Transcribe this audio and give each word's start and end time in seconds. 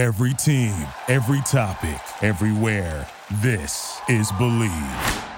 Every 0.00 0.32
team, 0.32 0.72
every 1.08 1.42
topic, 1.42 2.00
everywhere. 2.22 3.06
This 3.42 4.00
is 4.08 4.32
Bleav. 4.32 5.28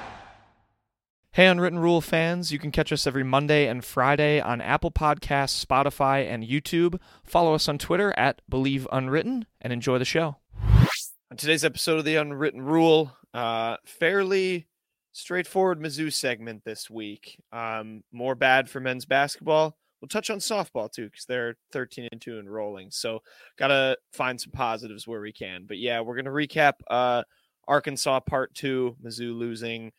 Hey, 1.32 1.48
Unwritten 1.48 1.80
Rule 1.80 2.00
fans, 2.00 2.52
you 2.52 2.60
can 2.60 2.70
catch 2.70 2.92
us 2.92 3.04
every 3.04 3.24
Monday 3.24 3.66
and 3.66 3.84
Friday 3.84 4.40
on 4.40 4.60
Apple 4.60 4.92
Podcasts, 4.92 5.66
Spotify, 5.66 6.30
and 6.30 6.44
YouTube. 6.44 7.00
Follow 7.24 7.54
us 7.54 7.68
on 7.68 7.76
Twitter 7.76 8.14
at 8.16 8.40
Bleav 8.48 8.86
Unwritten 8.92 9.46
and 9.60 9.72
enjoy 9.72 9.98
the 9.98 10.04
show. 10.04 10.36
On 11.28 11.36
today's 11.36 11.64
episode 11.64 11.98
of 11.98 12.04
the 12.04 12.14
Unwritten 12.14 12.62
Rule, 12.62 13.16
uh, 13.34 13.78
fairly 13.84 14.68
straightforward 15.10 15.80
Mizzou 15.80 16.12
segment 16.12 16.62
this 16.64 16.88
week. 16.88 17.42
Um, 17.50 18.04
more 18.12 18.36
bad 18.36 18.70
for 18.70 18.78
men's 18.78 19.06
basketball 19.06 19.76
we'll 20.02 20.08
touch 20.08 20.30
on 20.30 20.38
softball 20.38 20.90
too 20.90 21.06
because 21.06 21.24
they're 21.24 21.54
13 21.70 22.08
and 22.10 22.20
2 22.20 22.38
and 22.38 22.52
rolling 22.52 22.90
so 22.90 23.22
gotta 23.56 23.96
find 24.12 24.38
some 24.38 24.52
positives 24.52 25.06
where 25.06 25.20
we 25.20 25.32
can 25.32 25.64
but 25.66 25.78
yeah 25.78 26.00
we're 26.00 26.16
gonna 26.16 26.30
recap 26.30 26.74
uh 26.90 27.22
arkansas 27.68 28.20
part 28.20 28.52
two 28.54 28.96
mizzou 29.02 29.34
losing 29.34 29.92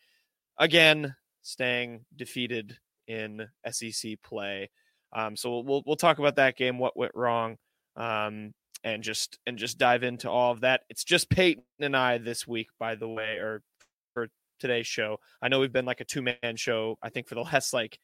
again 0.58 1.14
staying 1.42 2.04
defeated 2.14 2.76
in 3.08 3.48
sec 3.70 4.12
play 4.22 4.70
um 5.14 5.34
so 5.34 5.60
we'll 5.60 5.82
we'll 5.86 5.96
talk 5.96 6.18
about 6.18 6.36
that 6.36 6.56
game 6.56 6.78
what 6.78 6.96
went 6.96 7.12
wrong 7.14 7.56
um 7.96 8.52
and 8.84 9.02
just 9.02 9.38
and 9.46 9.56
just 9.56 9.78
dive 9.78 10.02
into 10.02 10.30
all 10.30 10.52
of 10.52 10.60
that. 10.60 10.82
It's 10.90 11.04
just 11.04 11.30
peyton 11.30 11.64
and 11.80 11.96
i 11.96 12.18
this 12.18 12.46
week 12.46 12.68
by 12.78 12.94
the 12.94 13.08
way 13.08 13.38
or 13.38 13.62
for 14.12 14.28
today's 14.60 14.86
show. 14.86 15.18
I 15.40 15.48
know 15.48 15.58
we've 15.58 15.72
been 15.72 15.86
like 15.86 16.02
a 16.02 16.04
two-man 16.04 16.56
show 16.56 16.98
i 17.02 17.08
think 17.08 17.26
for 17.26 17.34
the 17.34 17.40
last 17.40 17.72
like 17.72 17.98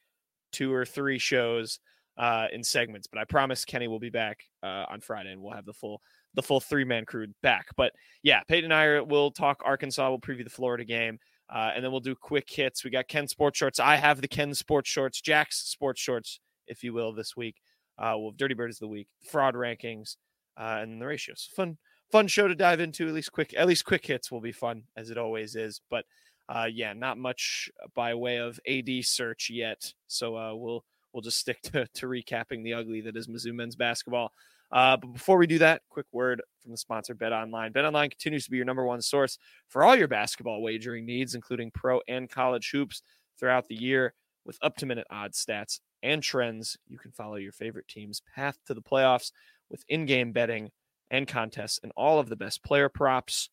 two 0.53 0.73
or 0.73 0.85
three 0.85 1.19
shows 1.19 1.79
uh, 2.21 2.49
in 2.53 2.63
segments. 2.63 3.07
But 3.07 3.19
I 3.19 3.25
promise 3.25 3.65
Kenny 3.65 3.89
will 3.89 3.99
be 3.99 4.11
back 4.11 4.45
uh, 4.63 4.85
on 4.91 5.01
Friday, 5.01 5.33
and 5.33 5.41
we'll 5.41 5.55
have 5.55 5.65
the 5.65 5.73
full 5.73 6.03
the 6.35 6.43
full 6.43 6.61
three 6.61 6.85
man 6.85 7.07
crew 7.07 7.27
back. 7.43 7.69
But 7.77 7.93
yeah, 8.23 8.43
Peyton 8.47 8.71
and 8.71 8.75
I 8.75 9.01
will 9.01 9.31
talk 9.31 9.63
Arkansas. 9.65 10.09
We'll 10.09 10.21
preview 10.21 10.45
the 10.45 10.51
Florida 10.51 10.85
game. 10.85 11.19
Uh, 11.53 11.73
and 11.75 11.83
then 11.83 11.91
we'll 11.91 12.01
do 12.01 12.15
quick 12.15 12.49
hits. 12.49 12.85
We 12.85 12.91
got 12.91 13.09
Ken 13.09 13.27
Sports 13.27 13.59
Shorts. 13.59 13.81
I 13.81 13.97
have 13.97 14.21
the 14.21 14.29
Ken 14.29 14.55
Sports 14.55 14.89
Shorts, 14.89 15.21
Jack's 15.21 15.57
Sports 15.57 16.01
Shorts, 16.01 16.39
if 16.69 16.85
you 16.85 16.93
will, 16.93 17.13
this 17.13 17.37
week. 17.37 17.57
Uh, 17.99 18.15
we'll 18.17 18.31
have 18.31 18.37
Dirty 18.37 18.55
Birds 18.55 18.77
of 18.77 18.81
the 18.81 18.89
Week, 18.89 19.09
fraud 19.29 19.57
rankings, 19.57 20.15
uh, 20.57 20.79
and 20.81 21.03
the 21.03 21.07
ratios. 21.07 21.49
Fun, 21.57 21.77
fun 22.13 22.29
show 22.29 22.47
to 22.47 22.55
dive 22.55 22.79
into. 22.79 23.09
At 23.09 23.15
least 23.15 23.33
quick, 23.33 23.53
at 23.57 23.67
least 23.67 23.85
quick 23.85 24.07
hits 24.07 24.31
will 24.31 24.41
be 24.41 24.53
fun 24.53 24.85
as 24.97 25.11
it 25.11 25.19
always 25.19 25.57
is. 25.57 25.81
But 25.91 26.05
uh, 26.49 26.69
yeah, 26.73 26.93
not 26.93 27.19
much 27.19 27.69
by 27.97 28.15
way 28.15 28.37
of 28.37 28.61
AD 28.69 28.89
search 29.03 29.51
yet. 29.51 29.93
So 30.07 30.37
uh, 30.37 30.55
we'll 30.55 30.85
we'll 31.13 31.23
just 31.23 31.39
stick 31.39 31.61
to, 31.63 31.87
to 31.95 32.07
recapping 32.07 32.63
the 32.63 32.75
ugly 32.75 33.01
that 33.03 33.17
is 33.17 33.29
Mizzou 33.29 33.55
men's 33.55 33.77
basketball. 33.77 34.33
Uh, 34.73 34.97
but 34.97 35.13
before 35.13 35.37
we 35.37 35.47
do 35.47 35.59
that, 35.59 35.83
quick 35.91 36.07
word 36.13 36.43
from 36.63 36.71
the 36.71 36.77
sponsor, 36.77 37.15
Bet 37.15 37.33
Online. 37.33 37.73
Bet 37.73 37.85
Online 37.85 38.09
continues 38.09 38.45
to 38.45 38.51
be 38.51 38.57
your 38.57 38.67
number 38.67 38.85
one 38.85 39.03
source 39.03 39.37
for 39.69 39.83
all 39.83 39.97
your 39.97 40.07
basketball 40.07 40.63
wagering 40.63 41.05
needs, 41.05 41.35
including 41.35 41.73
pro 41.73 42.01
and 42.07 42.31
college 42.31 42.71
hoops 42.71 43.03
throughout 43.39 43.67
the 43.67 43.75
year. 43.75 44.15
With 44.45 44.59
up 44.63 44.77
to 44.77 44.87
minute 44.87 45.07
odds, 45.11 45.45
stats, 45.45 45.81
and 46.03 46.23
trends, 46.23 46.77
you 46.89 46.99
can 46.99 47.11
follow 47.11 47.35
your 47.37 47.53
favorite 47.53 47.89
team's 47.89 48.23
path 48.35 48.57
to 48.67 48.75
the 48.75 48.81
playoffs 48.81 49.33
with 49.71 49.85
in 49.89 50.07
game 50.07 50.33
betting 50.33 50.71
and 51.11 51.29
contests 51.29 51.81
and 51.83 51.93
all 51.97 52.19
of 52.19 52.29
the 52.29 52.37
best 52.37 52.63
player 52.63 52.89
props. 52.89 53.51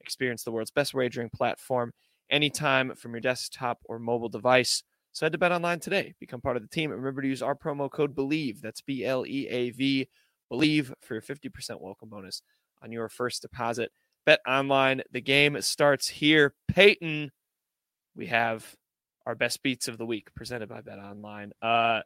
Experience 0.00 0.42
the 0.42 0.50
world's 0.50 0.70
best 0.70 0.94
wagering 0.94 1.28
platform 1.28 1.92
anytime 2.30 2.94
from 2.94 3.12
your 3.12 3.20
desktop 3.20 3.78
or 3.84 3.98
mobile 3.98 4.28
device. 4.28 4.82
So 5.14 5.26
head 5.26 5.32
to 5.32 5.38
Bet 5.38 5.52
Online 5.52 5.78
today, 5.78 6.14
become 6.18 6.40
part 6.40 6.56
of 6.56 6.62
the 6.62 6.68
team, 6.68 6.90
and 6.90 6.98
remember 6.98 7.20
to 7.20 7.28
use 7.28 7.42
our 7.42 7.54
promo 7.54 7.90
code 7.90 8.14
BLEAV. 8.14 8.62
That's 8.62 8.80
B 8.80 9.04
L 9.04 9.26
E 9.26 9.46
A 9.46 9.68
V, 9.70 10.08
BLEAV 10.50 10.94
for 11.02 11.14
your 11.14 11.22
50% 11.22 11.82
welcome 11.82 12.08
bonus 12.08 12.40
on 12.82 12.90
your 12.90 13.10
first 13.10 13.42
deposit. 13.42 13.92
Bet 14.24 14.40
Online, 14.48 15.02
the 15.10 15.20
game 15.20 15.60
starts 15.60 16.08
here. 16.08 16.54
Peyton, 16.66 17.30
we 18.16 18.26
have 18.26 18.74
our 19.26 19.34
best 19.34 19.62
beats 19.62 19.86
of 19.86 19.98
the 19.98 20.06
week 20.06 20.34
presented 20.34 20.70
by 20.70 20.80
Bet 20.80 20.98
Online. 20.98 21.52
Uh, 21.60 22.00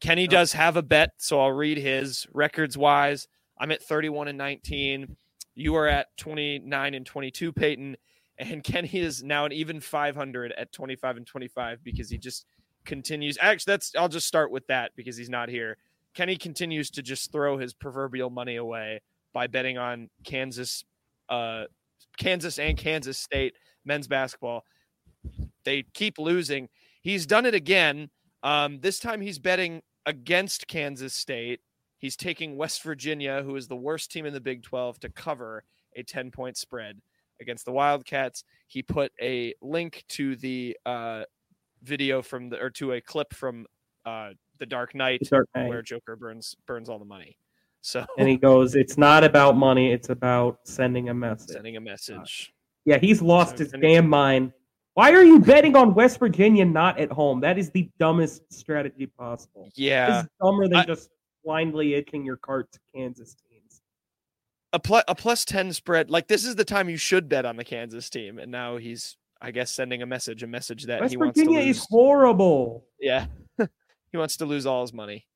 Kenny 0.00 0.26
does 0.26 0.54
have 0.54 0.78
a 0.78 0.82
bet, 0.82 1.12
so 1.18 1.38
I'll 1.38 1.52
read 1.52 1.76
his 1.76 2.26
records 2.32 2.78
wise. 2.78 3.28
I'm 3.58 3.70
at 3.70 3.82
31 3.82 4.28
and 4.28 4.38
19. 4.38 5.14
You 5.54 5.76
are 5.76 5.86
at 5.86 6.16
29 6.16 6.94
and 6.94 7.04
22, 7.04 7.52
Peyton 7.52 7.96
and 8.38 8.62
Kenny 8.64 8.90
is 8.94 9.22
now 9.22 9.44
an 9.44 9.52
even 9.52 9.80
500 9.80 10.52
at 10.52 10.72
25 10.72 11.18
and 11.18 11.26
25 11.26 11.82
because 11.82 12.10
he 12.10 12.18
just 12.18 12.46
continues. 12.84 13.38
Actually, 13.40 13.72
that's 13.72 13.92
I'll 13.96 14.08
just 14.08 14.26
start 14.26 14.50
with 14.50 14.66
that 14.68 14.92
because 14.96 15.16
he's 15.16 15.30
not 15.30 15.48
here. 15.48 15.76
Kenny 16.14 16.36
continues 16.36 16.90
to 16.90 17.02
just 17.02 17.30
throw 17.30 17.58
his 17.58 17.74
proverbial 17.74 18.30
money 18.30 18.56
away 18.56 19.02
by 19.34 19.46
betting 19.46 19.76
on 19.76 20.08
Kansas, 20.24 20.82
uh, 21.28 21.64
Kansas 22.16 22.58
and 22.58 22.78
Kansas 22.78 23.18
State 23.18 23.54
men's 23.84 24.08
basketball. 24.08 24.64
They 25.64 25.84
keep 25.92 26.18
losing. 26.18 26.68
He's 27.02 27.26
done 27.26 27.44
it 27.44 27.54
again. 27.54 28.10
Um, 28.42 28.80
this 28.80 28.98
time 28.98 29.20
he's 29.20 29.38
betting 29.38 29.82
against 30.06 30.68
Kansas 30.68 31.12
State. 31.12 31.60
He's 31.98 32.16
taking 32.16 32.56
West 32.56 32.82
Virginia, 32.82 33.42
who 33.42 33.56
is 33.56 33.68
the 33.68 33.76
worst 33.76 34.10
team 34.10 34.24
in 34.24 34.32
the 34.32 34.40
Big 34.40 34.62
12, 34.62 35.00
to 35.00 35.08
cover 35.10 35.64
a 35.96 36.02
10 36.02 36.30
point 36.30 36.56
spread 36.56 37.00
against 37.40 37.64
the 37.64 37.72
Wildcats. 37.72 38.44
He 38.66 38.82
put 38.82 39.12
a 39.20 39.54
link 39.60 40.04
to 40.10 40.36
the 40.36 40.76
uh, 40.86 41.24
video 41.82 42.22
from 42.22 42.48
the 42.48 42.60
or 42.60 42.70
to 42.70 42.92
a 42.92 43.00
clip 43.00 43.32
from 43.34 43.66
uh, 44.04 44.30
the 44.58 44.66
Dark 44.66 44.94
Knight, 44.94 45.20
the 45.20 45.26
Dark 45.26 45.48
Knight 45.54 45.68
where 45.68 45.82
Joker 45.82 46.16
burns 46.16 46.54
burns 46.66 46.88
all 46.88 46.98
the 46.98 47.04
money. 47.04 47.38
So 47.80 48.04
and 48.18 48.28
he 48.28 48.36
goes, 48.36 48.74
"It's 48.74 48.98
not 48.98 49.24
about 49.24 49.56
money; 49.56 49.92
it's 49.92 50.08
about 50.08 50.60
sending 50.64 51.08
a 51.08 51.14
message." 51.14 51.50
Sending 51.50 51.76
a 51.76 51.80
message. 51.80 52.52
yeah, 52.84 52.98
he's 52.98 53.22
lost 53.22 53.58
so 53.58 53.64
his 53.64 53.72
damn 53.72 54.08
mind. 54.08 54.52
Why 54.94 55.12
are 55.12 55.22
you 55.22 55.38
betting 55.40 55.76
on 55.76 55.94
West 55.94 56.18
Virginia 56.18 56.64
not 56.64 56.98
at 56.98 57.12
home? 57.12 57.40
That 57.40 57.58
is 57.58 57.70
the 57.70 57.90
dumbest 57.98 58.50
strategy 58.52 59.06
possible. 59.06 59.70
Yeah, 59.74 60.20
it's 60.20 60.28
dumber 60.42 60.68
than 60.68 60.78
I, 60.78 60.84
just 60.84 61.10
blindly 61.44 61.94
itching 61.94 62.24
your 62.24 62.38
cart 62.38 62.72
to 62.72 62.80
Kansas 62.94 63.36
a, 64.76 64.78
pl- 64.78 65.02
a 65.08 65.14
plus 65.14 65.46
10 65.46 65.72
spread 65.72 66.10
like 66.10 66.28
this 66.28 66.44
is 66.44 66.54
the 66.54 66.64
time 66.64 66.90
you 66.90 66.98
should 66.98 67.30
bet 67.30 67.46
on 67.46 67.56
the 67.56 67.64
kansas 67.64 68.10
team 68.10 68.38
and 68.38 68.52
now 68.52 68.76
he's 68.76 69.16
i 69.40 69.50
guess 69.50 69.70
sending 69.70 70.02
a 70.02 70.06
message 70.06 70.42
a 70.42 70.46
message 70.46 70.84
that 70.84 71.00
West 71.00 71.12
he 71.12 71.16
Virginia 71.16 71.50
wants 71.50 71.62
to 71.62 71.66
lose 71.66 71.76
is 71.78 71.86
horrible. 71.90 72.84
Yeah. 73.00 73.26
He 74.12 74.18
wants 74.18 74.36
to 74.38 74.46
lose 74.46 74.66
all 74.66 74.82
his 74.82 74.94
money. 74.94 75.26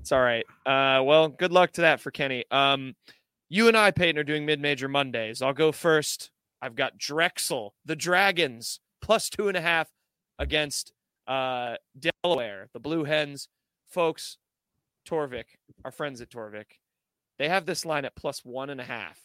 It's 0.00 0.10
all 0.10 0.20
right. 0.20 0.44
Uh 0.64 1.02
well 1.04 1.28
good 1.28 1.52
luck 1.52 1.72
to 1.72 1.82
that 1.82 2.00
for 2.00 2.10
kenny. 2.10 2.44
Um 2.50 2.96
you 3.48 3.68
and 3.68 3.76
i 3.76 3.90
peyton 3.90 4.18
are 4.18 4.24
doing 4.24 4.46
mid-major 4.46 4.88
mondays. 4.88 5.42
I'll 5.42 5.52
go 5.52 5.70
first. 5.70 6.30
I've 6.62 6.74
got 6.74 6.96
drexel 6.96 7.74
the 7.84 7.94
dragons 7.94 8.80
plus 9.02 9.28
two 9.28 9.48
and 9.48 9.56
a 9.56 9.60
half 9.60 9.88
against 10.38 10.92
uh 11.28 11.76
delaware 11.98 12.68
the 12.72 12.80
blue 12.80 13.04
hens. 13.04 13.48
Folks 13.86 14.38
torvik 15.08 15.44
our 15.84 15.92
friends 15.92 16.20
at 16.20 16.30
torvik 16.30 16.78
they 17.38 17.48
have 17.48 17.66
this 17.66 17.84
line 17.84 18.04
at 18.04 18.16
plus 18.16 18.44
one 18.44 18.70
and 18.70 18.80
a 18.80 18.84
half. 18.84 19.18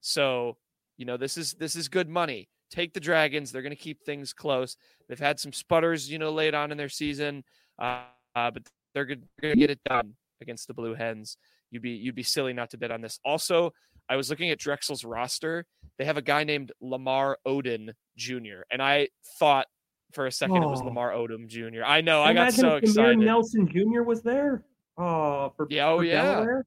So, 0.00 0.56
you 0.96 1.04
know, 1.04 1.16
this 1.16 1.36
is 1.36 1.54
this 1.54 1.76
is 1.76 1.88
good 1.88 2.08
money. 2.08 2.48
Take 2.70 2.92
the 2.94 3.00
Dragons. 3.00 3.52
They're 3.52 3.62
going 3.62 3.76
to 3.76 3.76
keep 3.76 4.02
things 4.02 4.32
close. 4.32 4.76
They've 5.08 5.18
had 5.18 5.38
some 5.38 5.52
sputters, 5.52 6.10
you 6.10 6.18
know, 6.18 6.30
late 6.30 6.54
on 6.54 6.72
in 6.72 6.78
their 6.78 6.88
season, 6.88 7.44
uh, 7.78 8.04
uh, 8.34 8.50
but 8.50 8.62
they're 8.94 9.04
going 9.04 9.22
to 9.42 9.54
get 9.54 9.70
it 9.70 9.80
done 9.84 10.14
against 10.40 10.68
the 10.68 10.74
Blue 10.74 10.94
Hens. 10.94 11.36
You'd 11.70 11.82
be 11.82 11.90
you'd 11.90 12.14
be 12.14 12.22
silly 12.22 12.52
not 12.52 12.70
to 12.70 12.78
bet 12.78 12.90
on 12.90 13.00
this. 13.00 13.18
Also, 13.24 13.72
I 14.08 14.16
was 14.16 14.28
looking 14.28 14.50
at 14.50 14.58
Drexel's 14.58 15.04
roster. 15.04 15.64
They 15.98 16.04
have 16.04 16.16
a 16.16 16.22
guy 16.22 16.44
named 16.44 16.72
Lamar 16.80 17.38
Oden 17.46 17.90
Jr. 18.16 18.62
And 18.70 18.82
I 18.82 19.08
thought 19.38 19.66
for 20.12 20.26
a 20.26 20.32
second 20.32 20.58
oh. 20.58 20.68
it 20.68 20.70
was 20.70 20.82
Lamar 20.82 21.12
Odom 21.12 21.46
Jr. 21.46 21.84
I 21.84 22.00
know. 22.00 22.22
I 22.22 22.34
got 22.34 22.52
so 22.52 22.76
excited. 22.76 23.18
Nelson 23.18 23.68
Jr. 23.68 24.02
was 24.02 24.22
there. 24.22 24.64
Oh, 24.98 25.52
for 25.56 25.66
yeah, 25.70 25.88
oh 25.88 25.98
for 25.98 26.04
yeah. 26.04 26.22
Delaware? 26.22 26.66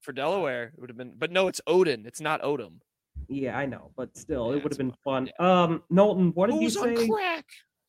For 0.00 0.12
Delaware. 0.12 0.72
It 0.74 0.80
would 0.80 0.90
have 0.90 0.96
been, 0.96 1.12
but 1.18 1.30
no, 1.30 1.48
it's 1.48 1.60
Oden. 1.68 2.06
It's 2.06 2.20
not 2.20 2.42
Odom. 2.42 2.80
Yeah, 3.28 3.56
I 3.56 3.66
know, 3.66 3.90
but 3.96 4.16
still, 4.16 4.50
yeah, 4.50 4.56
it 4.56 4.62
would 4.62 4.72
have 4.72 4.78
been 4.78 4.94
fun. 5.04 5.30
Yeah. 5.38 5.62
Um, 5.62 5.82
Knowlton, 5.90 6.30
what 6.34 6.50
did 6.50 6.60
you 6.62 6.70
say? 6.70 7.08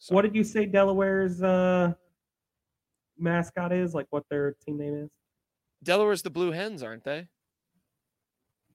What 0.10 0.24
did 0.24 0.36
you 0.36 0.44
say 0.44 0.66
Delaware's 0.66 1.42
uh 1.42 1.94
mascot 3.18 3.72
is? 3.72 3.94
Like 3.94 4.08
what 4.10 4.24
their 4.30 4.56
team 4.66 4.78
name 4.78 4.96
is? 4.96 5.10
Delaware's 5.84 6.22
the 6.22 6.30
Blue 6.30 6.52
Hens, 6.52 6.84
aren't 6.84 7.04
they? 7.04 7.28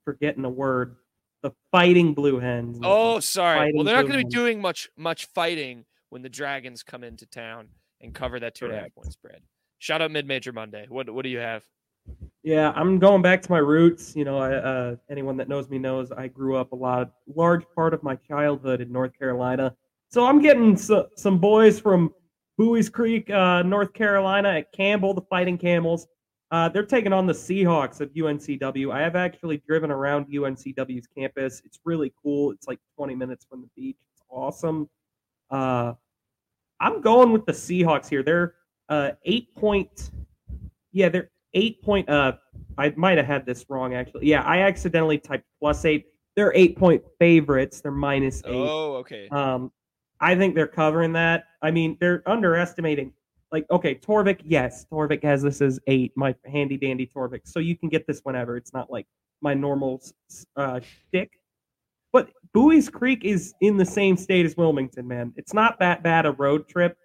Forgetting 0.04 0.44
a 0.44 0.50
word. 0.50 0.96
The 1.42 1.52
Fighting 1.70 2.14
Blue 2.14 2.40
Hens. 2.40 2.78
Oh, 2.82 3.20
sorry. 3.20 3.72
Well, 3.72 3.84
they're 3.84 3.94
not 3.94 4.08
going 4.08 4.18
to 4.18 4.24
be 4.24 4.30
doing 4.30 4.60
much 4.60 4.88
much 4.96 5.26
fighting 5.26 5.84
when 6.10 6.22
the 6.22 6.28
Dragons 6.28 6.82
come 6.82 7.04
into 7.04 7.26
town 7.26 7.68
and 8.00 8.14
cover 8.14 8.40
that 8.40 8.54
two 8.54 8.64
and 8.64 8.74
a 8.74 8.78
half 8.78 8.94
point 8.94 9.12
spread. 9.12 9.42
Shout 9.78 10.00
out 10.00 10.10
Mid 10.10 10.26
Major 10.26 10.52
Monday. 10.52 10.86
What 10.88 11.10
what 11.10 11.22
do 11.22 11.28
you 11.28 11.38
have? 11.38 11.62
Yeah, 12.42 12.72
I'm 12.76 12.98
going 12.98 13.22
back 13.22 13.42
to 13.42 13.50
my 13.50 13.58
roots. 13.58 14.14
You 14.14 14.24
know, 14.24 14.38
I, 14.38 14.54
uh, 14.54 14.96
anyone 15.10 15.36
that 15.38 15.48
knows 15.48 15.68
me 15.68 15.78
knows 15.78 16.12
I 16.12 16.28
grew 16.28 16.56
up 16.56 16.72
a 16.72 16.76
lot, 16.76 17.10
large 17.34 17.64
part 17.74 17.92
of 17.92 18.02
my 18.02 18.14
childhood 18.16 18.80
in 18.80 18.92
North 18.92 19.18
Carolina. 19.18 19.74
So 20.10 20.24
I'm 20.24 20.40
getting 20.40 20.76
so, 20.76 21.08
some 21.16 21.38
boys 21.38 21.80
from 21.80 22.14
Buies 22.56 22.88
Creek, 22.88 23.28
uh, 23.30 23.62
North 23.62 23.92
Carolina 23.92 24.50
at 24.50 24.72
Campbell, 24.72 25.12
the 25.12 25.22
Fighting 25.22 25.58
Camels. 25.58 26.06
Uh, 26.52 26.68
they're 26.68 26.86
taking 26.86 27.12
on 27.12 27.26
the 27.26 27.32
Seahawks 27.32 28.00
of 28.00 28.10
UNCW. 28.10 28.92
I 28.92 29.00
have 29.00 29.16
actually 29.16 29.60
driven 29.66 29.90
around 29.90 30.26
UNCW's 30.26 31.08
campus. 31.08 31.60
It's 31.64 31.80
really 31.84 32.12
cool. 32.22 32.52
It's 32.52 32.68
like 32.68 32.78
20 32.96 33.16
minutes 33.16 33.44
from 33.50 33.62
the 33.62 33.68
beach. 33.74 33.98
It's 34.12 34.22
awesome. 34.30 34.88
Uh, 35.50 35.94
I'm 36.80 37.00
going 37.00 37.32
with 37.32 37.44
the 37.46 37.52
Seahawks 37.52 38.08
here. 38.08 38.22
They're 38.22 38.54
uh, 38.88 39.12
eight 39.24 39.54
point. 39.56 40.10
Yeah, 40.92 41.08
they're 41.08 41.30
eight 41.56 41.82
point. 41.82 42.08
Uh, 42.08 42.34
I 42.78 42.92
might 42.96 43.16
have 43.16 43.26
had 43.26 43.44
this 43.46 43.64
wrong 43.68 43.94
actually. 43.94 44.26
Yeah, 44.26 44.42
I 44.42 44.60
accidentally 44.60 45.18
typed 45.18 45.46
plus 45.58 45.84
eight. 45.84 46.06
They're 46.36 46.52
eight 46.54 46.78
point 46.78 47.02
favorites. 47.18 47.80
They're 47.80 47.90
minus 47.90 48.42
eight. 48.44 48.54
Oh, 48.54 48.96
okay. 48.96 49.28
Um, 49.30 49.72
I 50.20 50.36
think 50.36 50.54
they're 50.54 50.66
covering 50.66 51.12
that. 51.14 51.44
I 51.62 51.70
mean, 51.70 51.96
they're 52.00 52.22
underestimating 52.26 53.12
like 53.52 53.66
okay, 53.70 53.94
Torvik, 53.94 54.40
yes, 54.44 54.86
Torvik 54.92 55.22
has 55.24 55.42
this 55.42 55.60
as 55.60 55.80
eight, 55.86 56.12
my 56.16 56.34
handy 56.44 56.76
dandy 56.76 57.10
Torvik. 57.14 57.42
So 57.44 57.58
you 57.58 57.76
can 57.76 57.88
get 57.88 58.06
this 58.06 58.20
whenever. 58.22 58.56
It's 58.56 58.72
not 58.72 58.90
like 58.90 59.06
my 59.40 59.54
normal 59.54 60.02
uh 60.56 60.80
stick. 61.08 61.30
But 62.12 62.30
Buies 62.54 62.90
Creek 62.90 63.24
is 63.24 63.54
in 63.60 63.76
the 63.76 63.84
same 63.84 64.16
state 64.16 64.46
as 64.46 64.56
Wilmington, 64.56 65.06
man. 65.06 65.32
It's 65.36 65.52
not 65.52 65.78
that 65.80 66.02
bad 66.02 66.24
a 66.24 66.32
road 66.32 66.68
trip. 66.68 66.96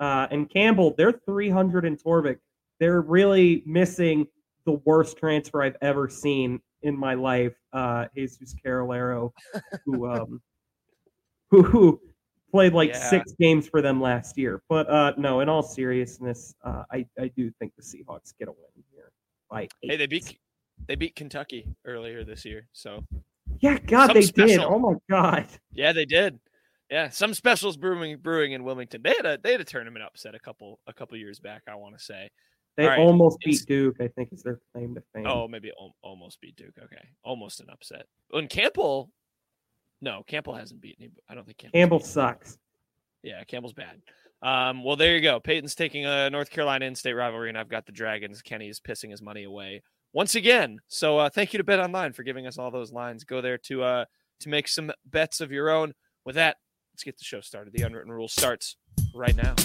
Uh, 0.00 0.26
and 0.30 0.48
Campbell, 0.48 0.94
they're 0.96 1.12
300 1.12 1.84
in 1.84 1.96
Torvik. 1.96 2.38
They're 2.80 3.00
really 3.00 3.62
missing 3.66 4.26
the 4.64 4.72
worst 4.84 5.16
transfer 5.16 5.62
I've 5.62 5.76
ever 5.80 6.08
seen 6.08 6.60
in 6.82 6.96
my 6.96 7.14
life. 7.14 7.54
Uh, 7.72 8.06
Jesus 8.14 8.54
Carralero, 8.64 9.32
who 9.84 10.08
um, 10.10 10.40
who, 11.50 11.62
who 11.62 12.00
played 12.50 12.72
like 12.72 12.90
yeah. 12.90 13.10
six 13.10 13.32
games 13.40 13.68
for 13.68 13.82
them 13.82 14.00
last 14.00 14.38
year. 14.38 14.62
But 14.68 14.88
uh, 14.90 15.12
no, 15.16 15.40
in 15.40 15.48
all 15.48 15.62
seriousness, 15.62 16.54
uh, 16.64 16.84
I 16.92 17.06
I 17.18 17.28
do 17.28 17.50
think 17.58 17.72
the 17.76 17.82
Seahawks 17.82 18.32
get 18.38 18.48
a 18.48 18.52
win 18.52 18.84
here 18.92 19.12
by 19.50 19.62
eight. 19.62 19.72
Hey, 19.82 19.96
they 19.96 20.06
beat 20.06 20.38
they 20.86 20.94
beat 20.94 21.16
Kentucky 21.16 21.66
earlier 21.84 22.24
this 22.24 22.44
year, 22.44 22.68
so 22.72 23.04
yeah, 23.60 23.78
God, 23.78 24.14
they 24.14 24.22
special. 24.22 24.56
did. 24.56 24.60
Oh 24.60 24.78
my 24.78 24.94
God. 25.10 25.46
Yeah, 25.72 25.92
they 25.92 26.04
did. 26.04 26.38
Yeah, 26.90 27.10
some 27.10 27.34
specials 27.34 27.76
brewing 27.76 28.18
brewing 28.18 28.52
in 28.52 28.64
Wilmington. 28.64 29.02
They 29.02 29.14
had 29.14 29.26
a 29.26 29.38
they 29.42 29.52
had 29.52 29.60
a 29.60 29.64
tournament 29.64 30.04
upset 30.04 30.34
a 30.34 30.38
couple 30.38 30.78
a 30.86 30.92
couple 30.92 31.16
years 31.18 31.38
back. 31.38 31.62
I 31.68 31.74
want 31.74 31.98
to 31.98 32.02
say 32.02 32.30
they 32.78 32.86
right. 32.86 32.98
almost 32.98 33.38
beat 33.44 33.66
Duke. 33.66 33.96
I 34.00 34.08
think 34.08 34.32
is 34.32 34.42
their 34.42 34.58
claim 34.72 34.94
to 34.94 35.02
fame. 35.12 35.26
Oh, 35.26 35.46
maybe 35.46 35.70
almost 36.02 36.40
beat 36.40 36.56
Duke. 36.56 36.78
Okay, 36.82 37.06
almost 37.22 37.60
an 37.60 37.66
upset. 37.70 38.06
And 38.32 38.48
Campbell 38.48 39.10
no, 40.00 40.22
Campbell 40.26 40.54
hasn't 40.54 40.80
beaten 40.80 41.04
him. 41.04 41.12
I 41.28 41.34
don't 41.34 41.44
think 41.44 41.58
Campbell's 41.58 41.80
Campbell 41.80 42.00
sucks. 42.00 42.58
Yeah, 43.22 43.42
Campbell's 43.44 43.72
bad. 43.72 44.00
Um, 44.42 44.84
well, 44.84 44.96
there 44.96 45.16
you 45.16 45.20
go. 45.20 45.40
Peyton's 45.40 45.74
taking 45.74 46.06
a 46.06 46.30
North 46.30 46.50
Carolina 46.50 46.84
in-state 46.84 47.14
rivalry, 47.14 47.48
and 47.48 47.58
I've 47.58 47.68
got 47.68 47.86
the 47.86 47.92
Dragons. 47.92 48.40
Kenny 48.40 48.68
is 48.68 48.80
pissing 48.80 49.10
his 49.10 49.20
money 49.20 49.44
away 49.44 49.82
once 50.12 50.36
again. 50.36 50.78
So 50.86 51.18
uh, 51.18 51.28
thank 51.28 51.52
you 51.52 51.58
to 51.58 51.64
Bet 51.64 51.80
Online 51.80 52.12
for 52.12 52.22
giving 52.22 52.46
us 52.46 52.58
all 52.58 52.70
those 52.70 52.92
lines. 52.92 53.24
Go 53.24 53.40
there 53.40 53.58
to 53.58 53.82
uh, 53.82 54.04
to 54.40 54.48
make 54.48 54.68
some 54.68 54.92
bets 55.06 55.40
of 55.40 55.50
your 55.50 55.70
own. 55.70 55.94
With 56.24 56.36
that, 56.36 56.58
let's 56.92 57.02
get 57.02 57.18
the 57.18 57.24
show 57.24 57.40
started. 57.40 57.72
The 57.72 57.82
unwritten 57.82 58.12
rule 58.12 58.28
starts 58.28 58.76
right 59.12 59.34
now. 59.34 59.56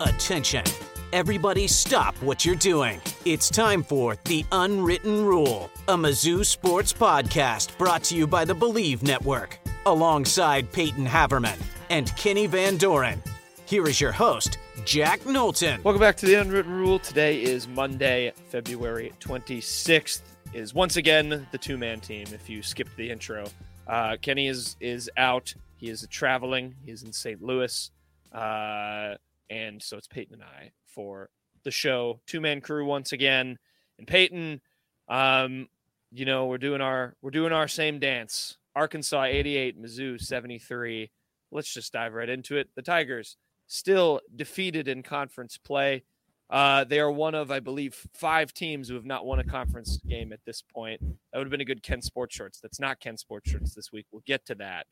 Attention 0.00 0.64
Everybody 1.12 1.68
stop 1.68 2.14
what 2.16 2.44
you're 2.44 2.56
doing. 2.56 3.00
It's 3.24 3.48
time 3.48 3.82
for 3.84 4.16
The 4.24 4.44
Unwritten 4.50 5.24
Rule, 5.24 5.70
a 5.86 5.94
Mizzou 5.96 6.44
sports 6.44 6.92
podcast 6.92 7.78
brought 7.78 8.02
to 8.04 8.16
you 8.16 8.26
by 8.26 8.44
the 8.44 8.54
Bleav 8.54 9.02
Network, 9.02 9.58
alongside 9.86 10.70
Peyton 10.72 11.06
Haverman 11.06 11.58
and 11.90 12.14
Kenny 12.16 12.48
Van 12.48 12.76
Doren. 12.76 13.22
Here 13.66 13.86
is 13.86 14.00
your 14.00 14.10
host, 14.10 14.58
Jack 14.84 15.24
Knowlton. 15.24 15.82
Welcome 15.84 16.00
back 16.00 16.16
to 16.18 16.26
The 16.26 16.34
Unwritten 16.34 16.72
Rule. 16.72 16.98
Today 16.98 17.40
is 17.40 17.68
Monday, 17.68 18.32
February 18.50 19.12
26th. 19.20 20.22
Is 20.52 20.74
once 20.74 20.96
again 20.96 21.46
the 21.52 21.58
two-man 21.58 22.00
team. 22.00 22.26
If 22.32 22.50
you 22.50 22.62
skipped 22.62 22.96
the 22.96 23.10
intro, 23.10 23.46
uh, 23.86 24.16
Kenny 24.20 24.48
is 24.48 24.76
is 24.80 25.08
out. 25.16 25.54
He 25.76 25.88
is 25.88 26.06
traveling. 26.10 26.74
He 26.84 26.90
is 26.90 27.04
in 27.04 27.12
St. 27.12 27.40
Louis. 27.42 27.90
Uh, 28.32 29.14
and 29.50 29.82
so 29.82 29.96
it's 29.96 30.08
Peyton 30.08 30.34
and 30.34 30.42
I 30.42 30.72
for 30.86 31.30
the 31.64 31.70
show. 31.70 32.20
Two 32.26 32.40
man 32.40 32.60
crew 32.60 32.84
once 32.84 33.12
again. 33.12 33.58
And 33.98 34.06
Peyton, 34.06 34.60
um, 35.08 35.68
you 36.10 36.24
know, 36.24 36.46
we're 36.46 36.58
doing 36.58 36.80
our 36.80 37.16
we're 37.22 37.30
doing 37.30 37.52
our 37.52 37.68
same 37.68 37.98
dance. 37.98 38.56
Arkansas 38.74 39.24
88, 39.24 39.80
Mizzou 39.80 40.20
73. 40.20 41.10
Let's 41.50 41.72
just 41.72 41.92
dive 41.92 42.12
right 42.12 42.28
into 42.28 42.56
it. 42.56 42.68
The 42.74 42.82
Tigers 42.82 43.36
still 43.66 44.20
defeated 44.34 44.86
in 44.88 45.02
conference 45.02 45.56
play. 45.56 46.04
Uh, 46.48 46.84
they 46.84 47.00
are 47.00 47.10
one 47.10 47.34
of, 47.34 47.50
I 47.50 47.58
believe, 47.58 48.06
five 48.14 48.52
teams 48.52 48.88
who 48.88 48.94
have 48.94 49.04
not 49.04 49.26
won 49.26 49.40
a 49.40 49.44
conference 49.44 49.98
game 50.06 50.32
at 50.32 50.44
this 50.44 50.62
point. 50.62 51.00
That 51.00 51.38
would 51.38 51.46
have 51.46 51.50
been 51.50 51.60
a 51.60 51.64
good 51.64 51.82
Ken 51.82 52.00
Sports 52.02 52.36
Shorts. 52.36 52.60
That's 52.60 52.78
not 52.78 53.00
Ken 53.00 53.16
Sports 53.16 53.50
Shorts 53.50 53.74
this 53.74 53.90
week. 53.90 54.06
We'll 54.12 54.22
get 54.26 54.46
to 54.46 54.54
that. 54.56 54.86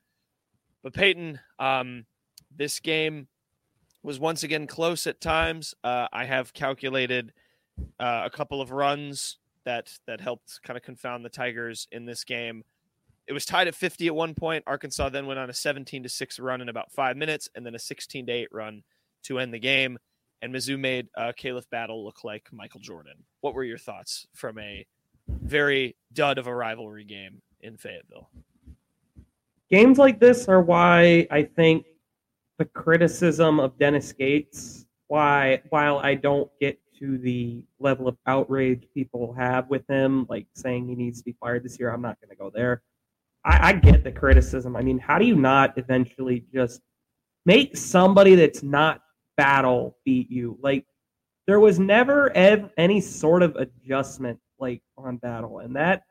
But 0.82 0.94
Peyton, 0.94 1.38
um, 1.58 2.06
this 2.56 2.80
game 2.80 3.28
was 4.04 4.20
once 4.20 4.42
again 4.42 4.66
close 4.66 5.06
at 5.06 5.20
times. 5.20 5.74
Uh, 5.82 6.06
I 6.12 6.24
have 6.24 6.52
calculated 6.52 7.32
uh, 7.98 8.22
a 8.24 8.30
couple 8.30 8.60
of 8.60 8.70
runs 8.70 9.38
that 9.64 9.90
that 10.06 10.20
helped 10.20 10.60
kind 10.62 10.76
of 10.76 10.82
confound 10.82 11.24
the 11.24 11.30
Tigers 11.30 11.88
in 11.90 12.04
this 12.04 12.22
game. 12.22 12.62
It 13.26 13.32
was 13.32 13.46
tied 13.46 13.66
at 13.66 13.74
50 13.74 14.06
at 14.06 14.14
one 14.14 14.34
point. 14.34 14.64
Arkansas 14.66 15.08
then 15.08 15.26
went 15.26 15.40
on 15.40 15.48
a 15.48 15.54
17 15.54 16.02
to 16.02 16.08
6 16.10 16.38
run 16.38 16.60
in 16.60 16.68
about 16.68 16.92
5 16.92 17.16
minutes 17.16 17.48
and 17.54 17.64
then 17.64 17.74
a 17.74 17.78
16 17.78 18.26
to 18.26 18.32
8 18.32 18.48
run 18.52 18.82
to 19.24 19.38
end 19.38 19.54
the 19.54 19.58
game 19.58 19.98
and 20.44 20.54
Mizzou 20.54 20.78
made 20.78 21.08
uh, 21.16 21.32
Khalif 21.40 21.70
Battle 21.70 22.04
look 22.04 22.22
like 22.22 22.48
Michael 22.52 22.80
Jordan. 22.80 23.14
What 23.40 23.54
were 23.54 23.64
your 23.64 23.78
thoughts 23.78 24.26
from 24.34 24.58
a 24.58 24.86
very 25.26 25.96
dud 26.12 26.36
of 26.36 26.46
a 26.46 26.54
rivalry 26.54 27.04
game 27.04 27.40
in 27.62 27.78
Fayetteville? 27.78 28.28
Games 29.70 29.96
like 29.96 30.20
this 30.20 30.46
are 30.46 30.60
why 30.60 31.26
I 31.30 31.44
think 31.44 31.86
the 32.58 32.64
criticism 32.64 33.60
of 33.60 33.78
Dennis 33.78 34.12
Gates, 34.12 34.86
why 35.08 35.62
while 35.70 35.98
I 35.98 36.14
don't 36.14 36.50
get 36.60 36.78
to 36.98 37.18
the 37.18 37.64
level 37.80 38.06
of 38.08 38.16
outrage 38.26 38.86
people 38.94 39.32
have 39.34 39.68
with 39.68 39.86
him, 39.88 40.26
like 40.28 40.46
saying 40.54 40.88
he 40.88 40.94
needs 40.94 41.18
to 41.18 41.24
be 41.24 41.36
fired 41.40 41.64
this 41.64 41.78
year, 41.78 41.92
I'm 41.92 42.02
not 42.02 42.20
going 42.20 42.30
to 42.30 42.36
go 42.36 42.50
there. 42.54 42.82
I, 43.44 43.68
I 43.68 43.72
get 43.72 44.04
the 44.04 44.12
criticism. 44.12 44.76
I 44.76 44.82
mean, 44.82 44.98
how 44.98 45.18
do 45.18 45.26
you 45.26 45.36
not 45.36 45.76
eventually 45.76 46.44
just 46.52 46.80
make 47.44 47.76
somebody 47.76 48.34
that's 48.36 48.62
not 48.62 49.00
battle 49.36 49.98
beat 50.04 50.30
you? 50.30 50.58
Like 50.62 50.86
there 51.46 51.60
was 51.60 51.78
never 51.78 52.34
ev- 52.36 52.70
any 52.78 53.00
sort 53.00 53.42
of 53.42 53.56
adjustment 53.56 54.38
like 54.58 54.82
on 54.96 55.16
battle, 55.16 55.58
and 55.58 55.74
that 55.76 56.04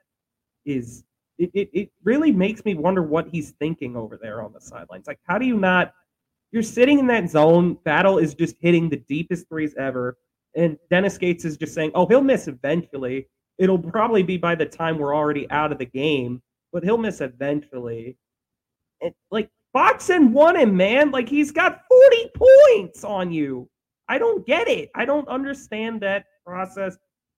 is 0.66 1.04
it, 1.38 1.50
it, 1.54 1.70
it 1.74 1.92
really 2.04 2.32
makes 2.32 2.64
me 2.66 2.76
wonder 2.76 3.02
what 3.02 3.28
he's 3.28 3.52
thinking 3.52 3.96
over 3.96 4.18
there 4.22 4.42
on 4.42 4.54
the 4.54 4.62
sidelines. 4.62 5.08
Like, 5.08 5.20
how 5.24 5.38
do 5.38 5.46
you 5.46 5.58
not 5.58 5.94
you're 6.54 6.62
sitting 6.62 7.00
in 7.00 7.08
that 7.08 7.30
zone. 7.30 7.80
Battle 7.84 8.20
is 8.20 8.36
just 8.36 8.56
hitting 8.60 8.88
the 8.88 9.04
deepest 9.10 9.50
threes 9.50 9.74
ever. 9.78 10.18
And 10.56 10.78
Dennis 10.92 11.18
Gates 11.18 11.46
is 11.46 11.58
just 11.58 11.74
saying, 11.74 11.92
oh, 11.96 12.06
he'll 12.06 12.22
miss 12.22 12.48
eventually. 12.48 13.28
It'll 13.58 13.80
probably 13.80 14.22
be 14.22 14.38
by 14.38 14.54
the 14.54 14.68
time 14.68 15.00
we're 15.00 15.16
already 15.16 15.50
out 15.50 15.72
of 15.72 15.80
the 15.80 15.86
game, 15.86 16.44
but 16.72 16.84
he'll 16.84 17.00
miss 17.00 17.22
eventually. 17.22 18.18
And 19.02 19.14
like 19.32 19.50
box-and-one 19.74 20.56
him, 20.58 20.78
man. 20.78 21.10
Like 21.10 21.28
he's 21.28 21.50
got 21.52 21.82
40 21.90 22.32
points 22.36 23.04
on 23.04 23.32
you. 23.32 23.68
I 24.08 24.20
don't 24.20 24.46
get 24.46 24.68
it. 24.68 24.92
I 24.94 25.06
don't 25.06 25.28
understand 25.28 26.02
that 26.02 26.26
process. 26.46 26.98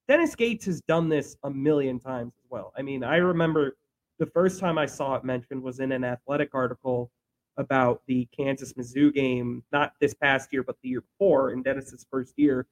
Dennis 0.09 0.35
Gates 0.35 0.65
has 0.65 0.81
done 0.81 1.07
this 1.07 1.37
a 1.43 1.49
million 1.49 1.99
times 1.99 2.33
as 2.37 2.49
well. 2.49 2.73
I 2.77 2.81
mean, 2.81 3.01
I 3.01 3.15
remember 3.15 3.77
the 4.19 4.25
first 4.25 4.59
time 4.59 4.77
I 4.77 4.87
saw 4.87 5.15
it 5.15 5.23
mentioned 5.23 5.63
was 5.63 5.79
in 5.79 5.93
an 5.93 6.03
athletic 6.03 6.49
article 6.53 7.11
about 7.57 8.01
the 8.07 8.27
Kansas 8.37 8.73
Mizzou 8.73 9.13
game, 9.13 9.63
not 9.71 9.93
this 9.99 10.13
past 10.13 10.51
year, 10.51 10.63
but 10.63 10.75
the 10.81 10.89
year 10.89 11.01
before 11.01 11.51
in 11.51 11.63
Dennis's 11.63 12.05
first 12.11 12.33
year. 12.37 12.67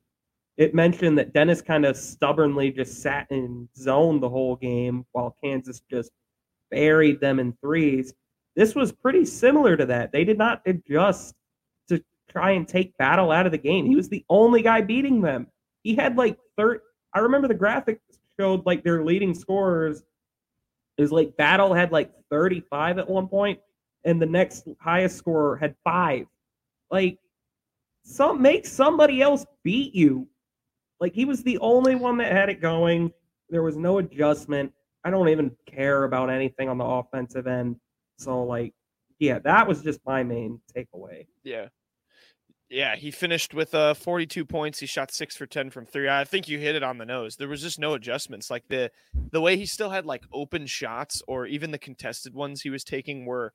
It 0.58 0.76
mentioned 0.76 1.18
that 1.18 1.34
Dennis 1.34 1.62
kind 1.62 1.86
of 1.86 1.98
stubbornly 1.98 2.72
just 2.72 3.02
sat 3.02 3.28
in 3.32 3.68
zone 3.76 4.20
the 4.20 4.30
whole 4.30 4.56
game 4.56 5.06
while 5.12 5.36
Kansas 5.44 5.82
just 5.90 6.12
buried 6.70 7.20
them 7.20 7.40
in 7.40 7.54
threes. 7.62 8.14
This 8.56 8.76
was 8.76 8.92
pretty 8.92 9.26
similar 9.26 9.76
to 9.76 9.86
that. 9.88 10.12
They 10.12 10.24
did 10.24 10.38
not 10.38 10.62
adjust 10.66 11.36
to 11.90 12.04
try 12.30 12.52
and 12.52 12.68
take 12.68 12.96
battle 12.98 13.32
out 13.32 13.48
of 13.48 13.52
the 13.52 13.58
game. 13.58 13.86
He 13.86 13.96
was 13.96 14.10
the 14.10 14.24
only 14.30 14.62
guy 14.62 14.82
beating 14.82 15.22
them. 15.22 15.48
He 15.82 15.96
had 15.96 16.18
like 16.18 16.38
third. 16.56 16.82
I 17.14 17.20
remember 17.20 17.48
the 17.48 17.56
graphic 17.56 18.00
showed 18.40 18.66
like 18.66 18.84
their 18.84 19.04
leading 19.04 19.34
scorers. 19.34 20.04
It 20.98 21.02
was 21.02 21.12
like 21.12 21.36
Battle 21.36 21.74
had 21.74 21.92
like 21.92 22.12
35 22.30 23.00
at 23.00 23.10
one 23.10 23.28
point 23.28 23.60
and 24.06 24.22
the 24.22 24.26
next 24.26 24.68
highest 24.80 25.18
scorer 25.18 25.56
had 25.58 25.76
five. 25.84 26.26
Like, 26.92 27.18
some 28.04 28.42
make 28.42 28.66
somebody 28.66 29.22
else 29.22 29.46
beat 29.64 29.96
you. 29.96 30.28
Like 31.00 31.14
he 31.14 31.26
was 31.26 31.44
the 31.44 31.58
only 31.60 31.96
one 31.96 32.18
that 32.18 32.32
had 32.32 32.50
it 32.50 32.62
going. 32.62 33.12
There 33.50 33.64
was 33.64 33.76
no 33.76 33.98
adjustment. 33.98 34.72
I 35.04 35.10
don't 35.10 35.30
even 35.30 35.52
care 35.66 36.06
about 36.06 36.30
anything 36.30 36.70
on 36.70 36.78
the 36.78 36.86
offensive 36.86 37.48
end. 37.48 37.78
So 38.18 38.44
like 38.44 38.74
yeah, 39.20 39.40
that 39.40 39.68
was 39.68 39.82
just 39.82 40.00
my 40.06 40.24
main 40.24 40.60
takeaway. 40.76 41.28
Yeah. 41.44 41.68
Yeah, 42.70 42.96
he 42.96 43.12
finished 43.12 43.54
with 43.54 43.76
uh 43.76 43.94
42 43.94 44.46
points. 44.46 44.80
He 44.80 44.86
shot 44.86 45.12
6 45.12 45.36
for 45.36 45.46
10 45.46 45.70
from 45.70 45.86
3. 45.86 46.10
I 46.10 46.24
think 46.24 46.48
you 46.48 46.58
hit 46.58 46.76
it 46.76 46.84
on 46.84 46.98
the 46.98 47.06
nose. 47.06 47.36
There 47.36 47.48
was 47.48 47.62
just 47.62 47.80
no 47.80 47.94
adjustments. 47.94 48.50
Like 48.50 48.68
the 48.70 48.90
the 49.32 49.42
way 49.42 49.58
he 49.58 49.66
still 49.66 49.90
had 49.90 50.06
like 50.06 50.24
open 50.32 50.66
shots 50.66 51.22
or 51.28 51.46
even 51.46 51.72
the 51.72 51.78
contested 51.78 52.34
ones 52.34 52.62
he 52.62 52.70
was 52.70 52.84
taking 52.84 53.26
were 53.26 53.54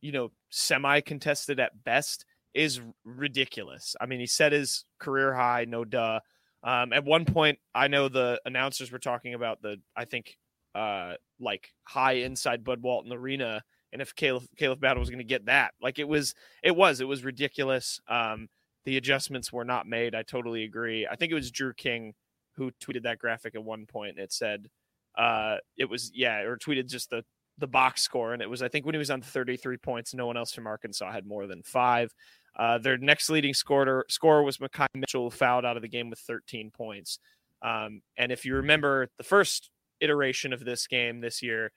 you 0.00 0.12
know, 0.12 0.30
semi 0.50 1.00
contested 1.00 1.60
at 1.60 1.84
best 1.84 2.24
is 2.54 2.80
ridiculous. 3.04 3.94
I 4.00 4.06
mean, 4.06 4.20
he 4.20 4.26
set 4.26 4.52
his 4.52 4.84
career 4.98 5.34
high, 5.34 5.66
no 5.68 5.84
duh. 5.84 6.20
Um, 6.62 6.92
at 6.92 7.04
one 7.04 7.24
point, 7.24 7.58
I 7.74 7.88
know 7.88 8.08
the 8.08 8.40
announcers 8.44 8.90
were 8.90 8.98
talking 8.98 9.34
about 9.34 9.62
the, 9.62 9.76
I 9.96 10.04
think, 10.04 10.36
uh, 10.74 11.14
like 11.38 11.72
high 11.84 12.14
inside 12.14 12.64
Bud 12.64 12.82
Walton 12.82 13.12
Arena, 13.12 13.62
and 13.92 14.02
if 14.02 14.14
Caleb 14.14 14.44
Caleb 14.56 14.80
Battle 14.80 15.00
was 15.00 15.10
going 15.10 15.18
to 15.18 15.24
get 15.24 15.46
that, 15.46 15.72
like 15.80 15.98
it 15.98 16.08
was, 16.08 16.34
it 16.62 16.74
was, 16.74 17.00
it 17.00 17.04
was 17.08 17.24
ridiculous. 17.24 18.00
Um, 18.08 18.48
the 18.84 18.96
adjustments 18.96 19.52
were 19.52 19.64
not 19.64 19.86
made. 19.86 20.14
I 20.14 20.22
totally 20.22 20.64
agree. 20.64 21.06
I 21.10 21.16
think 21.16 21.30
it 21.30 21.36
was 21.36 21.50
Drew 21.50 21.72
King 21.74 22.14
who 22.56 22.70
tweeted 22.82 23.02
that 23.02 23.18
graphic 23.18 23.54
at 23.54 23.64
one 23.64 23.86
point. 23.86 24.18
It 24.18 24.32
said, 24.32 24.68
uh, 25.16 25.56
it 25.76 25.86
was 25.86 26.10
yeah, 26.14 26.40
or 26.40 26.56
tweeted 26.56 26.88
just 26.88 27.10
the 27.10 27.24
the 27.58 27.66
box 27.66 28.02
score, 28.02 28.32
and 28.32 28.42
it 28.42 28.50
was 28.50 28.62
I 28.62 28.68
think 28.68 28.84
when 28.84 28.94
he 28.94 28.98
was 28.98 29.10
on 29.10 29.22
33 29.22 29.76
points, 29.78 30.14
no 30.14 30.26
one 30.26 30.36
else 30.36 30.52
from 30.52 30.66
Arkansas 30.66 31.10
had 31.12 31.26
more 31.26 31.46
than 31.46 31.62
five. 31.62 32.12
Uh, 32.58 32.78
their 32.78 32.96
next 32.96 33.28
leading 33.28 33.54
scorer 33.54 34.06
scorer 34.08 34.42
was 34.42 34.58
Makhi 34.58 34.86
Mitchell, 34.94 35.30
fouled 35.30 35.64
out 35.64 35.76
of 35.76 35.82
the 35.82 35.88
game 35.88 36.10
with 36.10 36.18
13 36.20 36.70
points. 36.70 37.18
Um, 37.62 38.02
and 38.16 38.32
if 38.32 38.44
you 38.44 38.56
remember 38.56 39.08
the 39.18 39.24
first 39.24 39.70
iteration 40.00 40.52
of 40.52 40.64
this 40.64 40.86
game 40.86 41.20
this 41.20 41.42
year, 41.42 41.72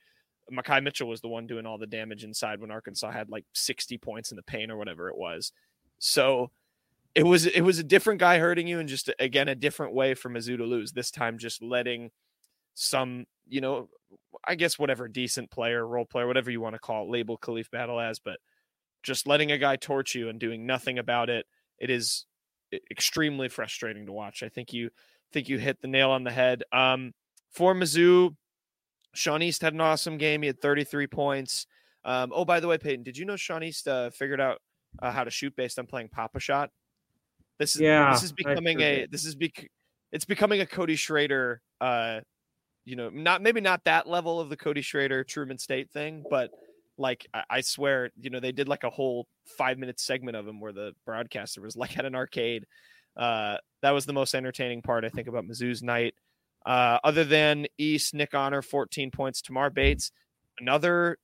Makhi 0.52 0.82
Mitchell 0.82 1.08
was 1.08 1.20
the 1.20 1.28
one 1.28 1.46
doing 1.46 1.66
all 1.66 1.78
the 1.78 1.86
damage 1.86 2.24
inside 2.24 2.60
when 2.60 2.70
Arkansas 2.70 3.10
had 3.10 3.30
like 3.30 3.44
60 3.54 3.98
points 3.98 4.30
in 4.30 4.36
the 4.36 4.42
paint 4.42 4.70
or 4.70 4.76
whatever 4.76 5.08
it 5.08 5.16
was. 5.16 5.52
So 5.98 6.50
it 7.14 7.24
was 7.24 7.46
it 7.46 7.62
was 7.62 7.78
a 7.78 7.84
different 7.84 8.20
guy 8.20 8.38
hurting 8.38 8.66
you, 8.66 8.78
and 8.78 8.88
just 8.88 9.10
again 9.18 9.48
a 9.48 9.54
different 9.54 9.94
way 9.94 10.14
for 10.14 10.30
Mizzou 10.30 10.56
to 10.58 10.64
lose. 10.64 10.92
This 10.92 11.10
time, 11.10 11.38
just 11.38 11.62
letting 11.62 12.10
some 12.74 13.26
you 13.48 13.60
know, 13.60 13.88
I 14.44 14.54
guess 14.54 14.78
whatever 14.78 15.08
decent 15.08 15.50
player, 15.50 15.86
role 15.86 16.06
player, 16.06 16.26
whatever 16.26 16.50
you 16.50 16.60
want 16.60 16.74
to 16.74 16.80
call 16.80 17.04
it, 17.04 17.10
label 17.10 17.36
Khalif 17.36 17.70
Battle 17.70 18.00
as, 18.00 18.18
but 18.18 18.38
just 19.02 19.26
letting 19.26 19.52
a 19.52 19.58
guy 19.58 19.76
torch 19.76 20.14
you 20.14 20.28
and 20.28 20.38
doing 20.38 20.66
nothing 20.66 20.98
about 20.98 21.28
it, 21.28 21.46
it 21.78 21.90
is 21.90 22.26
extremely 22.90 23.48
frustrating 23.48 24.06
to 24.06 24.12
watch. 24.12 24.42
I 24.42 24.48
think 24.48 24.72
you 24.72 24.90
think 25.32 25.48
you 25.48 25.58
hit 25.58 25.80
the 25.80 25.88
nail 25.88 26.10
on 26.10 26.24
the 26.24 26.30
head. 26.30 26.62
Um, 26.72 27.12
for 27.50 27.74
Mizzou, 27.74 28.36
Sean 29.14 29.42
East 29.42 29.62
had 29.62 29.74
an 29.74 29.80
awesome 29.80 30.18
game. 30.18 30.42
He 30.42 30.46
had 30.46 30.60
33 30.60 31.06
points. 31.08 31.66
Um, 32.04 32.32
oh, 32.34 32.44
by 32.44 32.60
the 32.60 32.68
way, 32.68 32.78
Peyton, 32.78 33.02
did 33.02 33.16
you 33.16 33.24
know 33.24 33.36
Sean 33.36 33.62
East 33.62 33.88
uh, 33.88 34.10
figured 34.10 34.40
out 34.40 34.60
uh, 35.02 35.10
how 35.10 35.24
to 35.24 35.30
shoot 35.30 35.54
based 35.56 35.78
on 35.78 35.86
playing 35.86 36.08
Pop-A-Shot? 36.08 36.70
This 37.58 37.74
is 37.74 37.82
yeah, 37.82 38.10
this 38.12 38.22
is 38.22 38.32
becoming 38.32 38.80
a 38.80 39.06
this 39.10 39.26
is 39.26 39.34
bec- 39.34 39.70
it's 40.12 40.24
becoming 40.24 40.62
a 40.62 40.66
Cody 40.66 40.96
Schrader 40.96 41.60
uh, 41.78 42.20
you 42.90 42.96
know, 42.96 43.08
not 43.08 43.40
maybe 43.40 43.60
not 43.60 43.84
that 43.84 44.08
level 44.08 44.40
of 44.40 44.48
the 44.48 44.56
Cody 44.56 44.82
Schrader 44.82 45.22
Truman 45.22 45.58
State 45.58 45.92
thing, 45.92 46.24
but 46.28 46.50
like 46.98 47.24
I, 47.32 47.44
I 47.48 47.60
swear, 47.60 48.10
you 48.20 48.30
know, 48.30 48.40
they 48.40 48.50
did 48.50 48.66
like 48.66 48.82
a 48.82 48.90
whole 48.90 49.28
five 49.56 49.78
minute 49.78 50.00
segment 50.00 50.36
of 50.36 50.46
him 50.46 50.60
where 50.60 50.72
the 50.72 50.92
broadcaster 51.06 51.60
was 51.60 51.76
like 51.76 51.96
at 51.96 52.04
an 52.04 52.16
arcade. 52.16 52.66
Uh, 53.16 53.58
that 53.82 53.92
was 53.92 54.06
the 54.06 54.12
most 54.12 54.34
entertaining 54.34 54.82
part, 54.82 55.04
I 55.04 55.08
think, 55.08 55.28
about 55.28 55.44
Mizzou's 55.44 55.84
night. 55.84 56.14
Uh, 56.66 56.98
other 57.04 57.24
than 57.24 57.66
East, 57.78 58.12
Nick 58.12 58.34
Honor, 58.34 58.60
14 58.60 59.12
points. 59.12 59.40
Tamar 59.40 59.70
Bates, 59.70 60.10
another 60.58 61.16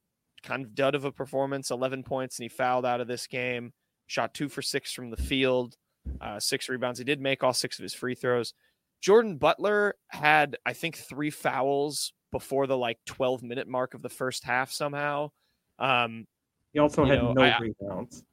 kind 0.45 0.65
of 0.65 0.75
dud 0.75 0.95
of 0.95 1.05
a 1.05 1.11
performance, 1.11 1.73
11 1.73 2.05
points, 2.05 2.39
and 2.39 2.45
he 2.45 2.49
fouled 2.49 2.87
out 2.87 3.01
of 3.01 3.09
this 3.09 3.27
game. 3.27 3.73
Shot 4.07 4.35
two 4.35 4.49
for 4.49 4.63
six 4.63 4.93
from 4.93 5.11
the 5.11 5.17
field, 5.17 5.75
uh, 6.21 6.39
six 6.39 6.69
rebounds. 6.69 7.01
He 7.01 7.05
did 7.05 7.21
make 7.21 7.43
all 7.43 7.53
six 7.53 7.77
of 7.79 7.83
his 7.83 7.93
free 7.93 8.15
throws. 8.15 8.55
Jordan 9.01 9.37
Butler 9.37 9.95
had, 10.09 10.57
I 10.65 10.73
think, 10.73 10.97
three 10.97 11.31
fouls 11.31 12.13
before 12.33 12.67
the 12.67 12.77
like 12.77 12.99
12 13.07 13.43
minute 13.43 13.69
mark 13.69 13.95
of 13.95 14.03
the 14.03 14.09
first 14.09 14.45
half 14.45 14.71
somehow. 14.71 15.31
Um, 15.79 16.27
he 16.73 16.79
also 16.79 17.05
had 17.05 17.19
know, 17.19 17.33
no 17.33 17.43
I, 17.43 17.59
rebounds. 17.59 18.25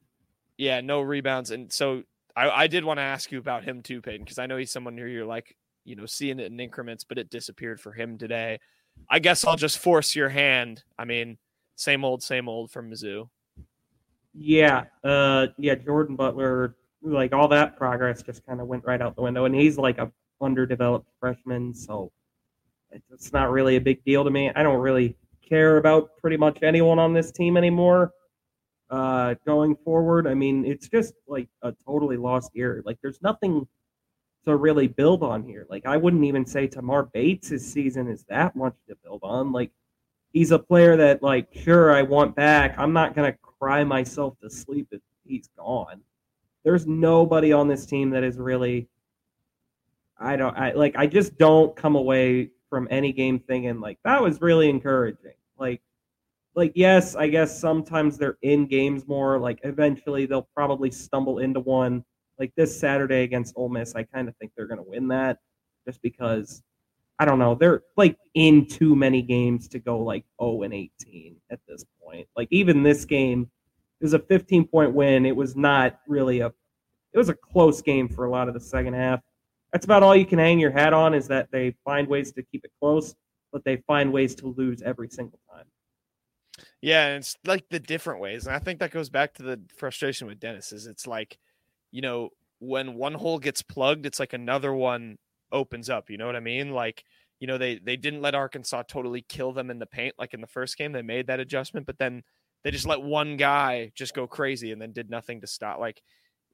Yeah, 0.56 0.80
no 0.80 1.00
rebounds. 1.00 1.50
And 1.50 1.72
so 1.72 2.02
I, 2.36 2.50
I 2.50 2.66
did 2.66 2.84
want 2.84 2.98
to 2.98 3.02
ask 3.02 3.30
you 3.32 3.38
about 3.38 3.64
him 3.64 3.82
too, 3.82 4.02
Peyton, 4.02 4.22
because 4.22 4.38
I 4.38 4.46
know 4.46 4.56
he's 4.56 4.72
someone 4.72 4.98
who 4.98 5.06
you're 5.06 5.26
like, 5.26 5.56
you 5.84 5.96
know, 5.96 6.06
seeing 6.06 6.40
it 6.40 6.50
in 6.50 6.60
increments, 6.60 7.04
but 7.04 7.18
it 7.18 7.30
disappeared 7.30 7.80
for 7.80 7.92
him 7.92 8.18
today. 8.18 8.58
I 9.08 9.18
guess 9.18 9.46
I'll 9.46 9.56
just 9.56 9.78
force 9.78 10.14
your 10.14 10.28
hand. 10.28 10.82
I 10.98 11.04
mean, 11.04 11.38
same 11.76 12.04
old, 12.04 12.22
same 12.22 12.48
old 12.48 12.70
from 12.70 12.90
Mizzou. 12.90 13.28
Yeah, 14.32 14.84
uh, 15.02 15.48
yeah. 15.58 15.76
Jordan 15.76 16.16
Butler, 16.16 16.76
like 17.02 17.32
all 17.32 17.48
that 17.48 17.76
progress, 17.76 18.22
just 18.22 18.44
kind 18.46 18.60
of 18.60 18.66
went 18.66 18.84
right 18.84 19.00
out 19.00 19.14
the 19.14 19.22
window, 19.22 19.44
and 19.44 19.54
he's 19.54 19.78
like 19.78 19.98
a 19.98 20.10
underdeveloped 20.40 21.08
freshman, 21.20 21.74
so 21.74 22.10
it's 23.10 23.32
not 23.32 23.50
really 23.50 23.76
a 23.76 23.80
big 23.80 24.04
deal 24.04 24.24
to 24.24 24.30
me. 24.30 24.50
I 24.54 24.62
don't 24.62 24.80
really 24.80 25.16
care 25.46 25.76
about 25.76 26.16
pretty 26.18 26.36
much 26.36 26.62
anyone 26.62 26.98
on 26.98 27.12
this 27.12 27.32
team 27.32 27.56
anymore. 27.56 28.12
Uh, 28.90 29.34
going 29.44 29.74
forward, 29.76 30.26
I 30.26 30.34
mean, 30.34 30.64
it's 30.64 30.88
just 30.88 31.14
like 31.26 31.48
a 31.62 31.72
totally 31.84 32.16
lost 32.16 32.50
year. 32.54 32.82
Like, 32.84 32.98
there's 33.02 33.20
nothing 33.22 33.66
to 34.44 34.56
really 34.56 34.86
build 34.86 35.22
on 35.22 35.42
here. 35.42 35.66
Like, 35.68 35.86
I 35.86 35.96
wouldn't 35.96 36.24
even 36.24 36.44
say 36.46 36.66
Tamar 36.66 37.04
Bates' 37.04 37.64
season 37.64 38.08
is 38.08 38.24
that 38.28 38.54
much 38.54 38.74
to 38.88 38.96
build 39.02 39.20
on. 39.22 39.52
Like, 39.52 39.72
he's 40.32 40.50
a 40.50 40.58
player 40.58 40.96
that, 40.96 41.22
like, 41.22 41.48
sure, 41.52 41.92
I 41.92 42.02
want 42.02 42.36
back. 42.36 42.74
I'm 42.78 42.92
not 42.92 43.14
gonna 43.14 43.34
cry 43.42 43.84
myself 43.84 44.38
to 44.40 44.50
sleep 44.50 44.88
if 44.90 45.00
he's 45.24 45.48
gone. 45.56 46.02
There's 46.62 46.86
nobody 46.86 47.52
on 47.52 47.68
this 47.68 47.86
team 47.86 48.10
that 48.10 48.22
is 48.22 48.38
really 48.38 48.88
I 50.18 50.36
don't 50.36 50.56
I 50.56 50.72
like 50.72 50.96
I 50.96 51.06
just 51.06 51.36
don't 51.38 51.74
come 51.76 51.96
away 51.96 52.50
from 52.70 52.88
any 52.90 53.12
game 53.12 53.38
thinking 53.38 53.80
like 53.80 53.98
that 54.04 54.22
was 54.22 54.40
really 54.40 54.68
encouraging. 54.68 55.34
Like 55.58 55.80
like 56.54 56.72
yes, 56.74 57.16
I 57.16 57.28
guess 57.28 57.58
sometimes 57.58 58.16
they're 58.16 58.38
in 58.42 58.66
games 58.66 59.06
more. 59.08 59.38
Like 59.38 59.60
eventually 59.64 60.26
they'll 60.26 60.48
probably 60.54 60.90
stumble 60.90 61.38
into 61.38 61.60
one. 61.60 62.04
Like 62.38 62.52
this 62.56 62.78
Saturday 62.78 63.22
against 63.22 63.54
Ole 63.56 63.68
Miss, 63.68 63.94
I 63.94 64.02
kind 64.04 64.28
of 64.28 64.36
think 64.36 64.52
they're 64.56 64.66
going 64.66 64.82
to 64.82 64.90
win 64.90 65.06
that, 65.08 65.38
just 65.86 66.02
because 66.02 66.62
I 67.18 67.24
don't 67.24 67.38
know 67.38 67.54
they're 67.54 67.82
like 67.96 68.16
in 68.34 68.66
too 68.66 68.96
many 68.96 69.22
games 69.22 69.68
to 69.68 69.78
go 69.78 69.98
like 70.00 70.24
0 70.40 70.62
and 70.62 70.74
18 70.74 71.36
at 71.50 71.60
this 71.68 71.84
point. 72.02 72.26
Like 72.36 72.48
even 72.50 72.82
this 72.82 73.04
game 73.04 73.50
is 74.00 74.14
a 74.14 74.18
15 74.18 74.66
point 74.68 74.94
win. 74.94 75.26
It 75.26 75.36
was 75.36 75.56
not 75.56 76.00
really 76.08 76.40
a 76.40 76.48
it 77.12 77.18
was 77.18 77.28
a 77.28 77.34
close 77.34 77.80
game 77.82 78.08
for 78.08 78.24
a 78.24 78.30
lot 78.30 78.48
of 78.48 78.54
the 78.54 78.60
second 78.60 78.94
half 78.94 79.20
that's 79.74 79.86
about 79.86 80.04
all 80.04 80.14
you 80.14 80.24
can 80.24 80.38
hang 80.38 80.60
your 80.60 80.70
hat 80.70 80.92
on 80.92 81.14
is 81.14 81.26
that 81.26 81.48
they 81.50 81.74
find 81.84 82.06
ways 82.06 82.30
to 82.30 82.44
keep 82.44 82.64
it 82.64 82.70
close, 82.80 83.16
but 83.52 83.64
they 83.64 83.78
find 83.88 84.12
ways 84.12 84.36
to 84.36 84.54
lose 84.56 84.82
every 84.82 85.08
single 85.08 85.40
time. 85.52 85.64
Yeah, 86.80 87.08
and 87.08 87.16
it's 87.16 87.36
like 87.44 87.68
the 87.70 87.80
different 87.80 88.20
ways. 88.20 88.46
And 88.46 88.54
I 88.54 88.60
think 88.60 88.78
that 88.78 88.92
goes 88.92 89.10
back 89.10 89.34
to 89.34 89.42
the 89.42 89.60
frustration 89.76 90.28
with 90.28 90.38
Dennis 90.38 90.70
is 90.70 90.86
it's 90.86 91.08
like, 91.08 91.38
you 91.90 92.02
know, 92.02 92.28
when 92.60 92.94
one 92.94 93.14
hole 93.14 93.40
gets 93.40 93.62
plugged, 93.62 94.06
it's 94.06 94.20
like 94.20 94.32
another 94.32 94.72
one 94.72 95.18
opens 95.50 95.90
up. 95.90 96.08
You 96.08 96.18
know 96.18 96.26
what 96.26 96.36
I 96.36 96.40
mean? 96.40 96.70
Like, 96.70 97.02
you 97.40 97.48
know, 97.48 97.58
they 97.58 97.80
they 97.80 97.96
didn't 97.96 98.22
let 98.22 98.36
Arkansas 98.36 98.84
totally 98.84 99.22
kill 99.28 99.52
them 99.52 99.70
in 99.70 99.80
the 99.80 99.86
paint 99.86 100.14
like 100.20 100.34
in 100.34 100.40
the 100.40 100.46
first 100.46 100.78
game. 100.78 100.92
They 100.92 101.02
made 101.02 101.26
that 101.26 101.40
adjustment, 101.40 101.84
but 101.84 101.98
then 101.98 102.22
they 102.62 102.70
just 102.70 102.86
let 102.86 103.02
one 103.02 103.36
guy 103.36 103.90
just 103.96 104.14
go 104.14 104.28
crazy 104.28 104.70
and 104.70 104.80
then 104.80 104.92
did 104.92 105.10
nothing 105.10 105.40
to 105.40 105.48
stop. 105.48 105.80
Like, 105.80 106.00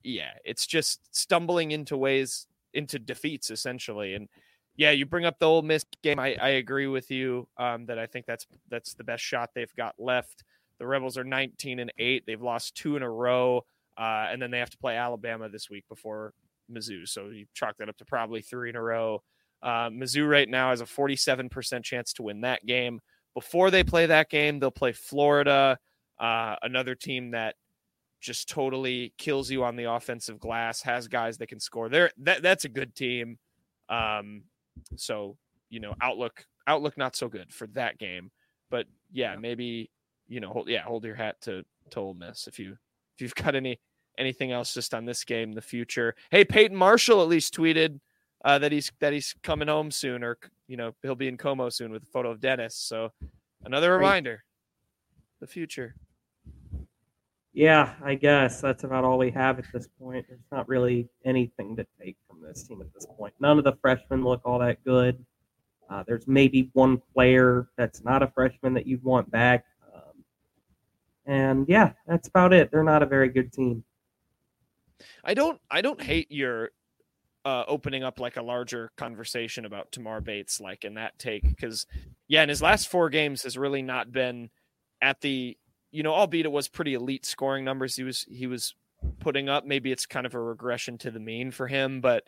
yeah, 0.03 0.31
it's 0.43 0.67
just 0.67 1.15
stumbling 1.15 1.73
into 1.73 1.99
ways 1.99 2.47
into 2.75 2.99
defeats 2.99 3.50
essentially. 3.50 4.15
And 4.15 4.29
yeah, 4.77 4.91
you 4.93 5.07
bring 5.07 5.25
up 5.25 5.39
the 5.39 5.47
Ole 5.47 5.62
Miss 5.62 5.85
game. 6.03 6.19
I, 6.19 6.37
I 6.41 6.49
agree 6.50 6.87
with 6.87 7.11
you 7.11 7.49
um, 7.59 7.87
that 7.87 7.99
I 7.99 8.07
think 8.07 8.27
that's 8.27 8.47
that's 8.69 8.95
the 8.95 9.05
best 9.05 9.23
shot 9.23 9.50
they've 9.55 9.75
got 9.77 9.95
left. 9.99 10.45
The 10.79 10.87
Rebels 10.87 11.19
are 11.19 11.25
19 11.25 11.79
and 11.79 11.93
eight. 11.99 12.25
They've 12.27 12.41
lost 12.41 12.75
two 12.77 12.97
in 12.97 13.03
a 13.03 13.11
row, 13.11 13.67
uh, 13.99 14.29
and 14.31 14.41
then 14.41 14.50
they 14.50 14.59
have 14.59 14.71
to 14.71 14.79
play 14.79 14.97
Alabama 14.97 15.49
this 15.49 15.69
week 15.69 15.85
before 15.89 16.33
Mizzou. 16.73 17.07
So 17.07 17.29
you 17.29 17.47
chalk 17.53 17.77
that 17.79 17.89
up 17.89 17.99
to 17.99 18.05
probably 18.05 18.41
three 18.41 18.71
in 18.71 18.77
a 18.77 18.83
row. 18.83 19.23
Uh, 19.62 19.91
Mizzou 19.91 20.29
right 20.29 20.49
now 20.49 20.71
has 20.71 20.81
a 20.81 20.87
47% 20.87 21.85
chance 21.85 22.15
to 22.15 22.23
win 22.23 22.41
that 22.43 22.65
game. 22.65 23.00
Before 23.35 23.71
they 23.71 23.85
play 23.85 24.07
that 24.07 24.31
game, 24.31 24.59
they'll 24.59 24.71
play 24.71 24.93
Florida, 24.93 25.79
uh, 26.19 26.57
another 26.62 26.95
team 26.95 27.33
that 27.33 27.57
just 28.21 28.49
totally 28.49 29.12
kills 29.19 29.50
you 29.50 29.65
on 29.65 29.77
the 29.77 29.91
offensive 29.91 30.39
glass, 30.39 30.83
has 30.83 31.09
guys 31.09 31.39
that 31.39 31.49
can 31.49 31.61
score. 31.61 31.89
There 31.89 32.11
that 32.19 32.43
that's 32.43 32.65
a 32.65 32.69
good 32.69 32.95
team. 32.95 33.39
Um 33.89 34.45
so, 34.97 35.37
you 35.69 35.81
know, 35.81 35.95
outlook 36.00 36.47
outlook 36.67 36.97
not 36.97 37.17
so 37.17 37.29
good 37.29 37.53
for 37.53 37.67
that 37.69 37.99
game. 37.99 38.31
But 38.71 38.87
yeah, 39.11 39.37
maybe, 39.37 39.91
you 40.29 40.41
know, 40.41 40.50
hold 40.50 40.69
yeah, 40.69 40.83
hold 40.83 41.05
your 41.05 41.15
hat 41.15 41.41
to 41.43 41.65
to 41.91 42.00
Ole 42.00 42.15
Miss 42.15 42.47
if 42.47 42.59
you 42.59 42.77
if 43.15 43.23
you've 43.23 43.35
got 43.35 43.55
any 43.55 43.81
anything 44.19 44.53
else 44.53 44.75
just 44.75 44.95
on 44.95 45.05
this 45.05 45.25
game 45.25 45.53
the 45.53 45.62
future. 45.62 46.15
Hey, 46.31 46.45
Peyton 46.45 46.77
Marshall 46.77 47.23
at 47.23 47.29
least 47.29 47.55
tweeted 47.55 48.00
uh, 48.45 48.59
that 48.59 48.73
he's 48.73 48.93
that 49.00 49.12
he's 49.12 49.35
coming 49.43 49.69
home 49.69 49.91
soon, 49.91 50.23
or 50.23 50.39
you 50.69 50.77
know 50.77 50.93
he'll 51.03 51.15
be 51.15 51.29
in 51.29 51.37
Como 51.37 51.69
soon 51.69 51.93
with 51.93 52.03
a 52.03 52.07
photo 52.07 52.31
of 52.31 52.41
Dennis. 52.41 52.77
So 52.77 53.12
another 53.65 53.93
reminder, 53.93 54.45
the 55.41 55.47
future. 55.47 55.95
Yeah, 57.52 57.95
I 58.04 58.14
guess 58.14 58.61
that's 58.61 58.85
about 58.85 59.04
all 59.04 59.19
we 59.19 59.30
have 59.33 59.59
at 59.59 59.64
this 59.73 59.88
point. 60.00 60.25
There's 60.28 60.40
not 60.52 60.69
really 60.69 61.09
anything 61.25 61.75
to 61.76 61.87
take 62.00 62.16
from 62.28 62.40
this 62.40 62.62
team 62.62 62.80
at 62.80 62.92
this 62.95 63.07
point. 63.07 63.35
None 63.40 63.59
of 63.59 63.64
the 63.64 63.76
freshmen 63.83 64.23
look 64.23 64.42
all 64.45 64.61
that 64.61 64.85
good. 64.85 65.25
Uh, 65.88 66.04
there's 66.07 66.28
maybe 66.28 66.71
one 66.75 67.02
player 67.12 67.69
that's 67.76 68.04
not 68.04 68.23
a 68.23 68.28
freshman 68.28 68.75
that 68.75 68.87
you'd 68.87 69.02
want 69.02 69.28
back. 69.33 69.64
Um, 69.92 70.25
and 71.26 71.66
yeah, 71.69 71.92
that's 72.07 72.28
about 72.28 72.52
it. 72.52 72.71
They're 72.71 72.85
not 72.85 73.02
a 73.02 73.07
very 73.07 73.28
good 73.28 73.52
team. 73.52 73.83
I 75.25 75.35
don't 75.35 75.61
I 75.71 75.80
don't 75.80 76.00
hate 76.00 76.30
your 76.30 76.71
uh, 77.45 77.64
opening 77.66 78.04
up 78.04 78.21
like 78.21 78.37
a 78.37 78.42
larger 78.42 78.92
conversation 78.97 79.64
about 79.64 79.90
Tamar 79.90 80.21
Bates, 80.21 80.61
like 80.61 80.85
in 80.85 80.95
that 80.95 81.19
take, 81.19 81.42
because 81.42 81.87
yeah, 82.28 82.42
in 82.42 82.49
his 82.49 82.62
last 82.62 82.88
four 82.88 83.11
games 83.11 83.42
has 83.42 83.59
really 83.59 83.83
not 83.83 84.12
been 84.12 84.50
at 85.02 85.21
the 85.23 85.57
you 85.90 86.02
know, 86.02 86.14
albeit 86.14 86.47
it 86.47 86.52
was 86.52 86.68
pretty 86.68 86.94
elite 86.94 87.26
scoring 87.26 87.64
numbers 87.64 87.97
he 87.97 88.02
was 88.02 88.26
he 88.28 88.47
was 88.47 88.75
putting 89.18 89.49
up. 89.49 89.64
Maybe 89.64 89.92
it's 89.92 90.06
kind 90.06 90.26
of 90.26 90.35
a 90.35 90.40
regression 90.40 90.99
to 90.99 91.11
the 91.11 91.20
mean 91.20 91.50
for 91.50 91.66
him, 91.66 92.00
but 92.00 92.25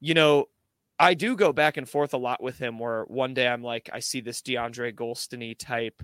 you 0.00 0.14
know, 0.14 0.46
I 0.98 1.14
do 1.14 1.36
go 1.36 1.52
back 1.52 1.76
and 1.76 1.88
forth 1.88 2.14
a 2.14 2.18
lot 2.18 2.42
with 2.42 2.58
him. 2.58 2.78
Where 2.78 3.04
one 3.04 3.34
day 3.34 3.48
I'm 3.48 3.62
like, 3.62 3.90
I 3.92 4.00
see 4.00 4.20
this 4.20 4.42
DeAndre 4.42 4.94
Golsteny 4.94 5.58
type 5.58 6.02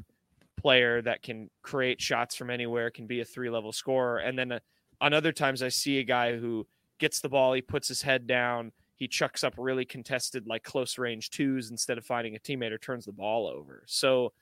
player 0.56 1.00
that 1.02 1.22
can 1.22 1.50
create 1.62 2.00
shots 2.00 2.34
from 2.34 2.50
anywhere, 2.50 2.90
can 2.90 3.06
be 3.06 3.20
a 3.20 3.24
three 3.24 3.50
level 3.50 3.72
scorer, 3.72 4.18
and 4.18 4.38
then 4.38 4.52
uh, 4.52 4.58
on 5.00 5.12
other 5.12 5.32
times 5.32 5.62
I 5.62 5.68
see 5.68 5.98
a 5.98 6.04
guy 6.04 6.36
who 6.36 6.66
gets 6.98 7.20
the 7.20 7.28
ball, 7.28 7.52
he 7.52 7.62
puts 7.62 7.86
his 7.86 8.02
head 8.02 8.26
down, 8.26 8.72
he 8.96 9.06
chucks 9.06 9.44
up 9.44 9.54
really 9.56 9.84
contested 9.84 10.48
like 10.48 10.64
close 10.64 10.98
range 10.98 11.30
twos 11.30 11.70
instead 11.70 11.98
of 11.98 12.04
finding 12.04 12.34
a 12.34 12.40
teammate 12.40 12.72
or 12.72 12.78
turns 12.78 13.04
the 13.04 13.12
ball 13.12 13.46
over. 13.46 13.84
So 13.86 14.32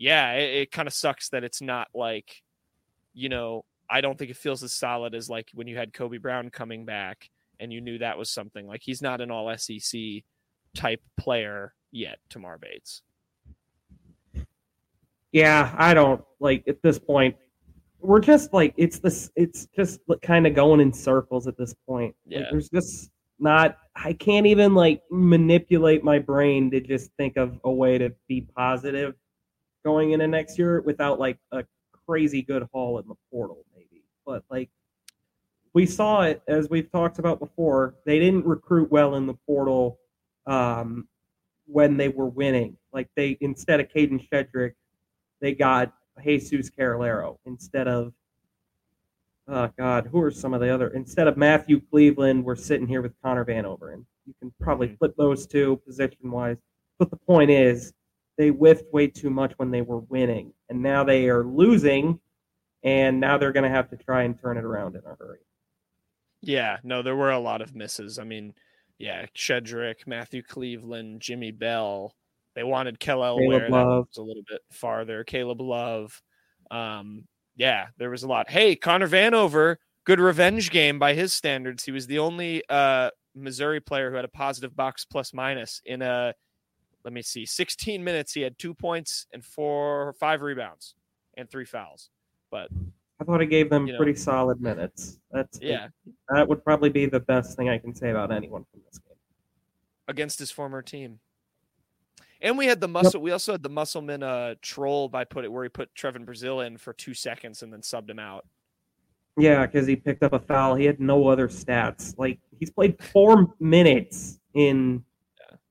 yeah, 0.00 0.32
it, 0.32 0.54
it 0.54 0.72
kind 0.72 0.88
of 0.88 0.94
sucks 0.94 1.28
that 1.28 1.44
it's 1.44 1.60
not 1.60 1.88
like, 1.94 2.42
you 3.12 3.28
know, 3.28 3.66
I 3.88 4.00
don't 4.00 4.18
think 4.18 4.30
it 4.30 4.36
feels 4.38 4.62
as 4.62 4.72
solid 4.72 5.14
as 5.14 5.28
like 5.28 5.50
when 5.52 5.66
you 5.66 5.76
had 5.76 5.92
Kobe 5.92 6.16
Brown 6.16 6.48
coming 6.48 6.86
back 6.86 7.28
and 7.60 7.70
you 7.70 7.82
knew 7.82 7.98
that 7.98 8.16
was 8.16 8.30
something 8.30 8.66
like 8.66 8.80
he's 8.82 9.02
not 9.02 9.20
an 9.20 9.30
all 9.30 9.54
SEC 9.58 10.00
type 10.74 11.02
player 11.18 11.74
yet, 11.92 12.18
Tamar 12.30 12.56
Bates. 12.56 13.02
Yeah, 15.32 15.74
I 15.76 15.92
don't 15.92 16.24
like 16.40 16.64
at 16.66 16.82
this 16.82 16.98
point. 16.98 17.36
We're 18.00 18.20
just 18.20 18.54
like 18.54 18.72
it's 18.78 19.00
this. 19.00 19.30
It's 19.36 19.68
just 19.76 20.00
kind 20.22 20.46
of 20.46 20.54
going 20.54 20.80
in 20.80 20.94
circles 20.94 21.46
at 21.46 21.58
this 21.58 21.74
point. 21.86 22.16
Yeah, 22.24 22.38
like, 22.38 22.46
there's 22.50 22.70
just 22.70 23.10
not. 23.38 23.76
I 23.94 24.14
can't 24.14 24.46
even 24.46 24.74
like 24.74 25.02
manipulate 25.10 26.02
my 26.02 26.18
brain 26.18 26.70
to 26.70 26.80
just 26.80 27.10
think 27.18 27.36
of 27.36 27.60
a 27.64 27.70
way 27.70 27.98
to 27.98 28.12
be 28.28 28.46
positive 28.56 29.14
going 29.84 30.12
into 30.12 30.26
next 30.26 30.58
year 30.58 30.80
without 30.80 31.18
like 31.18 31.38
a 31.52 31.64
crazy 32.06 32.42
good 32.42 32.66
haul 32.72 32.98
in 32.98 33.08
the 33.08 33.14
portal, 33.30 33.64
maybe. 33.74 34.02
But 34.26 34.44
like 34.50 34.70
we 35.72 35.86
saw 35.86 36.22
it 36.22 36.42
as 36.48 36.68
we've 36.68 36.90
talked 36.90 37.18
about 37.18 37.38
before, 37.38 37.94
they 38.04 38.18
didn't 38.18 38.44
recruit 38.44 38.90
well 38.90 39.14
in 39.14 39.26
the 39.26 39.34
portal 39.46 39.98
um, 40.46 41.08
when 41.66 41.96
they 41.96 42.08
were 42.08 42.28
winning. 42.28 42.76
Like 42.92 43.08
they 43.16 43.38
instead 43.40 43.80
of 43.80 43.88
Kadin 43.88 44.26
Shedrick, 44.28 44.72
they 45.40 45.54
got 45.54 45.92
Jesus 46.24 46.70
Carralero 46.70 47.38
instead 47.46 47.88
of 47.88 48.12
oh 49.48 49.70
God, 49.78 50.06
who 50.06 50.20
are 50.22 50.30
some 50.30 50.54
of 50.54 50.60
the 50.60 50.72
other 50.72 50.88
instead 50.88 51.28
of 51.28 51.36
Matthew 51.36 51.80
Cleveland, 51.90 52.44
we're 52.44 52.56
sitting 52.56 52.86
here 52.86 53.02
with 53.02 53.12
Connor 53.22 53.44
Vanover. 53.44 53.94
And 53.94 54.04
you 54.26 54.34
can 54.40 54.52
probably 54.60 54.88
mm-hmm. 54.88 54.96
flip 54.96 55.14
those 55.16 55.46
two 55.46 55.80
position 55.86 56.30
wise. 56.30 56.56
But 56.98 57.10
the 57.10 57.16
point 57.16 57.50
is 57.50 57.92
they 58.36 58.48
whiffed 58.48 58.92
way 58.92 59.06
too 59.06 59.30
much 59.30 59.52
when 59.56 59.70
they 59.70 59.82
were 59.82 59.98
winning, 59.98 60.52
and 60.68 60.82
now 60.82 61.04
they 61.04 61.28
are 61.28 61.44
losing, 61.44 62.18
and 62.82 63.20
now 63.20 63.38
they're 63.38 63.52
going 63.52 63.70
to 63.70 63.76
have 63.76 63.90
to 63.90 63.96
try 63.96 64.22
and 64.22 64.40
turn 64.40 64.56
it 64.56 64.64
around 64.64 64.96
in 64.96 65.02
a 65.02 65.14
hurry. 65.14 65.40
Yeah, 66.42 66.78
no, 66.82 67.02
there 67.02 67.16
were 67.16 67.32
a 67.32 67.38
lot 67.38 67.60
of 67.60 67.74
misses. 67.74 68.18
I 68.18 68.24
mean, 68.24 68.54
yeah, 68.98 69.26
Shedrick, 69.36 70.06
Matthew 70.06 70.42
Cleveland, 70.42 71.20
Jimmy 71.20 71.50
Bell. 71.50 72.14
They 72.54 72.64
wanted 72.64 72.98
Kel'el 72.98 73.46
Ware. 73.46 73.70
That 73.70 73.70
was 73.70 74.16
a 74.16 74.22
little 74.22 74.42
bit 74.48 74.60
farther. 74.70 75.22
Caleb 75.24 75.60
Love. 75.60 76.20
Um, 76.70 77.24
yeah, 77.56 77.88
there 77.98 78.10
was 78.10 78.22
a 78.22 78.28
lot. 78.28 78.50
Hey, 78.50 78.74
Connor 78.74 79.08
Vanover, 79.08 79.76
good 80.04 80.20
revenge 80.20 80.70
game 80.70 80.98
by 80.98 81.14
his 81.14 81.32
standards. 81.32 81.84
He 81.84 81.92
was 81.92 82.06
the 82.06 82.18
only 82.18 82.62
uh, 82.68 83.10
Missouri 83.34 83.80
player 83.80 84.10
who 84.10 84.16
had 84.16 84.24
a 84.24 84.28
positive 84.28 84.74
box 84.74 85.04
plus 85.04 85.32
minus 85.32 85.80
in 85.84 86.02
a 86.02 86.34
let 87.04 87.12
me 87.12 87.22
see, 87.22 87.46
16 87.46 88.02
minutes. 88.02 88.32
He 88.32 88.42
had 88.42 88.58
two 88.58 88.74
points 88.74 89.26
and 89.32 89.44
four, 89.44 90.14
five 90.18 90.42
rebounds 90.42 90.94
and 91.36 91.48
three 91.50 91.64
fouls. 91.64 92.10
But 92.50 92.68
I 93.20 93.24
thought 93.24 93.40
he 93.40 93.46
gave 93.46 93.70
them 93.70 93.86
pretty 93.96 94.12
know, 94.12 94.18
solid 94.18 94.60
minutes. 94.60 95.18
That's 95.30 95.58
yeah. 95.60 95.88
That 96.28 96.48
would 96.48 96.64
probably 96.64 96.90
be 96.90 97.06
the 97.06 97.20
best 97.20 97.56
thing 97.56 97.68
I 97.68 97.78
can 97.78 97.94
say 97.94 98.10
about 98.10 98.32
anyone 98.32 98.64
from 98.70 98.80
this 98.86 98.98
game 98.98 99.16
against 100.08 100.38
his 100.38 100.50
former 100.50 100.82
team. 100.82 101.20
And 102.42 102.56
we 102.56 102.66
had 102.66 102.80
the 102.80 102.88
muscle. 102.88 103.20
Yep. 103.20 103.22
We 103.22 103.30
also 103.32 103.52
had 103.52 103.62
the 103.62 103.68
Musselman 103.68 104.22
uh, 104.22 104.54
troll 104.62 105.08
by 105.08 105.24
put 105.24 105.44
it 105.44 105.52
where 105.52 105.62
he 105.62 105.68
put 105.68 105.94
Trevon 105.94 106.24
Brazile 106.24 106.66
in 106.66 106.78
for 106.78 106.92
two 106.92 107.12
seconds 107.12 107.62
and 107.62 107.72
then 107.72 107.80
subbed 107.82 108.08
him 108.08 108.18
out. 108.18 108.46
Yeah, 109.36 109.66
because 109.66 109.86
he 109.86 109.96
picked 109.96 110.22
up 110.22 110.32
a 110.32 110.38
foul. 110.38 110.74
He 110.74 110.84
had 110.84 111.00
no 111.00 111.28
other 111.28 111.48
stats. 111.48 112.14
Like 112.18 112.40
he's 112.58 112.70
played 112.70 113.02
four 113.02 113.54
minutes 113.60 114.40
in 114.54 115.04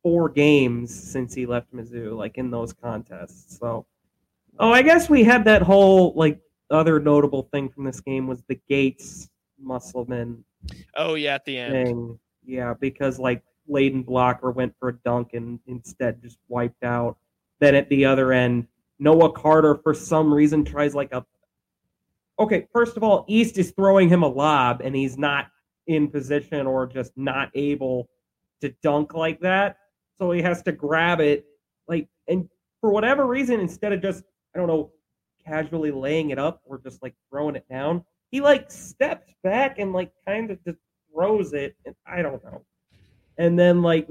four 0.03 0.29
games 0.29 0.93
since 0.93 1.33
he 1.33 1.45
left 1.45 1.73
Mizzou, 1.73 2.15
like 2.15 2.37
in 2.37 2.51
those 2.51 2.73
contests. 2.73 3.57
So, 3.57 3.85
oh, 4.59 4.71
I 4.71 4.81
guess 4.81 5.09
we 5.09 5.23
had 5.23 5.45
that 5.45 5.61
whole 5.61 6.13
like 6.15 6.39
other 6.71 6.99
notable 6.99 7.43
thing 7.51 7.69
from 7.69 7.83
this 7.83 7.99
game 7.99 8.27
was 8.27 8.43
the 8.47 8.59
Gates 8.67 9.29
Musselman. 9.59 10.43
Oh 10.95 11.15
yeah, 11.15 11.35
at 11.35 11.45
the 11.45 11.57
end. 11.57 11.87
Thing. 11.87 12.19
Yeah, 12.45 12.73
because 12.79 13.19
like 13.19 13.43
Layden 13.69 14.05
Blocker 14.05 14.51
went 14.51 14.73
for 14.79 14.89
a 14.89 14.93
dunk 15.05 15.33
and 15.33 15.59
instead 15.67 16.21
just 16.21 16.37
wiped 16.47 16.83
out. 16.83 17.17
Then 17.59 17.75
at 17.75 17.89
the 17.89 18.05
other 18.05 18.31
end, 18.31 18.67
Noah 18.99 19.31
Carter 19.31 19.75
for 19.75 19.93
some 19.93 20.33
reason 20.33 20.63
tries 20.63 20.95
like 20.95 21.13
a. 21.13 21.25
Okay, 22.39 22.67
first 22.73 22.95
of 22.95 23.03
all, 23.03 23.25
East 23.27 23.57
is 23.57 23.71
throwing 23.71 24.07
him 24.07 24.23
a 24.23 24.27
lob 24.27 24.81
and 24.81 24.95
he's 24.95 25.17
not 25.17 25.47
in 25.87 26.07
position 26.07 26.67
or 26.67 26.87
just 26.87 27.11
not 27.17 27.49
able 27.53 28.07
to 28.61 28.73
dunk 28.81 29.13
like 29.13 29.41
that 29.41 29.77
so 30.19 30.31
he 30.31 30.41
has 30.41 30.61
to 30.63 30.71
grab 30.71 31.19
it 31.19 31.45
like 31.87 32.07
and 32.27 32.47
for 32.81 32.91
whatever 32.91 33.25
reason 33.25 33.59
instead 33.59 33.93
of 33.93 34.01
just 34.01 34.23
i 34.55 34.59
don't 34.59 34.67
know 34.67 34.91
casually 35.45 35.91
laying 35.91 36.29
it 36.29 36.39
up 36.39 36.61
or 36.65 36.77
just 36.77 37.01
like 37.01 37.15
throwing 37.29 37.55
it 37.55 37.65
down 37.69 38.03
he 38.31 38.41
like 38.41 38.69
steps 38.71 39.33
back 39.43 39.79
and 39.79 39.93
like 39.93 40.11
kind 40.27 40.51
of 40.51 40.63
just 40.63 40.77
throws 41.13 41.53
it 41.53 41.75
and 41.85 41.95
i 42.05 42.21
don't 42.21 42.43
know. 42.43 42.63
And 43.37 43.57
then 43.57 43.81
like 43.81 44.07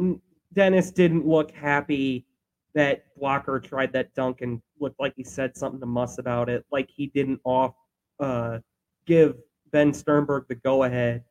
dennis 0.52 0.90
didn't 0.90 1.26
look 1.26 1.50
happy 1.50 2.26
that 2.74 3.04
blocker 3.16 3.60
tried 3.60 3.92
that 3.92 4.14
dunk 4.14 4.40
and 4.40 4.60
looked 4.80 4.98
like 5.00 5.14
he 5.16 5.24
said 5.24 5.56
something 5.56 5.80
to 5.80 5.86
muss 5.86 6.18
about 6.18 6.48
it 6.48 6.64
like 6.72 6.88
he 6.94 7.08
didn't 7.08 7.40
off 7.44 7.74
uh 8.20 8.58
give 9.06 9.36
ben 9.70 9.92
sternberg 9.92 10.44
the 10.48 10.54
go 10.54 10.84
ahead 10.84 11.22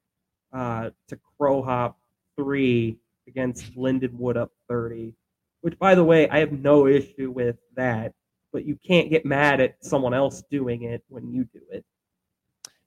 uh 0.53 0.89
to 1.07 1.17
crow 1.37 1.61
hop 1.61 1.97
three 2.37 2.97
against 3.27 3.75
Lindenwood 3.75 4.37
up 4.37 4.51
30, 4.69 5.13
which, 5.62 5.77
by 5.80 5.95
the 5.95 6.03
way, 6.03 6.30
I 6.30 6.39
have 6.39 6.51
no 6.51 6.88
issue 6.88 7.32
with 7.32 7.58
that, 7.75 8.13
but 8.51 8.65
you 8.65 8.77
can't 8.86 9.10
get 9.10 9.25
mad 9.25 9.62
at 9.62 9.75
someone 9.84 10.13
else 10.13 10.43
doing 10.49 10.84
it 10.84 11.03
when 11.10 11.32
you 11.32 11.43
do 11.45 11.62
it. 11.71 11.86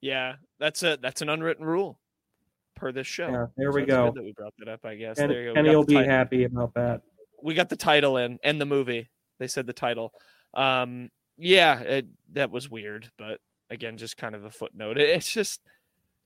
Yeah, 0.00 0.36
that's 0.58 0.82
a 0.82 0.98
that's 1.00 1.20
an 1.22 1.28
unwritten 1.28 1.64
rule 1.64 1.98
per 2.76 2.92
this 2.92 3.06
show. 3.06 3.28
Yeah, 3.28 3.46
there 3.56 3.72
so 3.72 3.76
we 3.76 3.84
go. 3.84 4.12
that 4.14 4.22
we 4.22 4.32
brought 4.32 4.54
that 4.58 4.68
up, 4.68 4.84
I 4.84 4.94
guess. 4.94 5.18
And, 5.18 5.30
there 5.30 5.42
you 5.42 5.48
go. 5.50 5.54
Kenny 5.54 5.74
will 5.74 5.84
be 5.84 5.94
title. 5.94 6.10
happy 6.10 6.44
about 6.44 6.74
that. 6.74 7.02
We 7.42 7.54
got 7.54 7.68
the 7.68 7.76
title 7.76 8.16
in 8.16 8.38
and 8.42 8.60
the 8.60 8.66
movie. 8.66 9.10
They 9.38 9.46
said 9.46 9.66
the 9.66 9.72
title. 9.72 10.12
Um, 10.54 11.10
yeah, 11.36 11.80
it, 11.80 12.06
that 12.32 12.50
was 12.50 12.70
weird, 12.70 13.10
but 13.18 13.40
again, 13.70 13.96
just 13.96 14.16
kind 14.16 14.34
of 14.34 14.44
a 14.44 14.50
footnote. 14.50 14.98
It, 14.98 15.08
it's 15.08 15.30
just 15.30 15.60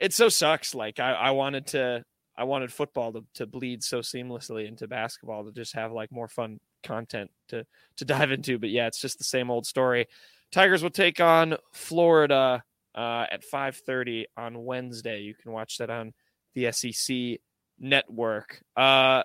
it 0.00 0.12
so 0.12 0.28
sucks. 0.28 0.74
Like 0.74 1.00
I, 1.00 1.12
I 1.12 1.30
wanted 1.32 1.68
to 1.68 2.04
I 2.36 2.44
wanted 2.44 2.72
football 2.72 3.12
to, 3.12 3.24
to 3.34 3.46
bleed 3.46 3.82
so 3.82 4.00
seamlessly 4.00 4.66
into 4.66 4.88
basketball 4.88 5.44
to 5.44 5.52
just 5.52 5.74
have 5.74 5.92
like 5.92 6.10
more 6.10 6.28
fun 6.28 6.58
content 6.82 7.30
to 7.48 7.66
to 7.96 8.04
dive 8.04 8.32
into. 8.32 8.58
But 8.58 8.70
yeah, 8.70 8.86
it's 8.86 9.00
just 9.00 9.18
the 9.18 9.24
same 9.24 9.50
old 9.50 9.66
story. 9.66 10.06
Tigers 10.52 10.82
will 10.82 10.90
take 10.90 11.20
on 11.20 11.56
Florida 11.72 12.62
uh, 12.94 13.26
at 13.30 13.42
5:30 13.44 14.24
on 14.36 14.64
Wednesday. 14.64 15.20
You 15.20 15.34
can 15.34 15.52
watch 15.52 15.78
that 15.78 15.90
on 15.90 16.12
the 16.54 16.70
SEC 16.72 17.40
network. 17.78 18.62
Uh, 18.76 19.24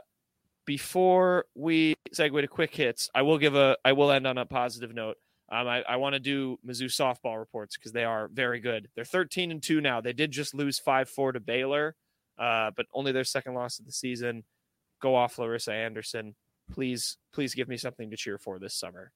before 0.66 1.46
we 1.56 1.96
segue 2.14 2.42
to 2.42 2.48
quick 2.48 2.76
hits, 2.76 3.10
I 3.14 3.24
will 3.24 3.38
give 3.38 3.56
a 3.56 3.78
I 3.84 3.94
will 3.94 4.12
end 4.12 4.28
on 4.28 4.38
a 4.38 4.46
positive 4.46 4.94
note. 4.94 5.18
Um, 5.52 5.68
I, 5.68 5.82
I 5.82 5.96
want 5.96 6.14
to 6.14 6.20
do 6.20 6.60
Mizzou 6.64 6.86
softball 6.86 7.40
reports 7.40 7.76
because 7.76 7.92
they 7.92 8.04
are 8.04 8.28
very 8.32 8.60
good. 8.60 8.88
They're 8.96 9.04
13 9.04 9.50
and 9.50 9.64
two 9.64 9.82
now. 9.82 10.00
They 10.00 10.14
did 10.14 10.30
just 10.30 10.54
lose 10.54 10.78
five 10.78 11.10
four 11.10 11.32
to 11.32 11.40
Baylor 11.40 11.96
uh, 12.40 12.72
but 12.76 12.86
only 12.94 13.12
their 13.12 13.24
second 13.24 13.54
loss 13.54 13.80
of 13.80 13.86
the 13.86 13.92
season. 13.92 14.44
Go 15.02 15.16
off, 15.16 15.38
Larissa 15.38 15.74
Anderson. 15.74 16.36
Please, 16.72 17.18
please 17.34 17.54
give 17.54 17.68
me 17.68 17.78
something 17.78 18.10
to 18.10 18.18
cheer 18.18 18.38
for 18.38 18.60
this 18.60 18.74
summer. 18.74 19.12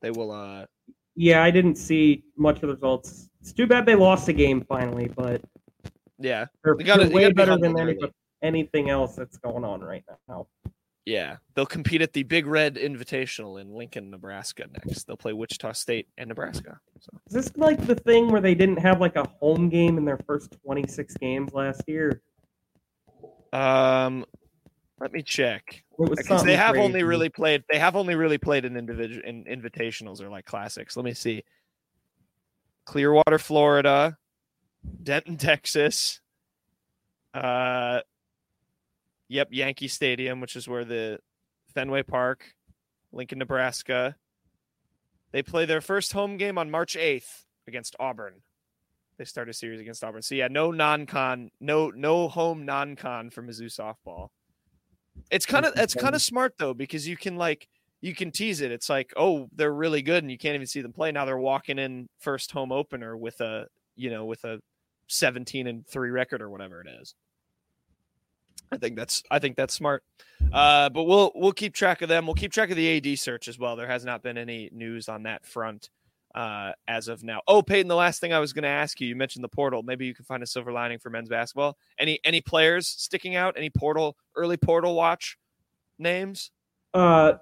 They 0.00 0.10
will. 0.10 0.30
Uh, 0.30 0.66
Yeah, 1.16 1.42
I 1.42 1.50
didn't 1.50 1.76
see 1.76 2.24
much 2.36 2.56
of 2.56 2.62
the 2.62 2.68
results. 2.68 3.28
It's 3.40 3.52
too 3.52 3.66
bad 3.66 3.86
they 3.86 3.94
lost 3.94 4.26
the 4.26 4.32
game 4.32 4.64
finally, 4.68 5.08
but 5.14 5.40
Yeah, 6.18 6.46
they're, 6.62 6.74
gotta- 6.74 7.04
they're 7.06 7.14
way 7.14 7.32
better 7.32 7.56
than 7.56 7.78
any, 7.78 7.98
anything 8.42 8.90
else 8.90 9.14
that's 9.16 9.36
going 9.38 9.64
on 9.64 9.80
right 9.80 10.04
now. 10.28 10.46
Yeah. 11.06 11.36
They'll 11.54 11.66
compete 11.66 12.02
at 12.02 12.12
the 12.12 12.22
Big 12.22 12.46
Red 12.46 12.76
Invitational 12.76 13.60
in 13.60 13.72
Lincoln, 13.74 14.10
Nebraska 14.10 14.64
next. 14.72 15.04
They'll 15.04 15.16
play 15.16 15.32
Wichita 15.32 15.72
State 15.72 16.08
and 16.16 16.28
Nebraska. 16.28 16.78
So 17.00 17.10
Is 17.28 17.32
this 17.34 17.56
like 17.56 17.86
the 17.86 17.94
thing 17.94 18.30
where 18.30 18.40
they 18.40 18.54
didn't 18.54 18.78
have 18.78 19.00
like 19.00 19.16
a 19.16 19.28
home 19.40 19.68
game 19.68 19.98
in 19.98 20.04
their 20.04 20.18
first 20.26 20.56
26 20.64 21.14
games 21.16 21.52
last 21.52 21.82
year? 21.86 22.22
um, 23.52 24.24
let 25.00 25.12
me 25.12 25.22
check. 25.22 25.84
Because 25.98 26.42
they 26.42 26.56
have 26.56 26.76
only 26.76 27.02
really 27.04 27.28
played 27.28 27.62
they 27.70 27.78
have 27.78 27.94
only 27.94 28.16
really 28.16 28.38
played 28.38 28.64
in 28.64 28.76
individual 28.76 29.22
in 29.24 29.44
invitationals 29.44 30.20
or 30.20 30.28
like 30.28 30.44
classics 30.44 30.96
let 30.96 31.04
me 31.04 31.14
see 31.14 31.44
clearwater 32.84 33.38
florida 33.38 34.16
denton 35.04 35.36
texas 35.36 36.20
uh 37.32 38.00
yep 39.28 39.48
yankee 39.50 39.88
stadium 39.88 40.40
which 40.40 40.56
is 40.56 40.68
where 40.68 40.84
the 40.84 41.18
fenway 41.74 42.02
park 42.02 42.54
lincoln 43.12 43.38
nebraska 43.38 44.16
they 45.32 45.42
play 45.42 45.64
their 45.64 45.80
first 45.80 46.12
home 46.12 46.36
game 46.36 46.58
on 46.58 46.70
march 46.70 46.96
8th 46.96 47.44
against 47.66 47.96
auburn 47.98 48.34
they 49.18 49.24
start 49.24 49.48
a 49.48 49.52
series 49.52 49.80
against 49.80 50.04
auburn 50.04 50.22
so 50.22 50.34
yeah 50.34 50.48
no 50.48 50.70
non-con 50.70 51.50
no 51.60 51.90
no 51.90 52.28
home 52.28 52.64
non-con 52.64 53.30
for 53.30 53.42
mizzou 53.42 53.66
softball 53.66 54.28
it's 55.30 55.46
kind 55.46 55.64
of 55.64 55.72
it's 55.76 55.94
kind 55.94 56.14
of 56.14 56.22
smart 56.22 56.54
though 56.58 56.74
because 56.74 57.06
you 57.06 57.16
can 57.16 57.36
like 57.36 57.68
you 58.04 58.14
can 58.14 58.30
tease 58.30 58.60
it. 58.60 58.70
It's 58.70 58.90
like, 58.90 59.14
oh, 59.16 59.48
they're 59.54 59.72
really 59.72 60.02
good 60.02 60.22
and 60.22 60.30
you 60.30 60.36
can't 60.36 60.54
even 60.54 60.66
see 60.66 60.82
them 60.82 60.92
play. 60.92 61.10
Now 61.10 61.24
they're 61.24 61.38
walking 61.38 61.78
in 61.78 62.06
first 62.18 62.50
home 62.50 62.70
opener 62.70 63.16
with 63.16 63.40
a 63.40 63.66
you 63.96 64.10
know 64.10 64.26
with 64.26 64.44
a 64.44 64.60
17 65.08 65.66
and 65.66 65.86
3 65.86 66.10
record 66.10 66.42
or 66.42 66.50
whatever 66.50 66.82
it 66.82 66.88
is. 67.00 67.14
I 68.72 68.76
think 68.76 68.96
that's 68.96 69.22
I 69.30 69.38
think 69.38 69.56
that's 69.56 69.74
smart. 69.74 70.02
Uh, 70.52 70.88
but 70.90 71.04
we'll 71.04 71.32
we'll 71.34 71.52
keep 71.52 71.74
track 71.74 72.02
of 72.02 72.08
them. 72.08 72.26
We'll 72.26 72.34
keep 72.34 72.52
track 72.52 72.70
of 72.70 72.76
the 72.76 72.96
AD 72.96 73.18
search 73.18 73.48
as 73.48 73.58
well. 73.58 73.76
There 73.76 73.86
has 73.86 74.04
not 74.04 74.22
been 74.22 74.38
any 74.38 74.68
news 74.72 75.08
on 75.08 75.24
that 75.24 75.46
front 75.46 75.90
uh, 76.34 76.72
as 76.88 77.08
of 77.08 77.22
now. 77.22 77.40
Oh, 77.46 77.62
Peyton, 77.62 77.88
the 77.88 77.94
last 77.94 78.20
thing 78.20 78.32
I 78.32 78.40
was 78.40 78.52
going 78.52 78.64
to 78.64 78.68
ask 78.68 79.00
you, 79.00 79.08
you 79.08 79.16
mentioned 79.16 79.44
the 79.44 79.48
portal. 79.48 79.82
Maybe 79.82 80.06
you 80.06 80.14
can 80.14 80.24
find 80.24 80.42
a 80.42 80.46
silver 80.46 80.72
lining 80.72 80.98
for 80.98 81.10
men's 81.10 81.28
basketball. 81.28 81.76
Any 81.98 82.18
any 82.24 82.40
players 82.40 82.88
sticking 82.88 83.36
out? 83.36 83.54
Any 83.56 83.70
portal 83.70 84.16
early 84.36 84.56
portal 84.56 84.94
watch 84.94 85.38
names? 85.98 86.50
Uh, 86.92 87.34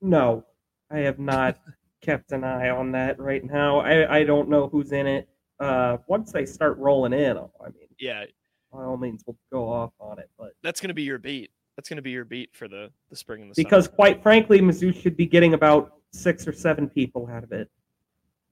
no, 0.00 0.44
I 0.90 0.98
have 0.98 1.18
not 1.18 1.58
kept 2.02 2.32
an 2.32 2.44
eye 2.44 2.70
on 2.70 2.92
that 2.92 3.18
right 3.18 3.44
now. 3.44 3.80
I, 3.80 4.18
I 4.18 4.24
don't 4.24 4.48
know 4.48 4.68
who's 4.68 4.92
in 4.92 5.06
it. 5.06 5.28
Uh, 5.60 5.96
once 6.06 6.30
they 6.30 6.46
start 6.46 6.78
rolling 6.78 7.12
in, 7.12 7.36
I 7.36 7.64
mean, 7.64 7.88
Yeah, 7.98 8.24
by 8.72 8.82
all 8.82 8.96
means, 8.96 9.22
we'll 9.26 9.36
go 9.52 9.68
off 9.68 9.92
on 10.00 10.18
it. 10.18 10.30
But 10.38 10.52
that's 10.62 10.80
going 10.80 10.88
to 10.88 10.94
be 10.94 11.02
your 11.02 11.18
beat. 11.18 11.50
That's 11.76 11.88
going 11.88 11.96
to 11.96 12.02
be 12.02 12.10
your 12.10 12.24
beat 12.24 12.50
for 12.54 12.68
the 12.68 12.90
the 13.10 13.16
spring 13.16 13.42
and 13.42 13.50
the 13.50 13.54
because, 13.56 13.84
summer. 13.84 13.96
quite 13.96 14.22
frankly, 14.22 14.60
Mizzou 14.60 14.94
should 14.94 15.16
be 15.16 15.26
getting 15.26 15.54
about 15.54 15.94
six 16.12 16.46
or 16.46 16.52
seven 16.52 16.88
people 16.88 17.28
out 17.32 17.44
of 17.44 17.52
it. 17.52 17.70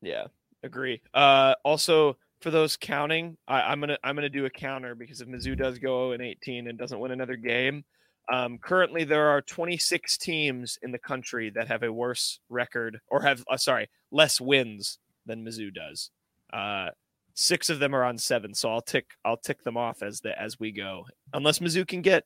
Yeah, 0.01 0.27
agree. 0.63 1.01
Uh, 1.13 1.55
also 1.65 2.17
for 2.41 2.51
those 2.51 2.77
counting, 2.77 3.37
I, 3.49 3.63
I'm 3.63 3.81
gonna 3.81 3.99
I'm 4.05 4.15
gonna 4.15 4.29
do 4.29 4.45
a 4.45 4.51
counter 4.51 4.95
because 4.95 5.21
if 5.21 5.29
Mizzou 5.29 5.57
does 5.57 5.79
go 5.79 6.11
0 6.11 6.13
and 6.13 6.23
18 6.23 6.69
and 6.69 6.79
doesn't 6.79 7.01
win 7.01 7.11
another 7.11 7.37
game, 7.37 7.85
um, 8.33 8.59
currently 8.59 9.05
there 9.05 9.29
are 9.29 9.41
26 9.41 10.19
teams 10.19 10.79
in 10.83 10.93
the 10.93 10.99
country 10.99 11.51
that 11.51 11.69
have 11.69 11.83
a 11.83 11.93
worse 11.93 12.41
record 12.49 13.01
or 13.09 13.23
have 13.23 13.45
uh, 13.51 13.57
sorry 13.57 13.89
less 14.11 14.41
wins 14.41 14.99
than 15.25 15.45
Mizzou 15.45 15.75
does. 15.75 16.11
Uh, 16.53 16.91
six 17.37 17.71
of 17.71 17.79
them 17.79 17.95
are 17.95 18.03
on 18.03 18.19
seven, 18.19 18.53
so 18.55 18.73
I'll 18.73 18.81
tick 18.81 19.11
I'll 19.25 19.37
tick 19.37 19.63
them 19.63 19.77
off 19.77 20.03
as 20.03 20.21
the 20.21 20.37
as 20.41 20.59
we 20.59 20.73
go. 20.73 21.07
Unless 21.33 21.61
Mizzou 21.61 21.87
can 21.87 22.03
get 22.03 22.25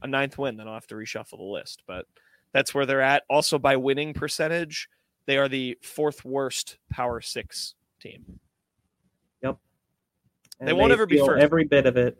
a 0.00 0.06
ninth 0.06 0.38
win, 0.38 0.56
then 0.56 0.66
I'll 0.66 0.74
have 0.74 0.86
to 0.86 0.94
reshuffle 0.94 1.36
the 1.36 1.42
list. 1.42 1.82
But 1.86 2.06
that's 2.52 2.74
where 2.74 2.86
they're 2.86 3.02
at. 3.02 3.24
Also 3.28 3.58
by 3.58 3.76
winning 3.76 4.14
percentage, 4.14 4.88
they 5.26 5.36
are 5.36 5.48
the 5.48 5.76
fourth 5.82 6.24
worst 6.24 6.78
Power 6.90 7.20
Six 7.20 7.74
team. 8.00 8.40
And 10.60 10.68
They 10.68 10.72
won't 10.72 10.92
ever 10.92 11.06
be 11.06 11.18
first. 11.18 11.42
Every 11.42 11.64
bit 11.64 11.86
of 11.86 11.96
it. 11.96 12.16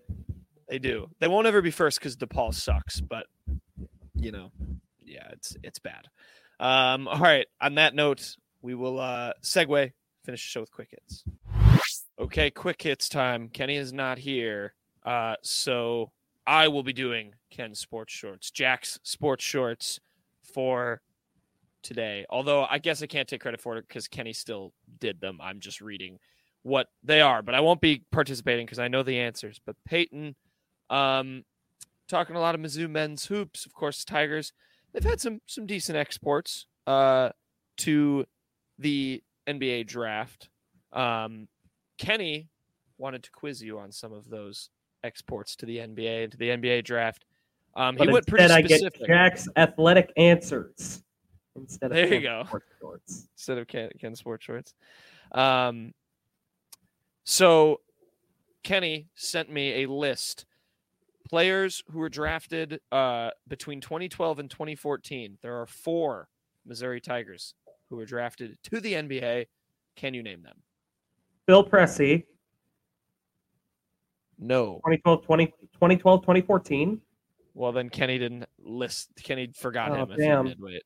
They 0.69 0.79
do. 0.79 1.09
They 1.21 1.29
won't 1.29 1.47
ever 1.47 1.63
be 1.63 1.71
first 1.71 1.99
because 1.99 2.17
DePaul 2.17 2.55
sucks, 2.55 3.01
but 3.01 3.27
you 4.15 4.33
know, 4.33 4.51
yeah, 5.05 5.29
it's 5.33 5.57
it's 5.63 5.79
bad. 5.79 6.09
Um, 6.59 7.07
all 7.07 7.21
right. 7.21 7.47
On 7.61 7.77
that 7.77 7.95
note, 7.95 8.37
we 8.63 8.75
will 8.75 8.99
uh 8.99 9.35
segue, 9.43 9.93
finish 10.25 10.43
the 10.43 10.49
show 10.49 10.61
with 10.61 10.73
quick 10.73 10.89
hits. 10.91 11.25
Okay, 12.19 12.51
quick 12.51 12.83
hits 12.83 13.09
time. 13.09 13.49
Kenny 13.49 13.77
is 13.77 13.93
not 13.93 14.19
here. 14.19 14.75
Uh 15.05 15.35
so 15.43 16.13
I 16.47 16.69
will 16.69 16.83
be 16.83 16.93
doing 16.93 17.35
Ken's 17.51 17.79
sports 17.79 18.13
shorts, 18.13 18.51
Jack's 18.51 18.99
sports 19.03 19.45
shorts 19.45 20.01
for 20.43 21.01
today. 21.83 22.25
Although 22.31 22.67
I 22.69 22.79
guess 22.79 23.03
I 23.03 23.07
can't 23.07 23.29
take 23.29 23.41
credit 23.41 23.61
for 23.61 23.77
it 23.77 23.87
because 23.89 24.09
Kenny 24.09 24.33
still 24.33 24.73
did 25.01 25.21
them. 25.21 25.39
I'm 25.41 25.61
just 25.61 25.81
reading 25.81 26.19
what 26.63 26.89
they 27.03 27.21
are, 27.21 27.43
but 27.43 27.55
I 27.55 27.61
won't 27.61 27.81
be 27.81 28.03
participating 28.11 28.67
because 28.67 28.79
I 28.79 28.89
know 28.89 29.03
the 29.03 29.21
answers. 29.21 29.61
But 29.65 29.77
Peyton, 29.85 30.35
um, 30.91 31.45
talking 32.09 32.37
a 32.37 32.41
lot 32.41 32.55
of 32.55 32.61
Mizzou 32.61 32.91
men's 32.91 33.27
hoops, 33.27 33.67
of 33.67 33.75
course, 33.75 34.05
Tigers. 34.05 34.53
They've 34.93 35.05
had 35.05 35.21
some 35.21 35.41
some 35.47 35.67
decent 35.67 35.97
exports 35.97 36.67
uh, 36.87 37.31
to 37.79 38.25
the 38.79 39.23
NBA 39.47 39.87
draft. 39.87 40.49
Um, 40.93 41.49
Kenny 41.99 42.49
wanted 42.99 43.23
to 43.25 43.31
quiz 43.31 43.63
you 43.63 43.79
on 43.79 43.93
some 43.93 44.13
of 44.13 44.29
those 44.29 44.71
exports 45.03 45.57
to 45.57 45.67
the 45.67 45.79
NBA 45.79 46.25
and 46.25 46.33
to 46.33 46.39
the 46.39 46.49
NBA 46.49 46.85
draft. 46.85 47.25
Um, 47.77 47.97
he 47.97 48.09
went 48.09 48.27
pretty 48.27 48.45
instead, 48.45 48.65
I 48.65 48.67
specific 48.67 49.01
get 49.01 49.09
Jack's 49.09 49.49
athletic 49.57 50.13
answers 50.17 51.03
instead 51.57 51.91
of 51.91 51.97
There 51.97 52.15
you 52.15 52.21
go. 52.21 52.45
sports 52.47 52.67
shorts. 52.81 53.29
instead 53.37 53.59
of 53.59 53.67
Ken, 53.67 53.91
Ken 54.01 54.15
Sports 54.15 54.45
Shorts. 54.45 54.75
Um, 55.33 55.93
so 57.25 57.81
Kenny 58.63 59.09
sent 59.15 59.51
me 59.51 59.83
a 59.83 59.89
list 59.91 60.47
players 61.29 61.83
who 61.91 61.99
were 61.99 62.09
drafted 62.09 62.81
uh, 62.93 63.31
between 63.49 63.81
2012 63.81 64.39
and 64.39 64.51
2014. 64.51 65.39
There 65.43 65.61
are 65.61 65.67
four 65.67 66.29
Missouri 66.67 67.01
Tigers 67.01 67.55
who 67.89 67.97
were 67.97 68.07
drafted 68.07 68.59
to 68.65 68.81
the 68.81 68.95
NBA. 68.95 69.47
Can 69.97 70.15
you 70.15 70.23
name 70.23 70.43
them? 70.43 70.59
Phil 71.47 71.65
Pressey, 71.69 72.25
No. 74.39 74.77
2012, 74.87 75.25
20, 75.25 75.47
2012, 75.47 76.23
2014. 76.23 77.01
Well, 77.55 77.73
then 77.73 77.89
Kenny 77.89 78.19
didn't 78.19 78.47
list. 78.59 79.11
Kenny 79.23 79.51
forgot 79.55 79.93
Oh, 79.93 79.95
him. 79.95 80.11
If 80.11 80.19
damn. 80.19 80.47
he 80.47 80.51
did. 80.55 80.61
Wait. 80.61 80.83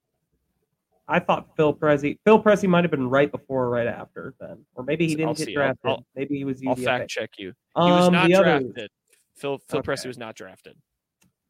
I 1.11 1.19
thought 1.21 1.57
Phil 1.57 1.73
Pressey. 1.75 2.19
Phil 2.25 2.43
Pressey 2.43 2.69
might 2.69 2.85
have 2.85 2.91
been 2.91 3.09
right 3.09 3.33
before 3.33 3.65
or 3.65 3.71
right 3.71 3.87
after 3.87 4.35
then, 4.39 4.67
or 4.75 4.85
maybe 4.85 5.07
he 5.07 5.13
I'll 5.13 5.33
didn't 5.33 5.39
get 5.39 5.47
see. 5.47 5.57
I'll- 5.57 5.63
drafted. 5.65 5.91
I'll- 5.91 6.07
maybe 6.15 6.37
he 6.37 6.45
was 6.45 6.61
I'll 6.67 6.77
fact 6.77 7.09
check 7.09 7.31
you. 7.39 7.49
He 7.77 7.81
was 7.81 8.09
Um, 8.09 8.13
not 8.13 8.27
the 8.27 8.35
others- 8.35 8.63
drafted. 8.65 8.91
Phil 9.37 9.59
Phil 9.69 9.79
Okay. 9.79 9.87
Pressey 9.93 10.07
was 10.07 10.19
not 10.19 10.35
drafted. 10.35 10.77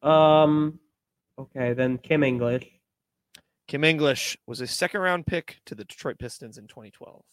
Um, 0.01 0.79
okay, 1.37 1.73
then 1.73 1.97
Kim 1.97 2.23
English. 2.23 2.65
Kim 3.67 3.83
English 3.83 4.37
was 4.47 4.61
a 4.61 4.67
second 4.67 5.01
round 5.01 5.27
pick 5.27 5.59
to 5.65 5.75
the 5.75 5.83
Detroit 5.83 6.17
Pistons 6.19 6.57
in 6.57 6.67
2012. 6.67 7.25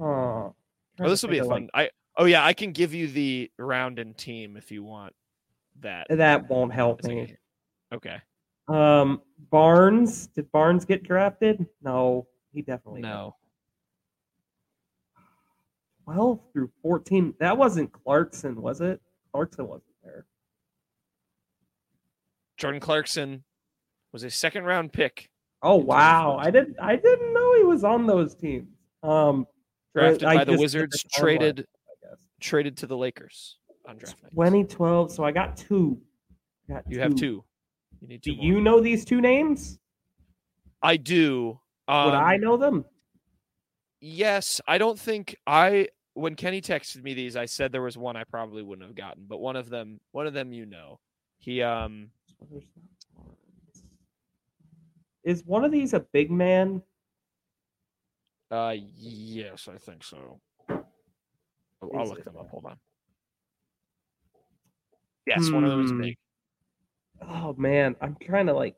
Huh. 0.00 0.06
Oh, 0.06 0.54
this 0.98 1.22
will 1.22 1.30
be 1.30 1.38
a 1.38 1.44
fun. 1.44 1.68
I 1.74 1.90
oh 2.16 2.24
yeah, 2.24 2.44
I 2.44 2.52
can 2.52 2.72
give 2.72 2.94
you 2.94 3.08
the 3.08 3.50
round 3.58 3.98
and 3.98 4.16
team 4.16 4.56
if 4.56 4.70
you 4.70 4.82
want 4.82 5.14
that. 5.80 6.06
That 6.10 6.48
won't 6.48 6.72
help 6.72 7.04
me. 7.04 7.36
Okay. 7.92 8.16
Um, 8.68 9.22
Barnes. 9.50 10.28
Did 10.28 10.50
Barnes 10.52 10.84
get 10.84 11.02
drafted? 11.02 11.66
No, 11.82 12.26
he 12.52 12.62
definitely 12.62 13.02
didn't. 13.02 13.14
No. 13.14 13.36
12 16.04 16.40
through 16.52 16.70
14. 16.82 17.34
That 17.38 17.56
wasn't 17.56 17.92
Clarkson, 17.92 18.60
was 18.60 18.80
it? 18.80 19.00
Clarkson 19.32 19.66
wasn't 19.66 19.84
there. 20.02 20.26
Jordan 22.56 22.80
Clarkson 22.80 23.44
was 24.12 24.24
a 24.24 24.30
second 24.30 24.64
round 24.64 24.92
pick 24.92 25.30
Oh 25.62 25.76
wow, 25.76 26.38
I 26.40 26.50
didn't 26.50 26.76
I 26.80 26.96
didn't 26.96 27.34
know 27.34 27.54
he 27.56 27.64
was 27.64 27.84
on 27.84 28.06
those 28.06 28.34
teams. 28.34 28.68
Um, 29.02 29.46
drafted 29.94 30.24
I 30.24 30.36
by 30.36 30.44
the 30.44 30.58
Wizards, 30.58 31.04
traded 31.12 31.66
I 32.04 32.14
traded 32.40 32.76
to 32.78 32.86
the 32.86 32.96
Lakers 32.96 33.56
on 33.88 33.96
draft 33.98 34.22
night. 34.22 34.30
2012. 34.30 35.12
So 35.12 35.24
I 35.24 35.32
got 35.32 35.56
two. 35.56 36.00
Got 36.68 36.84
You 36.88 37.00
have 37.00 37.14
two. 37.14 37.44
You 38.00 38.08
need 38.08 38.20
Do 38.22 38.30
two 38.32 38.36
more. 38.36 38.46
you 38.46 38.60
know 38.60 38.80
these 38.80 39.04
two 39.04 39.20
names? 39.20 39.78
I 40.82 40.96
do. 40.96 41.60
Um, 41.88 42.06
Would 42.06 42.14
I 42.14 42.36
know 42.36 42.56
them? 42.56 42.84
Yes, 44.00 44.60
I 44.66 44.78
don't 44.78 44.98
think 44.98 45.36
I 45.46 45.88
when 46.14 46.34
Kenny 46.34 46.60
texted 46.60 47.02
me 47.02 47.14
these, 47.14 47.36
I 47.36 47.46
said 47.46 47.72
there 47.72 47.82
was 47.82 47.98
one 47.98 48.16
I 48.16 48.24
probably 48.24 48.62
wouldn't 48.62 48.86
have 48.86 48.96
gotten, 48.96 49.24
but 49.28 49.38
one 49.38 49.56
of 49.56 49.68
them, 49.68 50.00
one 50.12 50.26
of 50.26 50.32
them, 50.32 50.52
you 50.52 50.66
know, 50.66 50.98
he 51.38 51.62
um 51.62 52.10
Is 55.22 55.44
one 55.44 55.64
of 55.64 55.72
these 55.72 55.92
a 55.92 56.00
big 56.00 56.30
man? 56.30 56.82
Uh, 58.50 58.74
yes, 58.96 59.68
I 59.72 59.78
think 59.78 60.02
so. 60.02 60.40
I'll, 60.68 60.84
I'll 61.96 62.08
look 62.08 62.24
them 62.24 62.36
up. 62.38 62.48
Hold 62.50 62.64
on. 62.66 62.76
Yes, 65.26 65.50
one 65.50 65.64
of 65.64 65.70
them 65.70 65.84
is 65.84 65.90
Hmm. 65.90 66.00
big. 66.00 66.16
Oh 67.22 67.54
man, 67.56 67.94
I'm 68.00 68.16
trying 68.22 68.46
to 68.46 68.54
like. 68.54 68.74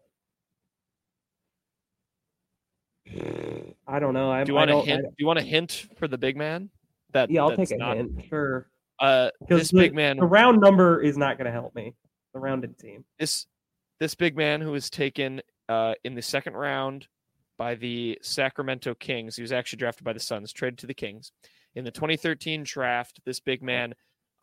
I 3.87 3.99
don't 3.99 4.15
know. 4.15 4.31
I, 4.31 4.45
Do 4.45 4.53
you 4.53 4.57
want 4.57 4.71
a 4.71 4.81
hint? 4.81 5.03
don't- 5.03 5.15
you 5.19 5.27
want 5.27 5.39
a 5.39 5.43
hint 5.43 5.87
for 5.97 6.09
the 6.09 6.19
big 6.19 6.37
man? 6.37 6.71
That 7.13 7.31
yeah, 7.31 7.43
I'll 7.43 7.55
that's 7.55 7.71
take 7.71 7.77
a 7.77 7.79
not, 7.79 7.97
hint. 7.97 8.25
Sure. 8.29 8.67
Uh, 8.99 9.31
this 9.49 9.71
the, 9.71 9.79
big 9.79 9.95
man, 9.95 10.17
the 10.17 10.25
round 10.25 10.61
number 10.61 11.01
is 11.03 11.17
not 11.19 11.37
going 11.37 11.45
to 11.47 11.51
help 11.53 11.75
me. 11.75 11.95
The 12.35 12.41
rounded 12.41 12.79
team. 12.79 13.05
this 13.19 13.47
this 14.01 14.15
big 14.15 14.37
man 14.37 14.61
who 14.61 14.71
was 14.73 14.89
taken 14.89 15.43
uh, 15.69 15.95
in 16.05 16.15
the 16.15 16.23
second 16.23 16.55
round 16.55 17.07
by 17.59 17.75
the 17.75 18.19
Sacramento 18.23 18.95
Kings. 18.95 19.37
He 19.37 19.43
was 19.43 19.53
actually 19.53 19.79
drafted 19.79 20.05
by 20.05 20.13
the 20.13 20.21
Suns, 20.21 20.53
traded 20.53 20.79
to 20.79 20.87
the 20.87 20.95
Kings. 20.95 21.33
In 21.75 21.85
the 21.85 21.91
2013 21.91 22.65
draft, 22.65 23.21
this 23.25 23.41
big 23.41 23.63
man 23.63 23.95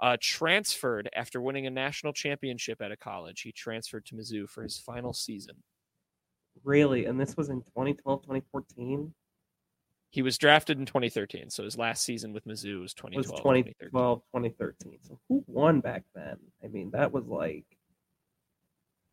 uh, 0.01 0.17
transferred 0.21 1.09
after 1.15 1.41
winning 1.41 1.67
a 1.67 1.69
national 1.69 2.13
championship 2.13 2.81
at 2.81 2.91
a 2.91 2.97
college. 2.97 3.41
He 3.41 3.51
transferred 3.51 4.05
to 4.07 4.15
Mizzou 4.15 4.49
for 4.49 4.63
his 4.63 4.77
final 4.77 5.13
season. 5.13 5.55
Really, 6.63 7.05
and 7.05 7.19
this 7.19 7.37
was 7.37 7.49
in 7.49 7.61
2012, 7.61 8.21
2014. 8.23 9.13
He 10.11 10.21
was 10.21 10.37
drafted 10.37 10.79
in 10.79 10.85
2013, 10.85 11.49
so 11.51 11.63
his 11.63 11.77
last 11.77 12.03
season 12.03 12.33
with 12.33 12.45
Mizzou 12.45 12.81
was 12.81 12.95
It 13.03 13.17
was 13.17 13.27
2012. 13.27 13.41
2013. 13.43 13.89
2012, 13.91 14.21
2013. 14.33 14.99
So 15.03 15.19
who 15.29 15.43
won 15.47 15.81
back 15.81 16.03
then? 16.15 16.37
I 16.63 16.67
mean, 16.67 16.91
that 16.91 17.11
was 17.11 17.25
like. 17.25 17.65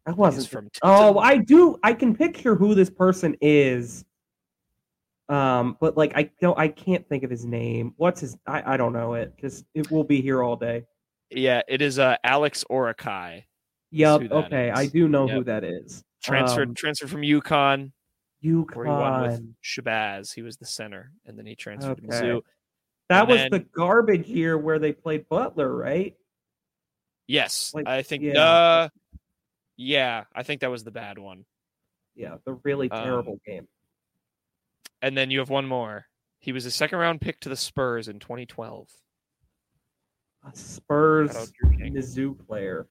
I 0.06 0.12
wasn't 0.12 0.48
from 0.48 0.68
Oh. 0.82 1.18
I 1.18 1.36
do. 1.38 1.78
I 1.82 1.92
can 1.92 2.14
picture 2.16 2.54
who 2.54 2.74
this 2.74 2.90
person 2.90 3.36
is. 3.40 4.04
Um, 5.28 5.76
but 5.80 5.96
like 5.96 6.12
I 6.16 6.30
don't. 6.40 6.56
I 6.58 6.68
can't 6.68 7.06
think 7.08 7.24
of 7.24 7.30
his 7.30 7.44
name. 7.44 7.92
What's 7.96 8.20
his? 8.20 8.36
I, 8.46 8.74
I 8.74 8.76
don't 8.76 8.92
know 8.92 9.14
it. 9.14 9.34
Just 9.40 9.64
it 9.74 9.90
will 9.90 10.04
be 10.04 10.20
here 10.22 10.42
all 10.42 10.54
day. 10.54 10.84
yeah, 11.30 11.62
it 11.66 11.82
is 11.82 11.98
uh, 11.98 12.16
Alex 12.22 12.64
Oriakhi. 12.70 13.42
Yep. 13.90 14.30
Okay, 14.30 14.70
is. 14.70 14.78
I 14.78 14.86
do 14.86 15.08
know 15.08 15.26
Yep. 15.26 15.36
who 15.36 15.44
that 15.44 15.64
is. 15.64 16.04
Transferred 16.22 16.68
Um, 16.68 16.74
transferred 16.74 17.10
from 17.10 17.22
UConn, 17.22 17.90
where 18.40 18.84
he 18.84 18.90
won 18.90 19.22
with 19.22 19.40
UConn. 19.40 19.54
Shabazz. 19.64 20.32
He 20.34 20.42
was 20.42 20.56
the 20.58 20.66
center, 20.66 21.10
and 21.24 21.36
then 21.36 21.46
he 21.46 21.56
transferred 21.56 21.96
to 21.96 22.02
Mizzou. 22.02 22.40
That 23.08 23.20
and 23.22 23.28
was 23.28 23.38
then- 23.38 23.50
the 23.50 23.58
garbage 23.60 24.28
year 24.28 24.56
where 24.56 24.78
they 24.78 24.92
played 24.92 25.28
Butler, 25.28 25.74
right? 25.74 26.14
Yes, 27.28 27.72
Like, 27.74 27.88
I 27.88 28.02
think. 28.02 28.22
yeah. 28.22 28.40
Uh, 28.40 28.88
yeah, 29.76 30.24
I 30.34 30.42
think 30.42 30.60
that 30.60 30.70
was 30.70 30.84
the 30.84 30.90
bad 30.90 31.18
one. 31.18 31.44
Yeah, 32.14 32.36
the 32.44 32.54
really 32.64 32.90
Um, 32.90 33.04
terrible 33.04 33.40
game. 33.46 33.68
And 35.02 35.16
then 35.16 35.30
you 35.30 35.38
have 35.40 35.50
one 35.50 35.66
more. 35.66 36.06
He 36.40 36.52
was 36.52 36.64
a 36.64 36.70
second 36.70 36.98
round 36.98 37.20
pick 37.20 37.40
to 37.40 37.48
the 37.48 37.56
Spurs 37.56 38.08
in 38.08 38.18
2012. 38.18 38.88
A 40.44 40.56
Spurs 40.56 41.32
Shout 41.32 41.42
out 41.42 41.52
Drew 41.52 41.70
Mizzou 41.90 42.46
player. 42.46 42.86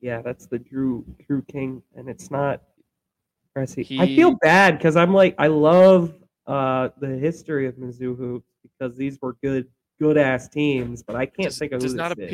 Yeah, 0.00 0.22
that's 0.22 0.46
the 0.46 0.58
Drew 0.58 1.04
Drew 1.26 1.42
King, 1.42 1.82
and 1.94 2.08
it's 2.08 2.30
not. 2.30 2.62
Pressy. 3.56 3.98
I 4.00 4.06
feel 4.06 4.34
bad 4.36 4.78
because 4.78 4.96
I'm 4.96 5.12
like 5.12 5.34
I 5.38 5.48
love 5.48 6.14
uh 6.46 6.90
the 7.00 7.08
history 7.08 7.66
of 7.66 7.74
Mizzou 7.74 8.16
hoops 8.16 8.52
because 8.62 8.96
these 8.96 9.18
were 9.20 9.34
good 9.42 9.66
good 9.98 10.16
ass 10.16 10.48
teams, 10.48 11.02
but 11.02 11.16
I 11.16 11.26
can't 11.26 11.48
does, 11.48 11.58
think 11.58 11.72
of 11.72 11.80
does 11.80 11.94
not 11.94 12.16
this 12.16 12.26
is. 12.26 12.30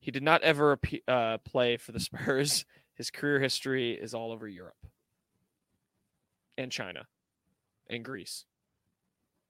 He 0.00 0.10
did 0.10 0.22
not 0.22 0.42
ever 0.42 0.78
uh, 1.06 1.38
play 1.38 1.76
for 1.76 1.92
the 1.92 2.00
Spurs. 2.08 2.64
His 2.94 3.10
career 3.10 3.40
history 3.40 3.92
is 3.92 4.12
all 4.14 4.32
over 4.32 4.46
Europe 4.48 4.76
and 6.58 6.70
China 6.70 7.06
and 7.88 8.04
Greece. 8.04 8.44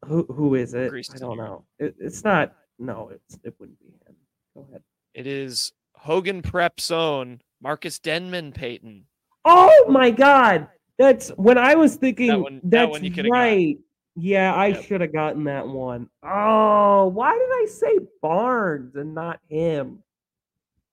Who 0.06 0.24
who 0.24 0.54
is 0.54 0.72
it? 0.74 0.88
Greece 0.90 1.10
I 1.14 1.18
don't 1.18 1.36
know. 1.36 1.64
It, 1.78 1.94
it's 1.98 2.24
not. 2.24 2.54
No, 2.78 3.10
it's 3.12 3.38
it 3.44 3.54
wouldn't 3.58 3.78
be 3.80 3.86
him. 4.06 4.14
Go 4.54 4.66
ahead. 4.70 4.82
It 5.14 5.26
is 5.26 5.72
Hogan 5.94 6.42
Prep's 6.42 6.90
own 6.90 7.42
Marcus 7.60 7.98
Denmon 7.98 8.52
Peyton. 8.54 9.04
Oh 9.44 9.86
my 9.88 10.10
god. 10.10 10.68
That's 10.98 11.30
when 11.30 11.58
I 11.58 11.74
was 11.74 11.96
thinking 11.96 12.42
one- 12.42 12.60
that 12.64 12.70
that's 12.70 12.90
one 12.90 13.04
you 13.04 13.10
coulda 13.10 13.28
got. 13.30 13.34
right. 13.36 13.78
Yeah, 14.16 14.54
I 14.54 14.66
Yep. 14.68 14.84
should 14.84 15.00
have 15.02 15.12
gotten 15.12 15.44
that 15.44 15.66
one. 15.66 16.08
Oh, 16.22 17.08
why 17.08 17.32
did 17.32 17.48
I 17.50 17.66
say 17.70 17.98
Barnes 18.22 18.94
and 18.96 19.14
not 19.14 19.40
him? 19.48 20.02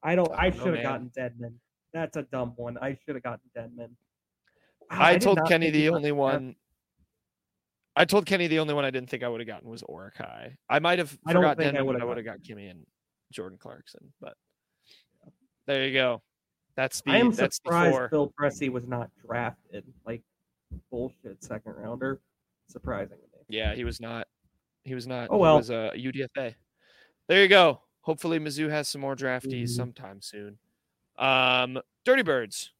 I 0.04 0.16
don't 0.16 0.32
I 0.32 0.48
I 0.48 0.50
should 0.52 0.76
have 0.76 0.84
gotten 0.84 1.12
Deadman. 1.16 1.60
That's 1.94 2.18
a 2.18 2.24
dumb 2.24 2.54
one. 2.56 2.78
I 2.80 2.98
should 3.06 3.16
have 3.16 3.24
gotten 3.24 3.50
Deadman. 3.56 3.96
Wow, 4.92 4.98
I, 5.00 5.18
told 5.18 5.40
Kenny 5.48 5.70
the 5.70 5.90
only 5.90 6.12
one. 6.12 6.56
I 7.96 8.06
told 8.06 8.26
Kenny 8.26 8.48
the 8.48 8.60
only 8.60 8.74
one 8.74 8.86
I 8.86 8.92
didn't 8.92 9.10
think 9.10 9.24
I 9.24 9.28
would 9.28 9.42
have 9.42 9.48
gotten 9.48 9.70
was 9.70 9.82
Oriakhi. 9.84 10.56
I 10.70 10.80
might 10.80 11.00
have 11.00 11.18
I 11.26 11.34
forgot 11.34 11.58
think 11.58 11.76
I 11.76 11.82
would've 11.82 12.02
I 12.02 12.22
got 12.22 12.40
Kimmy 12.40 12.70
and 12.70 12.86
Jordan 13.32 13.58
Clarkson. 13.58 14.14
But 14.22 14.36
there 15.66 15.86
you 15.86 15.94
go. 15.94 16.22
That's 16.76 17.02
the 17.02 17.12
I 17.12 17.18
am 17.18 17.32
that's 17.32 17.60
the 17.60 17.66
surprised 17.66 17.92
four. 17.92 18.10
Phil 18.10 18.34
Pressey 18.40 18.70
was 18.70 18.88
not 18.88 19.10
drafted. 19.26 19.84
Like 20.06 20.22
bullshit 20.92 21.44
second 21.44 21.74
rounder. 21.76 22.22
Surprising. 22.70 23.18
Yeah, 23.50 23.74
he 23.74 23.84
was 23.84 24.00
not. 24.00 24.28
He 24.84 24.94
was 24.94 25.08
not. 25.08 25.30
Oh, 25.32 25.38
well. 25.38 25.56
He 25.56 25.58
was 25.58 25.70
a 25.70 25.92
UDFA. 25.96 26.54
There 27.28 27.42
you 27.42 27.48
go. 27.48 27.82
Hopefully 28.08 28.40
Mizzou 28.40 28.70
has 28.70 28.88
some 28.88 29.02
more 29.02 29.18
draftees 29.18 29.64
Mhm. 29.64 29.76
sometime 29.76 30.22
soon. 30.22 30.58
Um, 31.18 31.82
Dirty 32.06 32.22
Birds. 32.24 32.72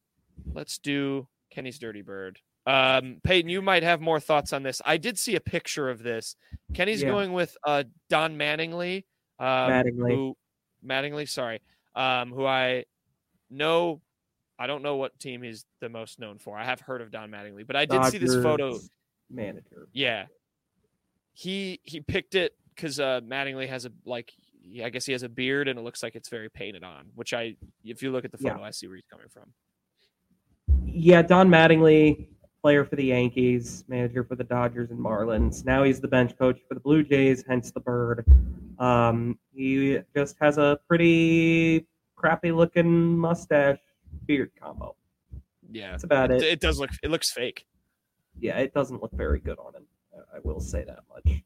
Let's 0.54 0.78
do 0.78 1.28
Kenny's 1.50 1.78
Dirty 1.78 2.02
Bird. 2.02 2.40
Um, 2.66 3.20
Peyton, 3.26 3.50
you 3.50 3.62
might 3.62 3.84
have 3.84 4.00
more 4.00 4.22
thoughts 4.22 4.54
on 4.54 4.64
this. 4.64 4.82
I 4.86 4.96
did 4.96 5.20
see 5.20 5.36
a 5.36 5.42
picture 5.42 5.90
of 5.90 6.02
this. 6.02 6.38
Kenny's 6.74 7.02
Yeah. 7.02 7.10
going 7.10 7.34
with 7.34 7.58
uh, 7.66 7.84
Don 8.08 8.38
Manningly. 8.38 9.04
Um, 9.38 9.46
Mattingly. 9.70 10.16
Who, 10.16 10.38
Mattingly, 10.82 11.28
sorry. 11.28 11.62
Um, 11.94 12.32
who 12.32 12.46
I 12.46 12.86
know. 13.50 14.02
I 14.58 14.66
don't 14.66 14.82
know 14.82 14.96
what 14.96 15.20
team 15.20 15.42
he's 15.44 15.66
the 15.82 15.90
most 15.90 16.20
known 16.20 16.38
for. 16.40 16.58
I 16.58 16.64
have 16.64 16.80
heard 16.80 17.02
of 17.02 17.12
Don 17.12 17.30
Mattingly, 17.32 17.68
but 17.68 17.76
I 17.76 17.86
did 17.86 18.02
see 18.06 18.18
this 18.18 18.34
photo. 18.42 18.80
Manager. 19.30 19.90
Yeah. 19.92 20.28
He 21.34 21.82
he 21.84 22.00
picked 22.00 22.34
it 22.34 22.56
because 22.76 22.98
uh, 22.98 23.20
Mattingly 23.22 23.68
has 23.68 23.86
a 23.86 23.92
like 24.06 24.32
I 24.84 24.90
guess 24.90 25.06
he 25.06 25.12
has 25.14 25.24
a 25.24 25.30
beard 25.30 25.68
and 25.68 25.78
it 25.80 25.82
looks 25.82 26.04
like 26.04 26.16
it's 26.16 26.30
very 26.30 26.50
painted 26.50 26.84
on. 26.84 27.06
Which 27.16 27.34
I 27.34 27.56
if 27.84 28.02
you 28.02 28.12
look 28.12 28.26
at 28.26 28.32
the 28.32 28.38
Yeah. 28.42 28.52
photo, 28.54 28.64
I 28.64 28.72
see 28.72 28.88
where 28.88 28.96
he's 28.98 29.06
coming 29.10 29.28
from. 29.30 29.54
Yeah, 30.86 31.22
Don 31.22 31.50
Mattingly, 31.50 32.28
player 32.62 32.84
for 32.86 32.96
the 32.96 33.06
Yankees, 33.06 33.84
manager 33.88 34.24
for 34.24 34.36
the 34.36 34.44
Dodgers 34.44 34.90
and 34.92 35.00
Marlins. 35.00 35.64
Now 35.66 35.84
he's 35.84 36.00
the 36.02 36.08
bench 36.08 36.38
coach 36.38 36.60
for 36.68 36.74
the 36.74 36.80
Blue 36.80 37.04
Jays, 37.04 37.44
hence 37.48 37.72
the 37.72 37.80
bird. 37.80 38.26
Um, 38.80 39.40
he 39.54 40.00
just 40.16 40.36
has 40.42 40.58
a 40.58 40.80
pretty 40.88 41.88
crappy 42.16 42.52
looking 42.52 43.18
mustache 43.18 43.80
beard 44.26 44.52
combo. 44.60 44.96
Yeah, 45.72 45.92
That's 45.92 46.04
about 46.04 46.32
it, 46.32 46.42
it. 46.42 46.48
it 46.54 46.60
does 46.60 46.80
look 46.80 46.92
it 47.04 47.10
looks 47.12 47.32
fake. 47.32 47.66
Yeah, 48.40 48.58
it 48.60 48.74
doesn't 48.74 49.02
look 49.02 49.12
very 49.14 49.40
good 49.40 49.58
on 49.60 49.74
him. 49.76 49.88
I- 50.14 50.38
I 50.38 50.40
will 50.44 50.60
say 50.60 50.84
that 50.84 51.00
much. 51.10 51.42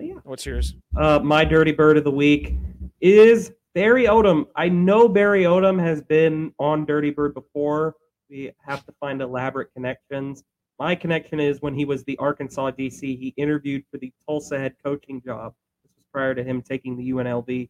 But 0.00 0.06
yeah. 0.06 0.14
What's 0.24 0.46
yours? 0.46 0.76
Uh, 0.96 1.18
my 1.18 1.44
dirty 1.44 1.72
bird 1.72 1.98
of 1.98 2.04
the 2.04 2.10
week 2.10 2.54
is 3.02 3.52
Barry 3.74 4.04
Odom. 4.04 4.46
I 4.56 4.66
know 4.66 5.06
Barry 5.06 5.42
Odom 5.42 5.78
has 5.78 6.00
been 6.00 6.54
on 6.58 6.86
Dirty 6.86 7.10
Bird 7.10 7.34
before. 7.34 7.96
We 8.30 8.50
have 8.64 8.86
to 8.86 8.92
find 8.98 9.20
elaborate 9.20 9.70
connections. 9.74 10.42
My 10.78 10.94
connection 10.94 11.38
is 11.38 11.60
when 11.60 11.74
he 11.74 11.84
was 11.84 12.02
the 12.04 12.16
Arkansas 12.16 12.70
DC, 12.70 13.02
he 13.02 13.34
interviewed 13.36 13.84
for 13.90 13.98
the 13.98 14.10
Tulsa 14.26 14.58
head 14.58 14.74
coaching 14.82 15.20
job. 15.20 15.52
This 15.84 15.92
was 15.94 16.06
prior 16.10 16.34
to 16.34 16.42
him 16.42 16.62
taking 16.62 16.96
the 16.96 17.10
UNLV 17.10 17.68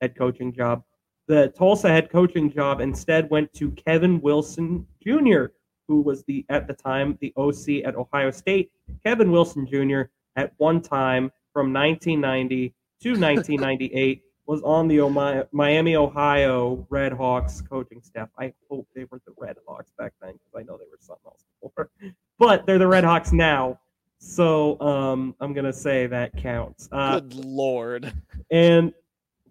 head 0.00 0.16
coaching 0.18 0.52
job. 0.52 0.82
The 1.28 1.52
Tulsa 1.56 1.90
head 1.90 2.10
coaching 2.10 2.50
job 2.50 2.80
instead 2.80 3.30
went 3.30 3.52
to 3.52 3.70
Kevin 3.70 4.20
Wilson 4.20 4.84
Jr., 5.00 5.44
who 5.86 6.00
was 6.00 6.24
the 6.24 6.44
at 6.48 6.66
the 6.66 6.74
time 6.74 7.16
the 7.20 7.32
OC 7.36 7.86
at 7.86 7.94
Ohio 7.94 8.32
State. 8.32 8.72
Kevin 9.04 9.30
Wilson 9.30 9.64
Jr. 9.64 10.10
at 10.34 10.52
one 10.56 10.82
time 10.82 11.30
from 11.58 11.72
1990 11.72 12.72
to 13.00 13.10
1998 13.18 14.22
was 14.46 14.62
on 14.62 14.86
the 14.86 15.00
Omi- 15.00 15.42
Miami, 15.50 15.96
Ohio 15.96 16.86
Red 16.88 17.12
Hawks 17.12 17.60
coaching 17.62 18.00
staff. 18.00 18.28
I 18.38 18.52
hope 18.70 18.86
they 18.94 19.06
were 19.10 19.20
the 19.26 19.32
Red 19.36 19.56
Hawks 19.66 19.90
back 19.98 20.12
then 20.22 20.34
because 20.34 20.52
I 20.56 20.62
know 20.62 20.78
they 20.78 20.84
were 20.88 20.98
something 21.00 21.26
else 21.26 21.42
before. 21.60 21.90
But 22.38 22.64
they're 22.64 22.78
the 22.78 22.86
Red 22.86 23.02
Hawks 23.02 23.32
now. 23.32 23.80
So 24.20 24.80
um, 24.80 25.34
I'm 25.40 25.52
going 25.52 25.64
to 25.64 25.72
say 25.72 26.06
that 26.06 26.36
counts. 26.36 26.88
Uh, 26.92 27.18
Good 27.18 27.34
lord. 27.34 28.12
and 28.52 28.92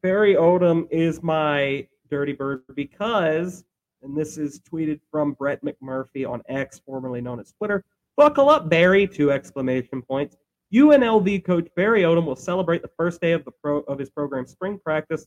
Barry 0.01 0.35
Odom 0.35 0.87
is 0.89 1.21
my 1.21 1.85
dirty 2.09 2.31
bird 2.31 2.63
because, 2.73 3.65
and 4.01 4.15
this 4.15 4.37
is 4.37 4.61
tweeted 4.61 5.01
from 5.11 5.33
Brett 5.33 5.59
McMurphy 5.61 6.25
on 6.25 6.41
X, 6.47 6.79
formerly 6.85 7.19
known 7.19 7.41
as 7.41 7.51
Twitter. 7.51 7.83
Buckle 8.15 8.49
up, 8.49 8.69
Barry! 8.69 9.05
Two 9.07 9.29
exclamation 9.29 10.01
points. 10.01 10.37
UNLV 10.73 11.45
coach 11.45 11.67
Barry 11.75 12.01
Odom 12.01 12.25
will 12.25 12.35
celebrate 12.35 12.81
the 12.81 12.91
first 12.97 13.21
day 13.21 13.31
of 13.31 13.45
the 13.45 13.51
pro 13.63 13.79
of 13.81 13.99
his 13.99 14.09
program's 14.09 14.51
spring 14.51 14.79
practice 14.83 15.25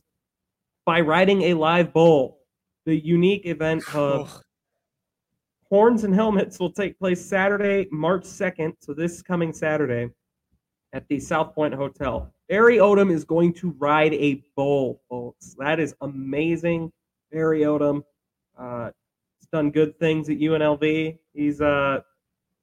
by 0.85 1.01
riding 1.01 1.43
a 1.43 1.53
live 1.55 1.93
bull. 1.93 2.39
The 2.85 2.95
unique 2.95 3.45
event 3.45 3.83
of 3.95 4.41
Horns 5.69 6.03
and 6.03 6.13
Helmets 6.13 6.59
will 6.59 6.71
take 6.71 6.99
place 6.99 7.23
Saturday, 7.23 7.87
March 7.91 8.23
2nd. 8.23 8.73
So 8.81 8.93
this 8.93 9.21
coming 9.21 9.53
Saturday 9.53 10.09
at 10.93 11.07
the 11.07 11.19
South 11.19 11.55
Point 11.55 11.73
Hotel. 11.73 12.33
Barry 12.49 12.77
Odom 12.77 13.11
is 13.11 13.23
going 13.23 13.53
to 13.53 13.71
ride 13.79 14.13
a 14.13 14.43
bull, 14.55 15.01
folks. 15.09 15.55
That 15.57 15.79
is 15.79 15.95
amazing. 16.01 16.91
Barry 17.31 17.61
Odom, 17.61 18.03
uh, 18.59 18.91
he's 19.39 19.47
done 19.53 19.71
good 19.71 19.97
things 19.99 20.29
at 20.29 20.37
UNLV. 20.37 21.17
He's 21.33 21.61
uh, 21.61 22.01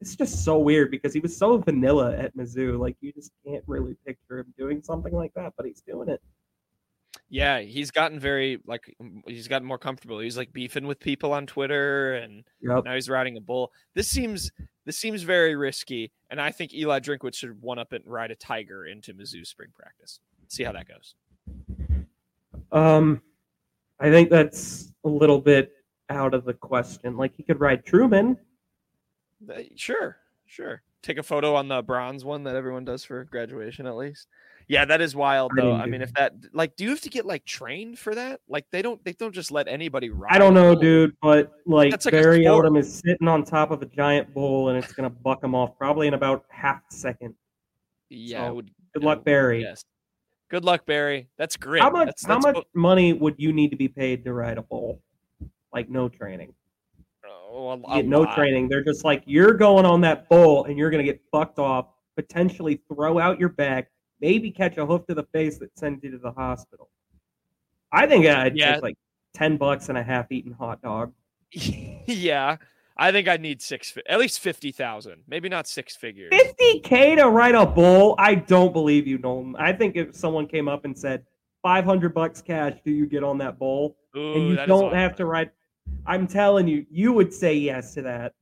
it's 0.00 0.14
just 0.16 0.44
so 0.44 0.58
weird 0.58 0.90
because 0.90 1.12
he 1.12 1.20
was 1.20 1.36
so 1.36 1.58
vanilla 1.58 2.16
at 2.16 2.36
Mizzou. 2.36 2.78
Like 2.78 2.96
you 3.00 3.12
just 3.12 3.32
can't 3.46 3.64
really 3.66 3.96
picture 4.06 4.38
him 4.38 4.54
doing 4.56 4.82
something 4.82 5.12
like 5.14 5.32
that, 5.34 5.54
but 5.56 5.66
he's 5.66 5.80
doing 5.80 6.08
it. 6.08 6.20
Yeah, 7.30 7.60
he's 7.60 7.90
gotten 7.90 8.18
very 8.18 8.60
like 8.66 8.94
he's 9.26 9.48
gotten 9.48 9.66
more 9.66 9.78
comfortable. 9.78 10.18
He's 10.18 10.36
like 10.36 10.52
beefing 10.52 10.86
with 10.86 10.98
people 11.00 11.32
on 11.32 11.46
Twitter, 11.46 12.14
and 12.14 12.44
Yep. 12.62 12.84
now 12.84 12.94
he's 12.94 13.08
riding 13.10 13.36
a 13.36 13.40
bull. 13.40 13.72
This 13.94 14.08
seems 14.08 14.50
this 14.86 14.98
seems 14.98 15.22
very 15.22 15.54
risky, 15.54 16.12
and 16.30 16.40
I 16.40 16.50
think 16.52 16.72
Eli 16.72 17.00
Drinkwitz 17.00 17.34
should 17.34 17.60
one 17.60 17.78
up 17.78 17.92
it 17.92 18.04
and 18.04 18.12
ride 18.12 18.30
a 18.30 18.36
tiger 18.36 18.86
into 18.86 19.12
Mizzou 19.12 19.46
spring 19.46 19.70
practice. 19.74 20.20
See 20.46 20.64
how 20.64 20.72
that 20.72 20.86
goes. 20.88 21.14
Um, 22.72 23.20
I 24.00 24.10
think 24.10 24.30
that's 24.30 24.92
a 25.04 25.08
little 25.08 25.40
bit 25.40 25.72
out 26.08 26.32
of 26.32 26.44
the 26.44 26.54
question. 26.54 27.16
Like 27.16 27.34
he 27.36 27.42
could 27.42 27.60
ride 27.60 27.84
Truman. 27.84 28.38
Sure, 29.76 30.16
sure. 30.46 30.82
Take 31.02 31.18
a 31.18 31.22
photo 31.22 31.54
on 31.54 31.68
the 31.68 31.82
bronze 31.82 32.24
one 32.24 32.42
that 32.44 32.56
everyone 32.56 32.84
does 32.84 33.04
for 33.04 33.24
graduation, 33.24 33.86
at 33.86 33.96
least. 33.96 34.26
Yeah, 34.66 34.84
that 34.84 35.00
is 35.00 35.16
wild 35.16 35.52
I 35.56 35.62
though. 35.62 35.68
didn't 35.70 35.80
I 35.80 35.86
mean, 35.86 36.02
if 36.02 36.12
that 36.14 36.34
like, 36.52 36.76
do 36.76 36.84
you 36.84 36.90
have 36.90 37.00
to 37.02 37.08
get 37.08 37.24
like 37.24 37.44
trained 37.46 37.98
for 37.98 38.14
that? 38.14 38.40
Like, 38.48 38.66
they 38.70 38.82
don't 38.82 39.02
they 39.04 39.12
don't 39.12 39.32
just 39.32 39.50
let 39.50 39.66
anybody 39.68 40.10
ride. 40.10 40.32
I 40.34 40.38
don't 40.38 40.52
know, 40.54 40.74
dude, 40.74 41.16
but 41.22 41.52
like, 41.64 41.90
That's 41.90 42.04
like 42.04 42.12
Barry. 42.12 42.40
Odom 42.44 42.78
is 42.78 42.92
sitting 42.92 43.28
on 43.28 43.44
top 43.44 43.70
of 43.70 43.80
a 43.80 43.86
giant 43.86 44.34
bull 44.34 44.68
and 44.68 44.76
it's 44.82 44.92
gonna 44.92 45.08
buck 45.08 45.42
him 45.42 45.54
off 45.54 45.78
probably 45.78 46.06
in 46.08 46.14
about 46.14 46.44
half 46.50 46.82
a 46.90 46.94
second. 46.94 47.34
Yeah, 48.10 48.48
So, 48.48 48.54
would. 48.56 48.70
Good 48.94 49.04
luck, 49.04 49.24
Barry. 49.24 49.62
Yes. 49.62 49.84
Good 50.50 50.64
luck, 50.64 50.84
Barry. 50.86 51.28
That's 51.38 51.56
great. 51.56 51.82
How 51.82 51.90
much 51.90 52.06
That's, 52.06 52.26
how 52.26 52.34
that's 52.34 52.46
much 52.46 52.54
what- 52.56 52.66
money 52.74 53.12
would 53.14 53.36
you 53.38 53.52
need 53.52 53.70
to 53.70 53.76
be 53.76 53.88
paid 53.88 54.24
to 54.24 54.32
ride 54.34 54.58
a 54.58 54.62
bull? 54.62 55.00
Like 55.72 55.88
no 55.88 56.08
training. 56.08 56.52
A- 57.72 57.92
a 57.92 57.96
get 57.96 58.06
no 58.06 58.20
lot. 58.22 58.34
training. 58.34 58.68
They're 58.68 58.84
just 58.84 59.04
like 59.04 59.22
you're 59.26 59.54
going 59.54 59.84
on 59.86 60.00
that 60.02 60.28
bull 60.28 60.64
and 60.64 60.76
you're 60.78 60.90
gonna 60.90 61.02
get 61.04 61.20
fucked 61.32 61.58
off, 61.58 61.86
potentially 62.16 62.80
throw 62.92 63.18
out 63.18 63.38
your 63.38 63.48
back, 63.50 63.90
maybe 64.20 64.50
catch 64.50 64.76
a 64.78 64.86
hoof 64.86 65.06
to 65.06 65.14
the 65.14 65.24
face 65.32 65.58
that 65.58 65.76
sends 65.78 66.02
you 66.04 66.10
to 66.12 66.18
the 66.18 66.32
hospital. 66.32 66.88
I 67.92 68.06
think 68.06 68.26
I'd 68.26 68.56
Yeah. 68.56 68.74
take 68.74 68.82
like 68.82 68.98
ten 69.34 69.56
bucks 69.56 69.88
and 69.88 69.96
a 69.98 70.02
half 70.02 70.30
eating 70.30 70.52
hot 70.52 70.82
dog. 70.82 71.12
yeah, 71.52 72.56
I 72.96 73.12
think 73.12 73.28
I 73.28 73.36
need 73.36 73.62
six, 73.62 73.96
at 74.08 74.18
least 74.18 74.40
fifty 74.40 74.72
thousand, 74.72 75.22
maybe 75.26 75.48
not 75.48 75.66
six 75.66 75.96
figures. 75.96 76.30
50k 76.32 77.16
to 77.16 77.28
ride 77.30 77.54
a 77.54 77.64
bull? 77.66 78.14
I 78.18 78.34
don't 78.34 78.72
believe 78.72 79.06
you, 79.06 79.18
Nolan. 79.18 79.56
I 79.56 79.72
think 79.72 79.96
if 79.96 80.14
someone 80.14 80.46
came 80.46 80.68
up 80.68 80.84
and 80.84 80.96
said 80.98 81.24
500 81.62 82.12
bucks 82.14 82.42
cash, 82.42 82.74
do 82.84 82.90
you 82.90 83.06
get 83.06 83.24
on 83.24 83.38
that 83.38 83.58
bull? 83.58 83.96
Ooh, 84.16 84.34
and 84.34 84.48
you 84.50 84.56
don't 84.66 84.92
have 84.94 85.16
to 85.16 85.26
ride. 85.26 85.50
I'm 86.06 86.26
telling 86.26 86.66
you, 86.68 86.86
you 86.90 87.12
would 87.12 87.32
say 87.32 87.54
yes 87.54 87.94
to 87.94 88.02
that. 88.02 88.32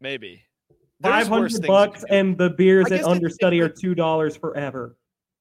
maybe 0.00 0.42
500 1.02 1.66
bucks 1.66 2.04
and 2.10 2.36
the 2.36 2.50
beers 2.50 2.90
at 2.92 3.04
understudy 3.04 3.60
are 3.60 3.68
two 3.68 3.94
dollars 3.94 4.36
forever. 4.36 4.96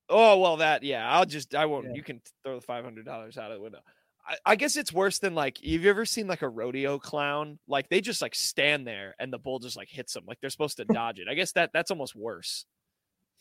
Oh 0.09 0.37
well, 0.39 0.57
that 0.57 0.83
yeah. 0.83 1.09
I'll 1.09 1.25
just 1.25 1.53
I 1.55 1.65
won't. 1.65 1.85
Yeah. 1.87 1.93
You 1.95 2.03
can 2.03 2.21
throw 2.43 2.55
the 2.55 2.61
five 2.61 2.83
hundred 2.83 3.05
dollars 3.05 3.37
out 3.37 3.51
of 3.51 3.57
the 3.57 3.63
window. 3.63 3.79
I, 4.25 4.35
I 4.45 4.55
guess 4.55 4.77
it's 4.77 4.93
worse 4.93 5.19
than 5.19 5.35
like. 5.35 5.57
Have 5.57 5.65
you 5.65 5.89
ever 5.89 6.05
seen 6.05 6.27
like 6.27 6.43
a 6.43 6.49
rodeo 6.49 6.97
clown? 6.99 7.59
Like 7.67 7.89
they 7.89 8.01
just 8.01 8.21
like 8.21 8.33
stand 8.35 8.87
there 8.87 9.15
and 9.19 9.33
the 9.33 9.37
bull 9.39 9.59
just 9.59 9.75
like 9.77 9.89
hits 9.89 10.13
them. 10.13 10.23
Like 10.27 10.39
they're 10.39 10.49
supposed 10.49 10.77
to 10.77 10.85
dodge 10.93 11.19
it. 11.19 11.27
I 11.29 11.33
guess 11.33 11.51
that 11.53 11.71
that's 11.73 11.91
almost 11.91 12.15
worse. 12.15 12.65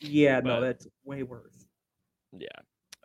Yeah, 0.00 0.40
But- 0.40 0.48
no, 0.48 0.60
that's 0.60 0.86
way 1.04 1.22
worse. 1.22 1.66
Yeah. 2.32 2.48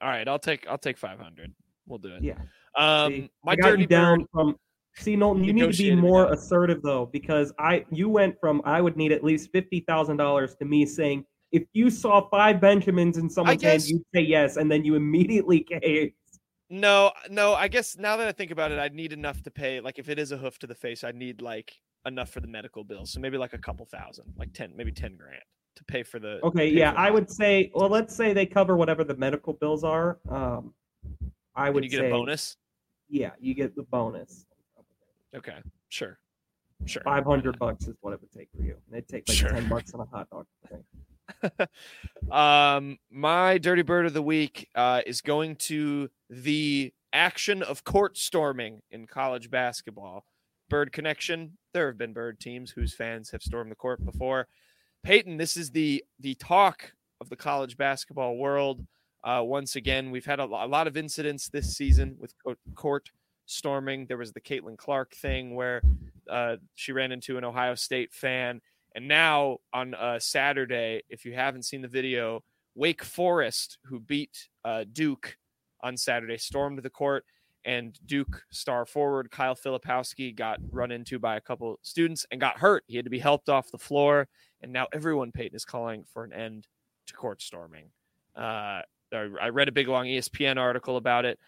All 0.02 0.10
right. 0.10 0.28
I'll 0.28 0.39
take 0.39 0.65
I'll 0.67 0.78
take 0.78 0.98
five 0.98 1.20
hundred. 1.20 1.54
We'll 1.86 2.00
do 2.00 2.15
it. 2.15 2.24
Yeah. 2.24 2.39
Um, 2.77 3.12
See, 3.13 3.31
my 3.43 3.55
dirty 3.55 3.84
you 3.84 3.88
down 3.88 4.27
from. 4.31 4.55
See, 4.97 5.15
Nolan, 5.15 5.43
you 5.43 5.53
need 5.53 5.71
to 5.71 5.77
be 5.77 5.95
more 5.95 6.25
down. 6.25 6.34
assertive 6.34 6.81
though, 6.81 7.05
because 7.05 7.53
I 7.57 7.86
you 7.91 8.10
went 8.10 8.36
from 8.39 8.62
I 8.65 8.81
would 8.81 8.97
need 8.97 9.12
at 9.12 9.23
least 9.23 9.49
fifty 9.51 9.81
thousand 9.81 10.17
dollars 10.17 10.55
to 10.55 10.65
me 10.65 10.86
saying 10.86 11.25
if 11.51 11.63
you 11.73 11.89
saw 11.89 12.27
five 12.29 12.62
Benjamins 12.62 13.17
in 13.17 13.29
someone's 13.29 13.62
hand, 13.62 13.84
you'd 13.86 14.03
say 14.13 14.21
yes, 14.21 14.57
and 14.57 14.71
then 14.71 14.84
you 14.86 14.95
immediately 14.95 15.60
caved. 15.81 16.13
No, 16.69 17.12
no. 17.29 17.53
I 17.53 17.67
guess 17.67 17.97
now 17.97 18.15
that 18.17 18.27
I 18.27 18.31
think 18.31 18.51
about 18.51 18.71
it, 18.71 18.79
I'd 18.79 18.93
need 18.93 19.12
enough 19.12 19.43
to 19.43 19.51
pay. 19.51 19.81
Like 19.81 19.99
if 19.99 20.07
it 20.07 20.17
is 20.17 20.31
a 20.31 20.38
hoof 20.38 20.57
to 20.60 20.67
the 20.67 20.75
face, 20.75 21.03
I'd 21.03 21.15
need 21.15 21.41
like 21.41 21.73
enough 22.05 22.29
for 22.29 22.39
the 22.39 22.47
medical 22.47 22.84
bills. 22.84 23.12
So 23.12 23.19
maybe 23.19 23.38
like 23.38 23.53
a 23.53 23.57
couple 23.57 23.86
thousand, 23.86 24.34
like 24.38 24.53
ten, 24.53 24.73
maybe 24.75 24.91
ten 24.91 25.17
grand 25.17 25.41
to 25.75 25.84
pay 25.84 26.03
for 26.03 26.19
the. 26.19 26.39
Okay, 26.43 26.69
yeah, 26.69 26.91
the 26.91 26.99
I 26.99 27.12
would 27.12 27.29
say. 27.29 27.71
Well, 27.73 27.89
let's 27.89 28.15
say 28.15 28.34
they 28.34 28.45
cover 28.45 28.77
whatever 28.77 29.03
the 29.03 29.17
medical 29.17 29.53
bills 29.53 29.84
are. 29.84 30.19
Um, 30.29 30.73
I 31.55 31.69
would 31.69 31.84
you 31.84 31.89
get 31.89 31.99
say, 31.99 32.07
a 32.07 32.12
bonus? 32.12 32.55
Yeah, 33.12 33.32
you 33.39 33.54
get 33.54 33.76
the 33.76 33.84
bonus. 33.84 34.45
Okay, 35.36 35.58
sure, 35.89 36.17
sure. 36.86 37.02
Five 37.04 37.26
hundred 37.26 37.60
bucks 37.60 37.88
is 37.88 37.95
what 38.02 38.13
it 38.13 38.21
would 38.21 38.32
take 38.32 38.50
for 38.56 38.63
you. 38.63 38.78
And 38.88 38.97
it'd 38.97 39.08
take 39.10 39.28
like 39.28 39.38
Sure. 39.38 39.50
ten 39.50 39.67
bucks 39.69 39.93
on 39.93 40.00
a 40.02 40.06
hot 40.06 40.28
dog. 40.30 40.47
Um, 42.32 42.97
my 43.10 43.58
dirty 43.58 43.82
bird 43.84 44.06
of 44.06 44.13
the 44.13 44.21
week 44.21 44.67
uh, 44.76 45.02
is 45.06 45.21
going 45.21 45.56
to 45.58 46.10
the 46.30 46.93
action 47.13 47.63
of 47.63 47.84
court 47.84 48.17
storming 48.17 48.82
in 48.91 49.08
college 49.08 49.50
basketball. 49.50 50.26
Bird 50.69 50.91
connection. 50.91 51.58
There 51.74 51.88
have 51.88 51.97
been 51.97 52.13
bird 52.13 52.39
teams 52.39 52.71
whose 52.71 52.93
fans 52.93 53.32
have 53.32 53.41
stormed 53.41 53.71
the 53.71 53.76
court 53.76 54.04
before. 54.06 54.47
Peyton, 55.04 55.38
this 55.38 55.58
is 55.58 55.71
the 55.71 56.04
the 56.19 56.36
talk 56.36 56.93
of 57.19 57.30
the 57.30 57.36
college 57.36 57.76
basketball 57.78 58.38
world. 58.38 58.86
Uh, 59.23 59.41
once 59.43 59.75
again, 59.75 60.12
we've 60.12 60.25
had 60.25 60.39
a, 60.39 60.43
a 60.43 60.67
lot 60.67 60.88
of 60.88 60.97
incidents 60.97 61.49
this 61.49 61.75
season 61.75 62.15
with 62.19 62.34
court 62.75 63.10
storming. 63.45 64.05
There 64.07 64.17
was 64.17 64.31
the 64.31 64.41
Caitlin 64.41 64.77
Clark 64.77 65.13
thing 65.13 65.55
where 65.55 65.81
uh, 66.29 66.57
she 66.75 66.91
ran 66.91 67.12
into 67.12 67.38
an 67.38 67.43
Ohio 67.43 67.75
State 67.75 68.13
fan. 68.13 68.62
And 68.95 69.07
now 69.07 69.57
on 69.73 69.93
uh, 69.93 70.19
Saturday, 70.19 71.03
if 71.10 71.23
you 71.23 71.34
haven't 71.34 71.63
seen 71.63 71.81
the 71.81 71.88
video, 71.88 72.43
Wake 72.75 73.03
Forest, 73.03 73.77
who 73.86 73.99
beat 73.99 74.49
uh, 74.65 74.86
Duke 74.91 75.38
on 75.81 75.97
Saturday, 75.97 76.38
stormed 76.38 76.79
the 76.79 76.89
court, 76.89 77.25
and 77.63 77.97
Duke 78.05 78.43
star 78.51 78.86
forward 78.86 79.29
Kyle 79.29 79.55
Filipowski 79.55 80.36
got 80.36 80.60
run 80.71 80.91
into 80.91 81.19
by 81.19 81.36
a 81.36 81.41
couple 81.41 81.79
students 81.84 82.25
and 82.31 82.41
got 82.41 82.57
hurt. 82.57 82.84
He 82.88 82.95
had 82.95 83.05
to 83.05 83.12
be 83.12 83.19
helped 83.19 83.49
off 83.49 83.71
the 83.71 83.77
floor, 83.77 84.27
and 84.62 84.73
now 84.73 84.88
everyone 84.93 85.31
Peyton 85.31 85.55
is 85.55 85.65
calling 85.65 86.03
for 86.12 86.23
an 86.23 86.34
end 86.34 86.67
to 87.07 87.13
court 87.13 87.41
storming. 87.41 87.91
Uh, 88.36 88.81
I 89.13 89.50
read 89.50 89.67
a 89.67 89.71
big 89.71 89.88
long 89.88 90.06
ESPN 90.06 90.58
article 90.58 90.97
about 90.97 91.26
it. 91.26 91.39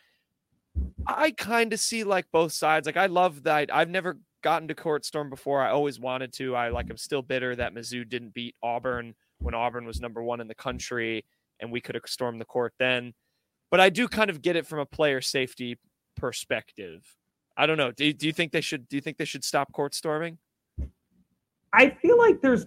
I 1.05 1.31
kind 1.31 1.73
of 1.73 1.79
see 1.79 2.03
like 2.03 2.25
both 2.31 2.51
sides. 2.51 2.85
Like 2.85 2.97
I 2.97 3.05
love 3.05 3.43
that. 3.43 3.73
I've 3.73 3.89
never 3.89 4.17
gotten 4.41 4.67
to 4.67 4.75
court 4.75 5.05
storm 5.05 5.29
before. 5.29 5.61
I 5.61 5.71
always 5.71 5.99
wanted 5.99 6.33
to. 6.33 6.55
I 6.55 6.69
like. 6.69 6.89
I'm 6.89 6.97
still 6.97 7.21
bitter 7.21 7.55
that 7.55 7.73
Mizzou 7.73 8.07
didn't 8.07 8.33
beat 8.33 8.55
Auburn 8.61 9.15
when 9.39 9.53
Auburn 9.53 9.85
was 9.85 9.99
number 9.99 10.23
one 10.23 10.41
in 10.41 10.47
the 10.47 10.55
country, 10.55 11.25
and 11.59 11.71
we 11.71 11.81
could 11.81 11.95
have 11.95 12.03
stormed 12.05 12.39
the 12.39 12.45
court 12.45 12.73
then. 12.79 13.13
But 13.71 13.79
I 13.79 13.89
do 13.89 14.07
kind 14.07 14.29
of 14.29 14.41
get 14.41 14.55
it 14.55 14.67
from 14.67 14.79
a 14.79 14.85
player 14.85 15.21
safety 15.21 15.79
perspective. 16.15 17.03
I 17.57 17.65
don't 17.65 17.77
know. 17.77 17.91
Do, 17.91 18.11
do 18.13 18.27
you 18.27 18.33
think 18.33 18.51
they 18.51 18.61
should? 18.61 18.87
Do 18.87 18.95
you 18.95 19.01
think 19.01 19.17
they 19.17 19.25
should 19.25 19.43
stop 19.43 19.71
court 19.73 19.95
storming? 19.95 20.37
I 21.71 21.89
feel 21.89 22.17
like 22.17 22.41
there's 22.41 22.65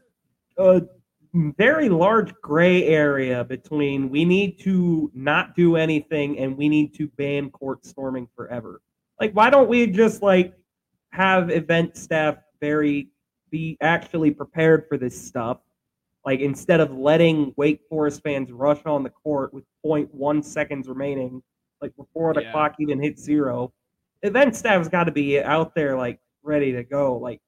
a 0.59 0.83
very 1.57 1.89
large 1.89 2.33
gray 2.41 2.85
area 2.85 3.45
between 3.45 4.09
we 4.09 4.25
need 4.25 4.59
to 4.61 5.11
not 5.15 5.55
do 5.55 5.77
anything 5.77 6.39
and 6.39 6.57
we 6.57 6.69
need 6.69 6.95
to 6.95 7.09
ban 7.17 7.51
court 7.51 7.85
storming 7.85 8.29
forever. 8.35 8.81
Like, 9.21 9.33
why 9.33 9.51
don't 9.51 9.69
we 9.69 9.87
just 9.87 10.23
like 10.23 10.55
have 11.11 11.51
event 11.51 11.97
staff 11.97 12.37
very 12.61 13.09
be 13.51 13.77
actually 13.81 14.31
prepared 14.31 14.87
for 14.89 14.97
this 14.99 15.21
stuff? 15.21 15.59
Like 16.25 16.41
instead 16.41 16.81
of 16.81 16.93
letting 16.93 17.53
Wake 17.57 17.83
Forest 17.89 18.23
fans 18.23 18.51
rush 18.51 18.85
on 18.85 19.03
the 19.03 19.11
court 19.11 19.55
with 19.55 19.65
0.1 19.85 20.45
seconds 20.45 20.89
remaining, 20.89 21.43
like 21.81 21.95
before 21.97 22.35
the 22.35 22.43
Yeah. 22.43 22.53
clock 22.53 22.75
even 22.81 23.01
hits 23.01 23.23
zero, 23.23 23.73
event 24.23 24.57
staff's 24.57 24.89
got 24.89 25.05
to 25.05 25.13
be 25.13 25.41
out 25.41 25.75
there 25.75 25.97
like 25.97 26.19
ready 26.43 26.73
to 26.73 26.83
go. 26.83 27.17
Like 27.17 27.41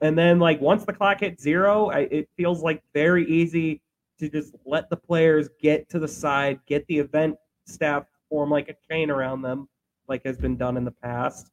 and 0.00 0.16
then 0.18 0.38
like 0.38 0.60
once 0.60 0.84
the 0.84 0.92
clock 0.92 1.20
hits 1.20 1.42
zero, 1.42 1.90
I, 1.90 2.00
it 2.10 2.28
feels 2.36 2.62
like 2.62 2.82
very 2.94 3.26
easy 3.28 3.80
to 4.18 4.28
just 4.28 4.54
let 4.64 4.88
the 4.90 4.96
players 4.96 5.48
get 5.60 5.88
to 5.90 5.98
the 5.98 6.08
side, 6.08 6.58
get 6.66 6.86
the 6.86 6.98
event 6.98 7.36
staff 7.66 8.04
form 8.28 8.50
like 8.50 8.68
a 8.68 8.74
chain 8.90 9.10
around 9.10 9.42
them, 9.42 9.68
like 10.08 10.24
has 10.24 10.38
been 10.38 10.56
done 10.56 10.76
in 10.76 10.84
the 10.84 10.90
past, 10.90 11.50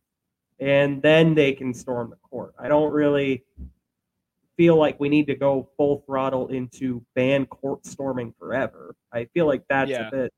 and 0.59 1.01
then 1.01 1.35
they 1.35 1.51
can 1.53 1.73
storm 1.73 2.09
the 2.09 2.15
court. 2.17 2.53
I 2.59 2.67
don't 2.67 2.91
really 2.93 3.43
feel 4.55 4.75
like 4.77 4.99
we 4.99 5.09
need 5.09 5.27
to 5.27 5.35
go 5.35 5.67
full 5.77 6.03
throttle 6.05 6.47
into 6.49 7.03
ban 7.15 7.45
court 7.47 7.85
storming 7.85 8.33
forever. 8.37 8.95
I 9.11 9.25
feel 9.33 9.47
like 9.47 9.63
that's 9.67 9.89
Yeah. 9.89 10.07
a 10.07 10.11
bit. 10.11 10.33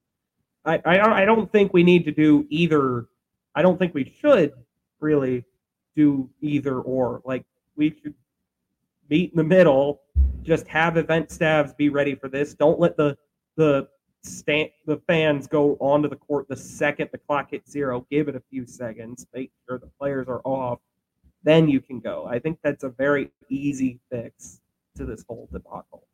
I, 0.63 0.81
I 0.85 1.21
I 1.21 1.25
don't 1.25 1.51
think 1.51 1.73
we 1.73 1.83
need 1.83 2.05
to 2.05 2.11
do 2.11 2.45
either. 2.49 3.05
I 3.53 3.61
don't 3.61 3.77
think 3.77 3.93
we 3.93 4.15
should 4.21 4.53
really 4.99 5.45
do 5.95 6.29
either 6.41 6.79
or. 6.79 7.21
Like 7.25 7.45
we 7.75 7.95
should 8.01 8.13
meet 9.09 9.31
in 9.31 9.37
the 9.37 9.43
middle. 9.43 10.01
Just 10.43 10.67
have 10.67 10.97
event 10.97 11.31
staffs 11.31 11.73
be 11.73 11.89
ready 11.89 12.15
for 12.15 12.29
this. 12.29 12.53
Don't 12.53 12.79
let 12.79 12.97
the 12.97 13.17
the 13.57 13.87
stand 14.23 14.69
the 14.85 14.97
fans 15.07 15.47
go 15.47 15.77
onto 15.79 16.09
the 16.09 16.15
court 16.15 16.47
the 16.49 16.55
second 16.55 17.09
the 17.11 17.17
clock 17.17 17.51
hits 17.51 17.71
zero. 17.71 18.05
Give 18.09 18.27
it 18.27 18.35
a 18.35 18.41
few 18.49 18.65
seconds. 18.65 19.25
Make 19.33 19.51
sure 19.67 19.79
the 19.79 19.89
players 19.99 20.27
are 20.27 20.41
off. 20.43 20.79
Then 21.43 21.67
you 21.67 21.79
can 21.79 21.99
go. 21.99 22.25
I 22.25 22.39
think 22.39 22.59
that's 22.63 22.83
a 22.83 22.89
very 22.89 23.31
easy 23.49 23.99
fix 24.11 24.61
to 24.95 25.05
this 25.05 25.23
whole 25.27 25.47
debacle. 25.51 26.07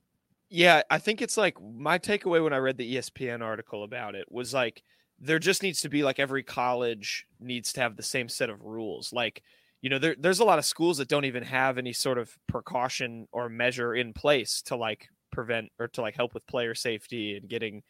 Yeah, 0.50 0.82
I 0.90 0.98
think 0.98 1.22
it's 1.22 1.38
like 1.38 1.56
my 1.62 1.98
takeaway 1.98 2.44
when 2.44 2.52
I 2.52 2.58
read 2.58 2.78
the 2.78 2.96
ESPN 2.96 3.42
article 3.42 3.84
about 3.84 4.16
it 4.16 4.30
was 4.30 4.54
like 4.54 4.84
there 5.18 5.40
just 5.40 5.64
needs 5.64 5.82
to 5.82 5.90
be 5.90 6.04
like 6.04 6.20
every 6.20 6.44
college 6.44 7.28
needs 7.40 7.72
to 7.74 7.82
have 7.82 7.96
the 7.96 8.04
same 8.04 8.28
set 8.28 8.50
of 8.50 8.62
rules. 8.64 9.14
Like, 9.14 9.44
you 9.82 9.90
know, 9.90 10.00
there, 10.00 10.16
there's 10.18 10.40
a 10.40 10.46
lot 10.46 10.60
of 10.60 10.66
schools 10.66 10.98
that 10.98 11.08
don't 11.08 11.26
even 11.26 11.44
have 11.44 11.78
any 11.78 11.94
sort 11.94 12.18
of 12.18 12.36
precaution 12.48 13.28
or 13.32 13.50
measure 13.50 13.96
in 13.96 14.14
place 14.14 14.62
to 14.64 14.76
like 14.76 15.08
prevent 15.32 15.70
or 15.80 15.88
to 15.90 16.02
like 16.02 16.16
help 16.16 16.34
with 16.34 16.46
player 16.48 16.76
safety 16.76 17.36
and 17.36 17.50
getting 17.50 17.82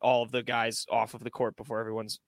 all 0.00 0.22
of 0.22 0.30
the 0.30 0.42
guys 0.42 0.86
off 0.90 1.14
of 1.14 1.22
the 1.22 1.30
court 1.30 1.56
before 1.56 1.80
everyone's 1.80 2.18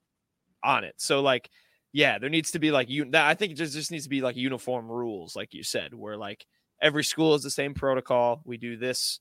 on 0.63 0.85
it. 0.85 0.95
So 0.99 1.23
like, 1.23 1.49
yeah, 1.93 2.19
there 2.19 2.31
needs 2.31 2.51
to 2.51 2.59
be 2.59 2.71
like 2.71 2.91
you. 2.91 3.09
I 3.15 3.35
think 3.35 3.53
it 3.53 3.57
just 3.57 3.73
just 3.73 3.91
needs 3.91 4.05
to 4.05 4.11
be 4.11 4.21
like 4.21 4.37
uniform 4.37 4.91
rules, 4.91 5.35
like 5.35 5.55
you 5.55 5.63
said, 5.63 5.95
where 5.95 6.17
like 6.17 6.45
every 6.83 7.05
school 7.05 7.35
is 7.35 7.43
the 7.43 7.51
same 7.51 7.73
protocol. 7.73 8.43
We 8.45 8.59
do 8.59 8.77
this, 8.77 9.21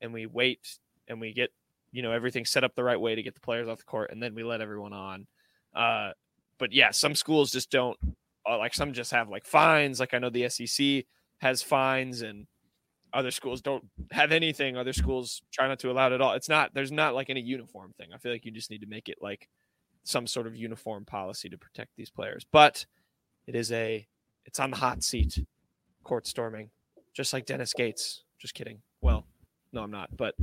and 0.00 0.12
we 0.12 0.26
wait, 0.26 0.60
and 1.08 1.20
we 1.20 1.32
get 1.32 1.50
you 1.90 2.02
know 2.02 2.12
everything 2.12 2.44
set 2.44 2.62
up 2.62 2.76
the 2.76 2.84
right 2.84 3.00
way 3.00 3.16
to 3.16 3.22
get 3.22 3.34
the 3.34 3.40
players 3.40 3.66
off 3.66 3.78
the 3.78 3.84
court, 3.84 4.12
and 4.12 4.22
then 4.22 4.34
we 4.34 4.44
let 4.44 4.60
everyone 4.60 4.92
on. 4.92 5.26
Uh, 5.74 6.12
but 6.58 6.72
yeah, 6.72 6.92
some 6.92 7.16
schools 7.16 7.50
just 7.50 7.70
don't. 7.70 7.98
Uh, 8.48 8.58
like 8.58 8.74
some 8.74 8.92
just 8.92 9.10
have 9.12 9.28
like 9.28 9.46
fines. 9.46 10.00
Like 10.00 10.14
I 10.14 10.18
know 10.18 10.30
the 10.30 10.48
SEC 10.48 11.04
has 11.38 11.62
fines, 11.62 12.22
and 12.22 12.46
other 13.12 13.30
schools 13.30 13.62
don't 13.62 13.84
have 14.10 14.32
anything. 14.32 14.76
Other 14.76 14.92
schools 14.92 15.42
try 15.52 15.68
not 15.68 15.78
to 15.80 15.90
allow 15.90 16.08
it 16.08 16.12
at 16.12 16.20
all. 16.20 16.32
It's 16.34 16.48
not. 16.48 16.74
There's 16.74 16.92
not 16.92 17.14
like 17.14 17.30
any 17.30 17.40
uniform 17.40 17.94
thing. 17.96 18.08
I 18.14 18.18
feel 18.18 18.32
like 18.32 18.44
you 18.44 18.50
just 18.52 18.70
need 18.70 18.80
to 18.82 18.86
make 18.86 19.08
it 19.08 19.18
like 19.20 19.48
some 20.04 20.26
sort 20.26 20.46
of 20.46 20.54
uniform 20.54 21.04
policy 21.04 21.48
to 21.48 21.56
protect 21.58 21.90
these 21.96 22.10
players. 22.10 22.44
But 22.50 22.86
it 23.46 23.54
is 23.54 23.72
a. 23.72 24.06
It's 24.44 24.60
on 24.60 24.70
the 24.70 24.76
hot 24.76 25.02
seat. 25.02 25.38
Court 26.02 26.26
storming, 26.26 26.68
just 27.14 27.32
like 27.32 27.46
Dennis 27.46 27.72
Gates. 27.72 28.24
Just 28.38 28.52
kidding. 28.52 28.82
Well, 29.00 29.24
no, 29.72 29.82
I'm 29.82 29.90
not. 29.90 30.14
But 30.14 30.34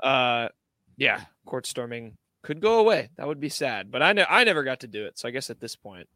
uh, 0.00 0.48
yeah, 0.96 1.22
court 1.46 1.66
storming 1.66 2.16
could 2.42 2.60
go 2.60 2.80
away. 2.80 3.10
That 3.16 3.28
would 3.28 3.38
be 3.38 3.48
sad. 3.48 3.90
But 3.90 4.02
I 4.02 4.12
ne- 4.12 4.26
I 4.28 4.42
never 4.44 4.64
got 4.64 4.80
to 4.80 4.88
do 4.88 5.06
it, 5.06 5.18
so 5.18 5.28
I 5.28 5.30
guess 5.30 5.50
at 5.50 5.60
this 5.60 5.76
point, 5.76 6.08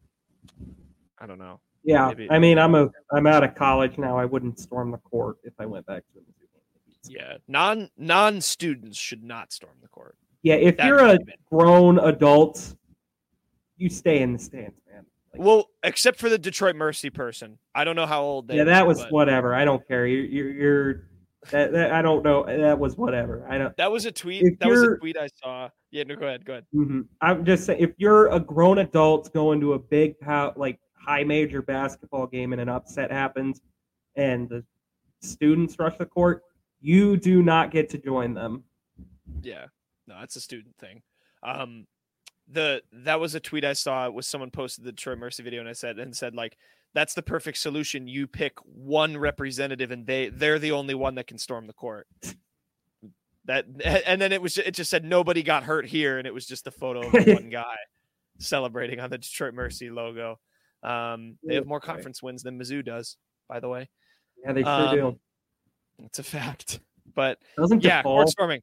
I 1.19 1.25
don't 1.27 1.37
know. 1.39 1.59
Yeah, 1.83 2.07
Maybe- 2.09 2.31
I 2.31 2.39
mean, 2.39 2.57
I'm 2.57 2.75
a 2.75 2.89
I'm 3.11 3.27
out 3.27 3.43
of 3.43 3.55
college 3.55 3.97
now. 3.97 4.17
I 4.17 4.25
wouldn't 4.25 4.59
storm 4.59 4.91
the 4.91 4.97
court 4.99 5.37
if 5.43 5.53
I 5.59 5.65
went 5.65 5.85
back 5.85 6.03
to 6.13 6.19
the 6.19 7.11
Yeah, 7.11 7.37
non 7.47 7.89
non 7.97 8.39
students 8.41 8.97
should 8.97 9.23
not 9.23 9.51
storm 9.51 9.75
the 9.81 9.89
court. 9.89 10.15
Yeah, 10.43 10.55
if 10.55 10.77
That 10.77 10.87
you're 10.87 10.99
a 10.99 11.11
should 11.11 11.19
be 11.19 11.25
banned. 11.25 11.39
grown 11.51 11.99
adult, 11.99 12.75
you 13.77 13.89
stay 13.89 14.21
in 14.21 14.33
the 14.33 14.39
stands, 14.39 14.79
man. 14.89 15.05
Like, 15.33 15.41
Well, 15.41 15.69
except 15.83 16.19
for 16.19 16.29
the 16.29 16.37
Detroit 16.37 16.75
Mercy 16.75 17.09
person, 17.09 17.57
I 17.75 17.83
don't 17.83 17.95
know 17.95 18.05
how 18.05 18.21
old 18.21 18.47
they. 18.47 18.55
yeah, 18.57 18.63
that 18.65 18.83
were, 18.83 18.89
was 18.89 18.99
but 19.03 19.11
whatever. 19.11 19.53
I 19.55 19.65
don't 19.65 19.85
care. 19.87 20.05
You're 20.07 20.25
you're, 20.25 20.51
you're 20.51 20.93
that, 21.51 21.73
that 21.73 21.91
I 21.91 22.01
don't 22.01 22.23
know. 22.23 22.45
That 22.45 22.79
was 22.79 22.95
whatever. 22.97 23.45
I 23.49 23.57
don't. 23.57 23.75
That 23.75 23.91
was 23.91 24.05
a 24.05 24.11
tweet. 24.11 24.43
If 24.43 24.59
That 24.59 24.69
was 24.69 24.81
a 24.83 24.97
tweet 24.97 25.17
I 25.17 25.27
saw. 25.43 25.69
Yeah, 25.91 26.03
no, 26.03 26.15
go 26.15 26.27
ahead. 26.27 26.45
Go 26.45 26.53
ahead. 26.53 26.65
mhm. 26.73 27.05
I'm 27.21 27.43
just 27.43 27.65
saying, 27.65 27.81
if 27.81 27.91
you're 27.97 28.27
a 28.29 28.39
grown 28.39 28.77
adult 28.77 29.33
going 29.33 29.59
to 29.59 29.73
a 29.73 29.79
big 29.79 30.17
pow- 30.19 30.53
like 30.55 30.79
high 31.05 31.23
major 31.23 31.61
basketball 31.61 32.27
game 32.27 32.53
and 32.53 32.61
an 32.61 32.69
upset 32.69 33.11
happens, 33.11 33.61
and 34.15 34.49
the 34.49 34.63
students 35.21 35.77
rush 35.79 35.97
the 35.97 36.05
court, 36.05 36.43
you 36.81 37.17
do 37.17 37.41
not 37.41 37.71
get 37.71 37.89
to 37.89 37.97
join 37.97 38.33
them. 38.33 38.63
Yeah, 39.41 39.65
no, 40.07 40.19
that's 40.19 40.35
a 40.35 40.41
student 40.41 40.75
thing. 40.77 41.01
Um, 41.41 41.87
the 42.47 42.81
that 42.91 43.19
was 43.19 43.35
a 43.35 43.39
tweet 43.39 43.65
I 43.65 43.73
saw. 43.73 44.09
Was 44.09 44.27
someone 44.27 44.51
posted 44.51 44.83
the 44.83 44.91
Detroit 44.91 45.17
Mercy 45.17 45.43
video 45.43 45.61
and 45.61 45.69
I 45.69 45.73
said 45.73 45.97
and 45.97 46.15
said 46.15 46.35
like 46.35 46.57
that's 46.93 47.13
the 47.13 47.21
perfect 47.21 47.57
solution. 47.57 48.07
You 48.07 48.27
pick 48.27 48.57
one 48.65 49.17
representative 49.17 49.91
and 49.91 50.05
they 50.05 50.29
they're 50.29 50.59
the 50.59 50.71
only 50.71 50.93
one 50.93 51.15
that 51.15 51.27
can 51.27 51.37
storm 51.37 51.67
the 51.67 51.73
court. 51.73 52.07
That 53.45 53.65
and 54.05 54.21
then 54.21 54.31
it 54.31 54.41
was 54.41 54.57
it 54.57 54.73
just 54.73 54.89
said 54.89 55.03
nobody 55.03 55.43
got 55.43 55.63
hurt 55.63 55.85
here 55.85 56.17
and 56.17 56.25
it 56.25 56.33
was 56.33 56.45
just 56.45 56.63
the 56.63 56.71
photo 56.71 57.01
of 57.01 57.11
one 57.27 57.49
guy 57.49 57.75
celebrating 58.39 59.01
on 59.01 59.09
the 59.09 59.17
Detroit 59.17 59.53
Mercy 59.53 59.89
logo. 59.89 60.39
Um, 60.83 61.37
they 61.43 61.55
have 61.55 61.65
more 61.65 61.79
conference 61.79 62.21
wins 62.21 62.43
than 62.43 62.59
Mizzou 62.59 62.83
does, 62.83 63.17
by 63.47 63.59
the 63.59 63.69
way. 63.69 63.89
Yeah, 64.43 64.53
they 64.53 64.63
sure 64.63 64.69
Um, 64.71 64.95
do. 64.95 65.19
It's 65.99 66.19
a 66.19 66.23
fact. 66.23 66.79
But 67.15 67.39
Doesn't 67.57 67.83
yeah, 67.83 68.01
DePaul 68.03 68.27
storming. 68.27 68.61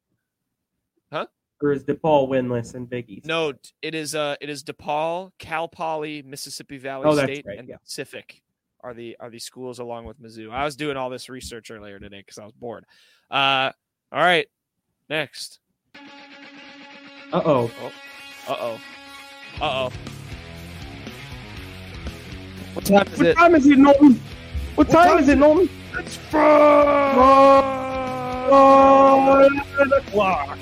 or 1.63 1.71
is 1.73 1.83
DePaul 1.83 2.27
winless 2.27 2.75
in 2.75 2.85
Big 2.85 3.09
East? 3.09 3.25
No, 3.25 3.53
it 3.81 3.95
is 3.95 4.13
uh 4.15 4.35
it 4.41 4.49
is 4.49 4.63
DePaul, 4.63 5.31
Cal 5.39 5.67
Poly, 5.67 6.21
Mississippi 6.23 6.77
Valley 6.77 7.05
Oh, 7.07 7.15
State, 7.15 7.45
right, 7.47 7.57
and 7.59 7.69
yeah. 7.69 7.77
Pacific 7.77 8.41
are 8.81 8.93
the 8.93 9.15
are 9.19 9.29
the 9.29 9.39
schools 9.39 9.79
along 9.79 10.05
with 10.05 10.19
Mizzou. 10.21 10.51
I 10.51 10.65
was 10.65 10.75
doing 10.75 10.97
all 10.97 11.09
this 11.09 11.29
research 11.29 11.69
earlier 11.71 11.99
today 11.99 12.17
because 12.19 12.39
I 12.39 12.43
was 12.45 12.53
bored. 12.53 12.85
Uh 13.29 13.71
all 14.11 14.19
right. 14.21 14.47
Next. 15.09 15.59
Uh 15.95 17.41
oh. 17.45 17.71
Uh 18.47 18.55
oh. 18.59 18.81
Uh 19.61 19.89
oh. 19.89 20.10
What 22.73 22.85
time 22.85 23.07
is 23.07 23.17
What 23.17 23.27
it? 23.27 23.35
time 23.35 23.55
is 23.55 23.67
it, 23.67 23.77
Norton? 23.77 24.21
What, 24.75 24.89
time, 24.89 25.07
time 25.09 25.19
is 25.19 25.27
it, 25.29 25.37
Norton? 25.37 25.69
It's 25.99 26.17
nine 26.33 26.41
o'clock. 29.93 30.57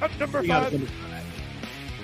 At 0.00 0.18
number 0.20 0.42
five, 0.44 0.90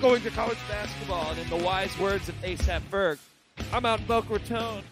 going 0.01 0.23
to 0.23 0.31
college 0.31 0.59
basketball, 0.68 1.31
and 1.31 1.39
in 1.39 1.49
the 1.51 1.64
wise 1.64 1.97
words 1.99 2.29
of 2.29 2.35
ASAP 2.43 2.83
Berg, 2.91 3.18
I'm 3.73 3.87
out 3.87 4.01
in 4.01 4.07
Boca 4.07 4.33
Raton. 4.33 4.83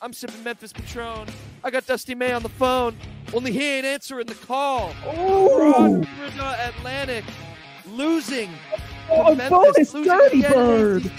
I'm 0.00 0.12
sipping 0.12 0.42
Memphis 0.44 0.72
Patron. 0.72 1.26
I 1.64 1.70
got 1.70 1.86
Dusty 1.86 2.14
May 2.14 2.32
on 2.32 2.42
the 2.42 2.48
phone, 2.48 2.96
only 3.34 3.52
he 3.52 3.64
ain't 3.76 3.86
answering 3.86 4.26
the 4.26 4.34
call. 4.34 4.92
Oh, 5.04 6.02
Atlantic, 6.64 7.24
losing. 7.86 8.50
oh 9.10 9.34
Memphis, 9.34 9.50
bonus 9.50 9.94
losing 9.94 10.16
dirty 10.16 10.42
bird. 10.42 11.10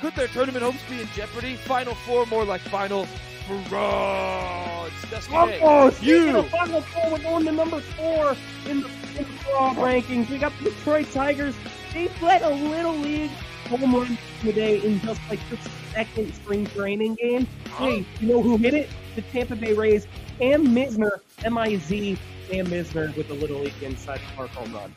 Could 0.00 0.14
their 0.14 0.28
tournament 0.28 0.62
hopes 0.64 0.78
be 0.88 1.00
in 1.00 1.08
jeopardy? 1.14 1.56
Final 1.56 1.94
four, 1.94 2.24
more 2.26 2.44
like 2.44 2.60
final 2.62 3.06
fraud. 3.46 4.90
It's 5.02 5.10
Dusty 5.10 5.32
Oh, 5.62 5.90
speaking 5.90 6.08
You. 6.28 6.38
of 6.38 6.48
Final 6.50 6.80
Four, 6.82 7.10
we're 7.12 7.18
going 7.18 7.44
to 7.46 7.52
number 7.52 7.80
four 7.80 8.36
in 8.68 8.80
the, 8.82 8.88
in 9.16 9.24
the 9.24 9.80
rankings. 9.80 10.28
We 10.30 10.38
got 10.38 10.52
the 10.62 10.70
Detroit 10.70 11.10
Tigers. 11.12 11.54
They 11.92 12.08
led 12.22 12.42
a 12.42 12.50
little 12.50 12.94
league 12.96 13.30
home 13.68 13.94
run 13.94 14.16
today 14.40 14.80
in 14.84 15.00
just 15.00 15.20
like 15.28 15.40
the 15.50 15.58
second 15.92 16.32
spring 16.34 16.66
training 16.66 17.14
game. 17.16 17.46
Hey, 17.76 18.04
you 18.20 18.28
know 18.28 18.42
who 18.42 18.56
hit 18.56 18.74
it? 18.74 18.88
The 19.16 19.22
Tampa 19.22 19.56
Bay 19.56 19.72
Rays. 19.74 20.06
Cam 20.38 20.68
Misner, 20.68 21.18
M-I-Z, 21.44 22.16
Cam 22.48 22.66
Misner 22.66 23.14
with 23.16 23.30
a 23.30 23.34
little 23.34 23.58
league 23.60 23.72
inside 23.82 24.20
the 24.20 24.36
park 24.36 24.50
home 24.50 24.72
run. 24.72 24.94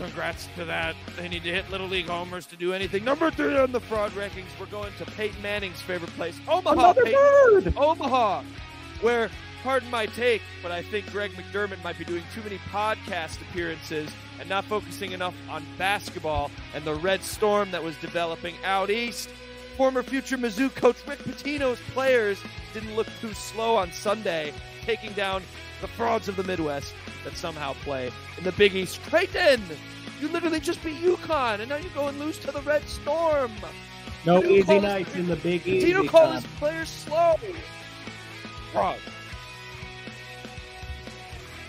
Congrats 0.00 0.48
to 0.56 0.64
that. 0.64 0.96
They 1.18 1.28
need 1.28 1.42
to 1.42 1.50
hit 1.52 1.70
Little 1.70 1.86
League 1.86 2.06
homers 2.06 2.46
to 2.46 2.56
do 2.56 2.72
anything. 2.72 3.04
Number 3.04 3.30
three 3.30 3.54
on 3.58 3.70
the 3.70 3.80
fraud 3.80 4.12
rankings. 4.12 4.46
We're 4.58 4.64
going 4.66 4.92
to 4.96 5.04
Peyton 5.04 5.42
Manning's 5.42 5.82
favorite 5.82 6.10
place, 6.12 6.40
Omaha. 6.48 6.72
Another 6.72 7.04
Peyton, 7.04 7.64
bird. 7.64 7.76
Omaha, 7.76 8.42
where, 9.02 9.28
pardon 9.62 9.90
my 9.90 10.06
take, 10.06 10.40
but 10.62 10.72
I 10.72 10.82
think 10.82 11.10
Greg 11.12 11.32
McDermott 11.32 11.84
might 11.84 11.98
be 11.98 12.06
doing 12.06 12.22
too 12.34 12.42
many 12.42 12.56
podcast 12.70 13.42
appearances 13.42 14.08
and 14.38 14.48
not 14.48 14.64
focusing 14.64 15.12
enough 15.12 15.34
on 15.50 15.66
basketball 15.76 16.50
and 16.74 16.82
the 16.84 16.94
red 16.94 17.22
storm 17.22 17.70
that 17.72 17.84
was 17.84 17.94
developing 17.96 18.54
out 18.64 18.88
east. 18.88 19.28
Former 19.76 20.02
future 20.02 20.38
Mizzou 20.38 20.74
coach 20.74 20.96
Rick 21.06 21.18
Pitino's 21.20 21.78
players 21.92 22.38
didn't 22.72 22.96
look 22.96 23.08
too 23.20 23.34
slow 23.34 23.76
on 23.76 23.92
Sunday, 23.92 24.54
taking 24.84 25.12
down 25.12 25.42
the 25.80 25.88
frauds 25.88 26.28
of 26.28 26.36
the 26.36 26.44
Midwest 26.44 26.94
that 27.24 27.36
somehow 27.36 27.74
play 27.84 28.10
in 28.38 28.44
the 28.44 28.52
Big 28.52 28.74
East. 28.74 29.00
Creighton, 29.04 29.62
you 30.20 30.28
literally 30.28 30.60
just 30.60 30.82
beat 30.82 30.96
UConn, 31.02 31.60
and 31.60 31.68
now 31.68 31.76
you 31.76 31.90
go 31.94 32.08
and 32.08 32.18
lose 32.18 32.38
to 32.38 32.50
the 32.50 32.60
Red 32.62 32.86
Storm. 32.88 33.52
No 34.26 34.42
Pitino 34.42 34.50
easy 34.50 34.80
nights 34.80 35.14
in 35.14 35.26
the 35.26 35.36
Big 35.36 35.66
East. 35.66 35.86
Pitino 35.86 36.08
called 36.08 36.34
his 36.34 36.46
players 36.58 36.88
slow. 36.88 37.36
Fraud. 38.72 38.98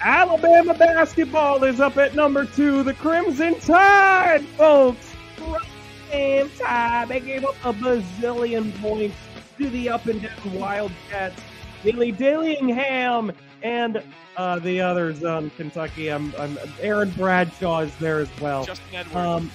Alabama 0.03 0.73
basketball 0.73 1.63
is 1.63 1.79
up 1.79 1.97
at 1.97 2.15
number 2.15 2.45
two. 2.45 2.83
The 2.83 2.93
Crimson 2.95 3.59
Tide, 3.59 4.43
folks. 4.57 5.13
Crimson 5.37 6.57
Tide. 6.57 7.07
They 7.07 7.19
gave 7.19 7.45
up 7.45 7.55
a 7.63 7.71
bazillion 7.71 8.79
points 8.81 9.15
to 9.57 9.69
the 9.69 9.89
up 9.89 10.07
and 10.07 10.21
down 10.21 10.53
Wildcats. 10.53 11.41
Billy 11.83 12.11
Dillingham 12.11 13.31
and 13.63 14.03
uh, 14.37 14.59
the 14.59 14.81
others 14.81 15.23
on 15.23 15.49
Kentucky. 15.51 16.09
I'm, 16.09 16.33
I'm, 16.37 16.57
Aaron 16.79 17.09
Bradshaw 17.11 17.79
is 17.79 17.95
there 17.97 18.19
as 18.19 18.29
well. 18.39 18.65
Justin 18.65 18.95
Edwards. 18.95 19.15
Um, 19.15 19.51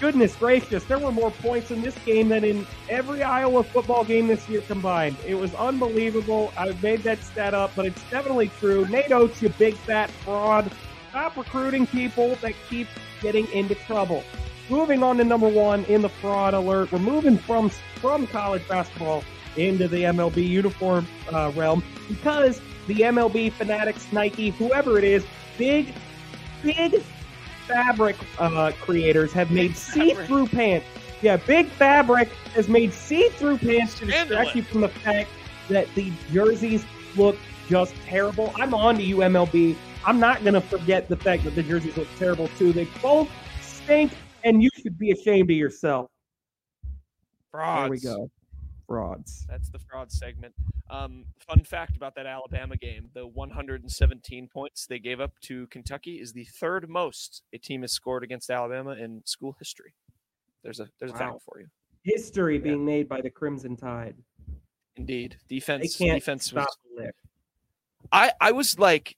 goodness 0.00 0.34
gracious, 0.36 0.82
there 0.84 0.98
were 0.98 1.12
more 1.12 1.30
points 1.30 1.70
in 1.70 1.82
this 1.82 1.96
game 2.04 2.28
than 2.30 2.42
in 2.42 2.66
every 2.88 3.22
Iowa 3.22 3.62
football 3.62 4.04
game 4.04 4.26
this 4.26 4.48
year 4.48 4.62
combined. 4.62 5.16
It 5.26 5.34
was 5.34 5.54
unbelievable. 5.54 6.52
I 6.56 6.72
made 6.82 7.00
that 7.00 7.22
stat 7.22 7.54
up, 7.54 7.72
but 7.76 7.86
it's 7.86 8.02
definitely 8.10 8.50
true. 8.58 8.86
Nate 8.88 9.12
Oats, 9.12 9.42
you 9.42 9.50
big 9.50 9.74
fat 9.74 10.10
fraud. 10.10 10.72
Stop 11.10 11.36
recruiting 11.36 11.86
people 11.86 12.36
that 12.36 12.54
keep 12.68 12.86
getting 13.20 13.46
into 13.52 13.74
trouble. 13.74 14.24
Moving 14.70 15.02
on 15.02 15.18
to 15.18 15.24
number 15.24 15.48
one 15.48 15.84
in 15.84 16.00
the 16.00 16.08
fraud 16.08 16.54
alert. 16.54 16.92
We're 16.92 17.00
moving 17.00 17.36
from 17.36 17.68
from 17.68 18.26
college 18.28 18.66
basketball 18.68 19.24
into 19.56 19.88
the 19.88 20.04
MLB 20.04 20.46
uniform 20.46 21.06
uh, 21.32 21.52
realm 21.54 21.82
because 22.08 22.60
the 22.86 23.00
MLB 23.00 23.52
fanatics, 23.52 24.06
Nike, 24.12 24.50
whoever 24.50 24.98
it 24.98 25.04
is, 25.04 25.24
big, 25.58 25.94
big 26.62 27.02
fabric 27.66 28.16
uh, 28.38 28.72
creators 28.80 29.32
have 29.32 29.50
made 29.50 29.76
see-through 29.76 30.48
pants. 30.48 30.86
Yeah, 31.22 31.36
Big 31.36 31.66
Fabric 31.68 32.28
has 32.54 32.68
made 32.68 32.92
see-through 32.92 33.58
pants 33.58 33.98
to 33.98 34.06
distract 34.06 34.56
you 34.56 34.62
from 34.62 34.80
the 34.80 34.88
fact 34.88 35.28
that 35.68 35.86
the 35.94 36.10
jerseys 36.32 36.84
look 37.16 37.36
just 37.68 37.94
terrible. 38.06 38.52
I'm 38.56 38.74
on 38.74 38.96
to 38.96 39.02
you, 39.02 39.18
MLB. 39.18 39.76
I'm 40.04 40.18
not 40.18 40.42
going 40.42 40.54
to 40.54 40.60
forget 40.60 41.08
the 41.08 41.16
fact 41.16 41.44
that 41.44 41.54
the 41.54 41.62
jerseys 41.62 41.96
look 41.96 42.08
terrible 42.18 42.48
too. 42.58 42.72
They 42.72 42.86
both 43.02 43.30
stink, 43.60 44.12
and 44.44 44.62
you 44.62 44.70
should 44.80 44.98
be 44.98 45.12
ashamed 45.12 45.50
of 45.50 45.56
yourself. 45.56 46.10
Frauds. 47.50 48.02
There 48.02 48.16
we 48.16 48.18
go. 48.18 48.30
Frauds. 48.90 49.46
That's 49.48 49.70
the 49.70 49.78
fraud 49.78 50.10
segment. 50.10 50.52
Um, 50.90 51.26
fun 51.38 51.62
fact 51.62 51.96
about 51.96 52.16
that 52.16 52.26
Alabama 52.26 52.76
game: 52.76 53.08
the 53.14 53.24
117 53.24 54.48
points 54.48 54.86
they 54.86 54.98
gave 54.98 55.20
up 55.20 55.38
to 55.42 55.68
Kentucky 55.68 56.20
is 56.20 56.32
the 56.32 56.44
third 56.46 56.88
most 56.88 57.44
a 57.52 57.58
team 57.58 57.82
has 57.82 57.92
scored 57.92 58.24
against 58.24 58.50
Alabama 58.50 58.90
in 58.92 59.22
school 59.24 59.54
history. 59.60 59.94
There's 60.64 60.80
a 60.80 60.88
there's 60.98 61.12
a 61.12 61.14
Wow. 61.14 61.18
fact 61.20 61.42
for 61.42 61.60
you. 61.60 61.68
History 62.02 62.58
being 62.58 62.84
made 62.84 63.08
by 63.08 63.20
the 63.20 63.30
Crimson 63.30 63.76
Tide. 63.76 64.16
Indeed, 64.96 65.36
defense 65.48 65.96
defense 65.96 66.52
was 66.52 66.64
stop 66.64 66.74
the 66.96 67.02
lick. 67.04 67.14
I 68.10 68.32
I 68.40 68.50
was 68.50 68.76
like 68.76 69.16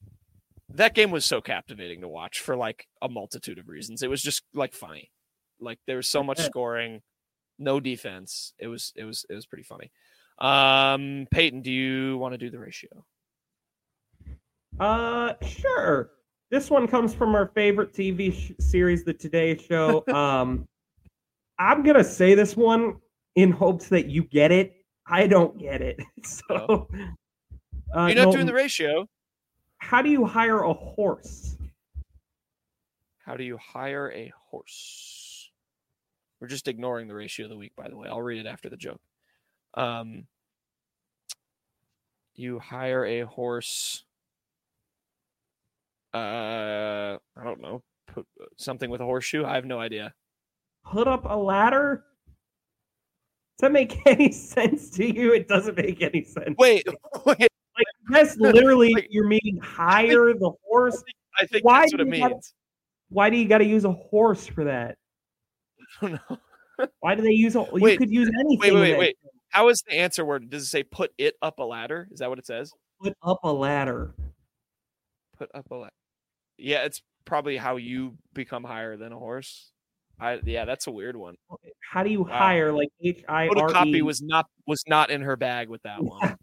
that 0.68 0.94
game 0.94 1.10
was 1.10 1.24
so 1.24 1.40
captivating 1.40 2.02
to 2.02 2.08
watch 2.08 2.40
for 2.40 2.56
like 2.56 2.88
a 3.00 3.08
multitude 3.08 3.58
of 3.58 3.68
reasons. 3.68 4.02
It 4.02 4.10
was 4.10 4.22
just 4.22 4.42
like 4.52 4.74
funny. 4.74 5.10
Like 5.60 5.78
there 5.86 5.96
was 5.96 6.08
so 6.08 6.22
much 6.22 6.40
scoring, 6.40 7.00
no 7.62 7.80
defense. 7.80 8.54
It 8.58 8.68
was 8.68 8.92
it 8.96 9.04
was 9.04 9.24
it 9.30 9.34
was 9.34 9.46
pretty 9.46 9.64
funny. 9.64 9.90
Um 10.38 11.26
Peyton, 11.30 11.62
do 11.62 11.70
you 11.70 12.18
want 12.18 12.34
to 12.34 12.38
do 12.38 12.50
the 12.50 12.58
ratio? 12.58 13.04
Uh, 14.80 15.34
sure. 15.42 16.10
This 16.50 16.70
one 16.70 16.86
comes 16.86 17.14
from 17.14 17.34
our 17.34 17.48
favorite 17.54 17.92
TV 17.92 18.32
sh- 18.32 18.52
series, 18.62 19.04
The 19.04 19.14
Today 19.14 19.56
Show. 19.56 20.04
um, 20.12 20.66
I'm 21.58 21.82
gonna 21.82 22.04
say 22.04 22.34
this 22.34 22.56
one 22.56 22.96
in 23.36 23.50
hopes 23.50 23.88
that 23.88 24.06
you 24.06 24.24
get 24.24 24.52
it. 24.52 24.74
I 25.06 25.26
don't 25.26 25.58
get 25.58 25.80
it. 25.80 26.00
So, 26.24 26.88
uh, 27.94 28.06
You're 28.06 28.16
not 28.16 28.26
no, 28.26 28.32
doing 28.32 28.46
the 28.46 28.54
ratio. 28.54 29.06
How 29.78 30.02
do 30.02 30.10
you 30.10 30.24
hire 30.24 30.62
a 30.62 30.72
horse? 30.72 31.56
How 33.24 33.36
do 33.36 33.44
you 33.44 33.56
hire 33.58 34.12
a 34.12 34.32
horse? 34.50 35.21
We're 36.42 36.48
just 36.48 36.66
ignoring 36.66 37.06
the 37.06 37.14
ratio 37.14 37.46
of 37.46 37.50
the 37.50 37.56
week, 37.56 37.70
by 37.76 37.88
the 37.88 37.96
way. 37.96 38.08
I'll 38.08 38.20
read 38.20 38.44
it 38.44 38.48
after 38.48 38.68
the 38.68 38.76
joke. 38.76 39.00
Um, 39.74 40.24
you 42.34 42.58
hire 42.58 43.04
a 43.04 43.20
horse. 43.20 44.02
Uh, 46.12 46.18
I 47.36 47.44
don't 47.44 47.60
know. 47.60 47.84
Put 48.08 48.26
something 48.56 48.90
with 48.90 49.00
a 49.00 49.04
horseshoe. 49.04 49.44
I 49.44 49.54
have 49.54 49.66
no 49.66 49.78
idea. 49.78 50.14
Put 50.84 51.06
up 51.06 51.26
a 51.26 51.36
ladder? 51.36 52.02
Does 53.60 53.68
that 53.68 53.72
make 53.72 54.00
any 54.06 54.32
sense 54.32 54.90
to 54.90 55.06
you? 55.06 55.34
It 55.34 55.46
doesn't 55.46 55.76
make 55.76 56.02
any 56.02 56.24
sense. 56.24 56.56
Wait, 56.58 56.84
wait. 57.24 57.46
That's 58.10 58.36
literally 58.36 58.94
Like- 58.94 59.06
you're 59.10 59.28
meaning 59.28 59.60
hire 59.62 60.34
the 60.34 60.50
horse. 60.68 61.00
I 61.40 61.46
think 61.46 61.64
Why 61.64 61.82
that's 61.82 61.92
what 61.92 61.98
do 61.98 62.08
it 62.10 62.16
you 62.16 62.20
gotta- 62.20 62.34
means. 62.34 62.54
Why 63.10 63.30
do 63.30 63.36
you 63.36 63.46
got 63.46 63.58
to 63.58 63.64
use 63.64 63.84
a 63.84 63.92
horse 63.92 64.44
for 64.48 64.64
that? 64.64 64.96
Don't 66.02 66.12
know. 66.12 66.38
Why 67.00 67.14
do 67.14 67.22
they 67.22 67.30
use 67.30 67.54
a? 67.56 67.60
You 67.60 67.68
Wait, 67.80 67.98
could 67.98 68.10
use 68.10 68.30
anything. 68.40 68.58
Wait, 68.58 68.72
wait, 68.72 68.80
wait, 68.92 68.98
wait. 68.98 69.16
How 69.50 69.68
is 69.68 69.82
the 69.86 69.94
answer 69.94 70.24
word? 70.24 70.50
Does 70.50 70.64
it 70.64 70.66
say 70.66 70.82
put 70.82 71.12
it 71.18 71.36
up 71.40 71.58
a 71.58 71.64
ladder? 71.64 72.08
Is 72.10 72.18
that 72.18 72.28
what 72.28 72.38
it 72.38 72.46
says? 72.46 72.72
Put 73.00 73.14
up 73.22 73.40
a 73.44 73.52
ladder. 73.52 74.14
Put 75.38 75.50
up 75.54 75.70
a 75.70 75.74
ladder. 75.74 75.92
Yeah, 76.58 76.84
it's 76.84 77.02
probably 77.24 77.56
how 77.56 77.76
you 77.76 78.16
become 78.32 78.64
higher 78.64 78.96
than 78.96 79.12
a 79.12 79.18
horse. 79.18 79.70
I 80.18 80.40
yeah, 80.44 80.64
that's 80.64 80.86
a 80.86 80.90
weird 80.90 81.16
one. 81.16 81.36
How 81.80 82.02
do 82.02 82.10
you 82.10 82.22
Wow. 82.22 82.38
hire 82.38 82.72
like 82.72 82.88
H 83.02 83.24
I 83.28 83.48
R 83.48 83.86
E? 83.86 84.02
was 84.02 84.22
not 84.22 84.46
was 84.66 84.82
not 84.86 85.10
in 85.10 85.20
her 85.22 85.36
bag 85.36 85.68
with 85.68 85.82
that 85.82 86.02
one. 86.02 86.36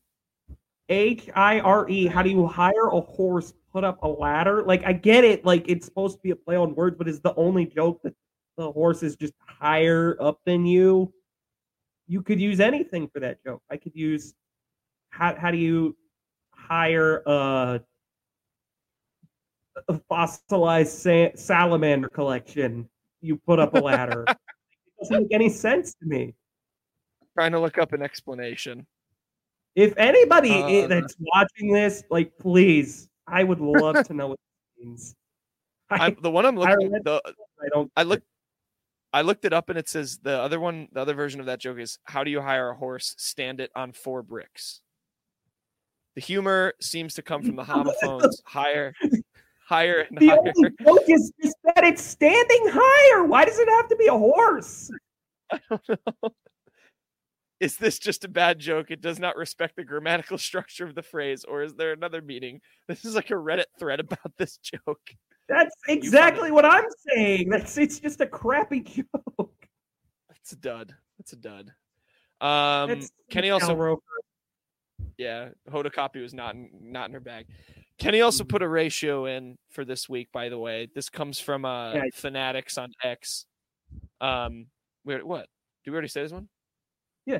H 0.89 1.29
I 1.35 1.59
R 1.59 1.87
E. 1.89 2.05
How 2.07 2.21
do 2.21 2.29
you 2.29 2.45
hire 2.45 2.87
a 2.91 2.99
horse? 2.99 3.53
Put 3.71 3.83
up 3.83 3.99
a 4.03 4.07
ladder. 4.07 4.63
Like 4.63 4.83
I 4.85 4.93
get 4.93 5.23
it. 5.23 5.45
Like 5.45 5.67
it's 5.69 5.85
supposed 5.85 6.17
to 6.17 6.21
be 6.21 6.31
a 6.31 6.35
play 6.35 6.55
on 6.55 6.75
words, 6.75 6.95
but 6.97 7.07
is 7.07 7.21
the 7.21 7.35
only 7.35 7.65
joke 7.65 8.01
that 8.03 8.15
the 8.57 8.71
horse 8.71 9.03
is 9.03 9.15
just 9.15 9.33
higher 9.59 10.17
up 10.21 10.39
than 10.45 10.65
you? 10.65 11.13
You 12.07 12.21
could 12.21 12.39
use 12.39 12.59
anything 12.59 13.07
for 13.07 13.19
that 13.19 13.43
joke. 13.43 13.61
I 13.69 13.77
could 13.77 13.95
use 13.95 14.33
how 15.09 15.35
how 15.35 15.51
do 15.51 15.57
you 15.57 15.95
hire 16.51 17.21
a, 17.25 17.81
a 19.87 19.99
fossilized 20.09 20.91
sa- 20.97 21.35
salamander 21.35 22.09
collection? 22.09 22.89
You 23.21 23.37
put 23.45 23.59
up 23.59 23.73
a 23.73 23.79
ladder. 23.79 24.25
it 24.27 24.37
doesn't 25.01 25.23
make 25.23 25.33
any 25.33 25.49
sense 25.49 25.93
to 25.95 26.05
me. 26.05 26.33
Trying 27.35 27.51
to 27.51 27.59
look 27.59 27.77
up 27.77 27.93
an 27.93 28.01
explanation. 28.01 28.85
If 29.75 29.93
anybody 29.97 30.51
i- 30.51 30.83
Uh, 30.83 30.87
that's 30.87 31.15
watching 31.19 31.71
this, 31.71 32.03
like, 32.09 32.37
please, 32.39 33.07
I 33.27 33.43
would 33.43 33.59
love 33.59 34.03
to 34.07 34.13
know 34.13 34.29
what 34.29 34.39
it 34.77 34.85
means. 34.85 35.15
I, 35.89 36.09
the 36.21 36.31
one 36.31 36.45
I'm 36.45 36.55
looking 36.57 36.91
read- 36.91 37.03
the 37.03 37.21
I 37.25 37.67
don't. 37.73 37.91
I 37.95 38.03
looked 38.03 38.25
I 39.11 39.21
looked 39.21 39.45
it 39.45 39.53
up 39.53 39.69
and 39.69 39.77
it 39.79 39.89
says 39.89 40.19
the 40.21 40.39
other 40.39 40.59
one 40.59 40.87
the 40.91 41.01
other 41.01 41.13
version 41.15 41.39
of 41.39 41.47
that 41.47 41.59
joke 41.59 41.79
is 41.79 41.97
how 42.03 42.23
do 42.23 42.31
you 42.31 42.41
hire 42.41 42.69
a 42.69 42.75
horse? 42.75 43.15
Stand 43.17 43.59
it 43.59 43.71
on 43.75 43.91
four 43.91 44.21
bricks. 44.21 44.81
The 46.15 46.21
humor 46.21 46.73
seems 46.81 47.13
to 47.15 47.21
come 47.21 47.43
from 47.43 47.55
the 47.55 47.63
homophones. 47.65 48.41
higher, 48.45 48.93
higher, 49.65 50.05
and 50.09 50.17
The 50.17 50.27
higher. 50.27 50.37
only 50.39 50.69
joke 50.83 51.03
is 51.07 51.31
just 51.41 51.55
that 51.63 51.83
it's 51.83 52.03
standing 52.03 52.61
higher. 52.71 53.23
Why 53.23 53.45
does 53.45 53.57
it 53.57 53.69
have 53.69 53.87
to 53.89 53.95
be 53.95 54.07
a 54.07 54.17
horse? 54.17 54.91
I 55.51 55.59
don't 55.69 55.89
know. 56.23 56.29
Is 57.59 57.75
this 57.77 57.99
just 57.99 58.23
a 58.23 58.29
bad 58.29 58.59
joke? 58.59 58.89
It 58.89 59.01
does 59.01 59.19
not 59.19 59.35
respect 59.35 59.75
the 59.75 59.83
grammatical 59.83 60.37
structure 60.49 60.85
of 60.85 60.95
the 60.95 61.03
phrase, 61.03 61.43
or 61.43 61.63
is 61.63 61.73
there 61.73 61.91
another 61.93 62.21
meaning? 62.21 62.61
This 62.87 63.05
is 63.05 63.15
like 63.15 63.31
a 63.31 63.35
Reddit 63.35 63.65
thread 63.79 63.99
about 63.99 64.31
this 64.37 64.57
joke. 64.57 65.01
That's 65.49 65.75
exactly 65.87 66.51
what 66.51 66.63
I'm 66.63 66.85
saying. 67.13 67.49
That's 67.49 67.77
it's 67.77 67.99
just 67.99 68.21
a 68.21 68.27
crappy 68.27 68.79
joke. 69.37 69.67
It's 70.35 70.51
a 70.53 70.55
dud. 70.55 70.95
It's 71.19 71.33
a 71.33 71.35
dud. 71.35 71.71
Um, 72.39 72.87
That's 72.89 73.11
Kenny 73.29 73.49
also 73.49 73.75
Roker. 73.75 74.01
yeah, 75.17 75.49
Hoda 75.69 75.91
Kotb 75.91 76.21
was 76.21 76.33
not 76.33 76.55
in, 76.55 76.69
not 76.81 77.09
in 77.09 77.13
her 77.13 77.19
bag. 77.19 77.47
Kenny 77.97 78.21
also 78.21 78.45
put 78.45 78.61
a 78.61 78.67
ratio 78.67 79.25
in 79.25 79.57
for 79.71 79.83
this 79.83 80.07
week. 80.07 80.29
By 80.31 80.47
the 80.47 80.57
way, 80.57 80.87
this 80.95 81.09
comes 81.09 81.39
from 81.39 81.65
uh 81.65 81.93
Yeah. 81.93 82.03
Fanatics 82.13 82.77
on 82.77 82.91
X. 83.03 83.45
Um, 84.21 84.67
where 85.03 85.25
what? 85.25 85.47
Did 85.83 85.91
we 85.91 85.95
already 85.95 86.07
say 86.07 86.21
this 86.23 86.31
one? 86.31 86.47
Yeah, 87.25 87.39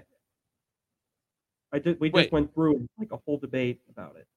I 1.72 1.80
did. 1.80 2.00
We 2.00 2.10
just 2.10 2.16
Wait. 2.16 2.32
went 2.32 2.54
through 2.54 2.88
like 2.98 3.12
a 3.12 3.18
whole 3.26 3.38
debate 3.38 3.80
about 3.90 4.16
it. 4.18 4.28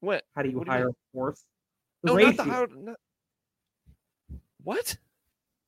What? 0.00 0.24
How 0.34 0.42
do 0.42 0.48
you 0.50 0.58
What 0.58 0.66
do 0.66 0.72
you 0.72 0.78
hire 0.78 0.88
a 0.88 0.94
horse? 1.14 1.44
No, 2.02 2.14
ratio. 2.14 2.30
not 2.30 2.36
the 2.36 2.44
how. 2.44 2.66
Not... 2.74 2.96
What? 4.62 4.96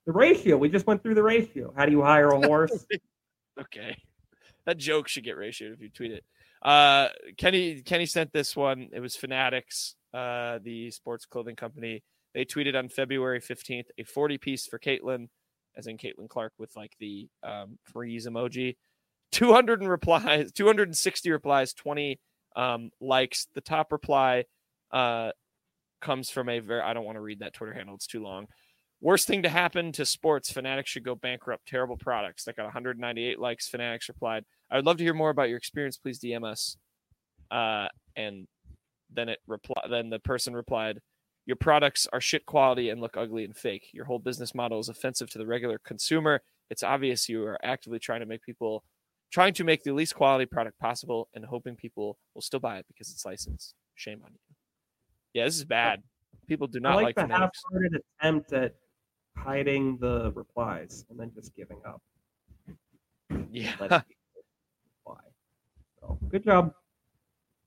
The 0.07 0.13
ratio. 0.13 0.57
We 0.57 0.69
just 0.69 0.87
went 0.87 1.03
through 1.03 1.15
the 1.15 1.23
ratio. 1.23 1.73
How 1.77 1.87
do 1.87 1.93
you 1.93 2.03
hire 2.03 2.29
a 2.29 2.41
horse? 2.47 2.87
Okay. 3.61 3.97
That 4.67 4.79
joke 4.79 5.09
should 5.09 5.25
get 5.25 5.37
ratioed 5.37 5.75
if 5.75 5.81
you 5.81 5.91
tweet 5.91 6.13
it. 6.13 6.25
Uh 6.63 7.09
Kenny 7.37 7.83
Kenny 7.83 8.07
sent 8.07 8.33
this 8.33 8.57
one. 8.57 8.89
It 8.93 9.01
was 9.01 9.17
Fanatics, 9.17 9.97
uh, 10.15 10.59
the 10.63 10.91
sports 10.91 11.27
clothing 11.27 11.57
company. 11.57 12.03
They 12.33 12.45
tweeted 12.45 12.77
on 12.77 12.89
February 12.89 13.41
15th 13.41 13.87
a 13.99 14.05
40 14.05 14.39
piece 14.39 14.67
for 14.67 14.79
Caitlin, 14.79 15.29
as 15.77 15.87
in 15.87 15.99
Caitlin 15.99 16.29
Clark 16.29 16.53
with 16.59 16.75
like 16.75 16.93
the 16.99 17.29
um 17.43 17.79
freeze 17.85 18.27
emoji. 18.27 18.77
200 19.33 19.81
and 19.81 19.91
replies, 19.91 20.53
260 20.53 21.31
replies, 21.31 21.75
20 21.75 22.19
um 22.57 22.91
likes. 23.01 23.47
The 23.55 23.61
top 23.61 23.93
reply 23.93 24.45
uh 24.91 25.33
comes 26.05 26.31
from 26.31 26.49
a 26.49 26.61
very 26.61 26.83
I 26.83 26.93
don't 26.93 27.05
want 27.05 27.17
to 27.17 27.23
read 27.23 27.41
that 27.41 27.55
Twitter 27.55 27.73
handle, 27.73 27.95
it's 27.95 28.07
too 28.07 28.23
long. 28.23 28.47
Worst 29.01 29.27
thing 29.27 29.43
to 29.43 29.49
happen 29.49 29.93
to 29.93 30.07
sports, 30.07 30.51
Fanatics 30.51 30.91
should 30.91 31.05
go 31.05 31.15
bankrupt. 31.15 31.67
Terrible 31.67 31.97
products. 31.97 32.45
That 32.45 32.57
got 32.57 32.65
198 32.65 33.39
likes. 33.39 33.69
Fanatics 33.69 34.09
replied, 34.09 34.45
I 34.71 34.77
would 34.77 34.87
love 34.87 34.99
to 34.99 35.05
hear 35.05 35.13
more 35.15 35.31
about 35.31 35.49
your 35.49 35.59
experience. 35.59 35.99
Please 35.99 36.21
DM 36.21 36.45
us. 36.45 36.77
Uh, 37.51 37.89
and 38.17 38.47
then 39.13 39.29
it 39.29 39.41
reply. 39.47 39.83
Then 39.91 40.11
the 40.11 40.21
person 40.21 40.55
replied, 40.55 41.01
Your 41.45 41.57
products 41.57 42.07
are 42.13 42.21
shit 42.21 42.47
quality 42.47 42.89
and 42.91 43.01
look 43.01 43.17
ugly 43.17 43.45
and 43.45 43.57
fake. 43.57 43.89
Your 43.93 44.07
whole 44.07 44.19
business 44.19 44.55
model 44.55 44.79
is 44.79 44.89
offensive 44.89 45.29
to 45.31 45.39
the 45.39 45.47
regular 45.47 45.79
consumer. 45.85 46.41
It's 46.71 46.83
obvious 46.83 47.29
you 47.29 47.45
are 47.45 47.59
actively 47.63 47.99
trying 47.99 48.21
to 48.21 48.27
make 48.27 48.43
people 48.43 48.85
trying 49.31 49.53
to 49.53 49.65
make 49.65 49.83
the 49.83 49.93
least 49.93 50.15
quality 50.15 50.47
product 50.47 50.79
possible 50.79 51.29
and 51.35 51.45
hoping 51.45 51.75
people 51.75 52.17
will 52.35 52.43
still 52.43 52.61
buy 52.61 52.79
it 52.79 52.87
because 52.87 53.11
it's 53.11 53.27
licensed. 53.27 53.75
Shame 53.97 54.23
on 54.25 54.31
you. 54.33 54.44
Yeah, 55.35 55.45
this 55.45 55.57
is 55.57 55.65
bad. 55.65 56.03
People 56.47 56.67
do 56.67 56.81
not 56.81 56.93
I 56.93 56.95
like, 56.97 57.05
like 57.05 57.15
the 57.17 57.21
fanatics. 57.23 57.63
half-hearted 57.71 58.01
attempt 58.21 58.53
at 58.53 58.75
hiding 59.37 59.99
the 59.99 60.33
replies 60.35 61.05
and 61.11 61.19
then 61.19 61.33
just 61.35 61.55
giving 61.57 61.79
up. 61.87 62.01
Yeah, 63.51 63.73
Letting 63.81 64.01
people 64.01 64.45
reply. 65.05 65.21
So 66.01 66.19
good 66.29 66.45
job. 66.45 66.73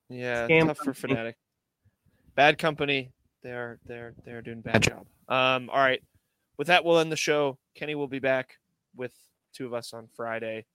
yeah, 0.09 0.47
Scam 0.47 0.67
tough 0.67 0.77
for 0.77 0.85
company. 0.85 1.13
fanatic. 1.13 1.35
Bad 2.35 2.57
company. 2.57 3.11
They're 3.43 3.79
they're 3.85 4.13
they're 4.25 4.41
doing 4.41 4.61
bad 4.61 4.81
job. 4.83 5.05
Um, 5.27 5.69
all 5.69 5.77
right. 5.79 6.01
With 6.57 6.67
that, 6.67 6.83
we'll 6.85 6.99
end 6.99 7.11
the 7.11 7.15
show. 7.17 7.57
Kenny 7.75 7.95
will 7.95 8.07
be 8.07 8.19
back 8.19 8.55
with 8.95 9.13
two 9.53 9.65
of 9.65 9.73
us 9.73 9.93
on 9.93 10.07
Friday. 10.15 10.65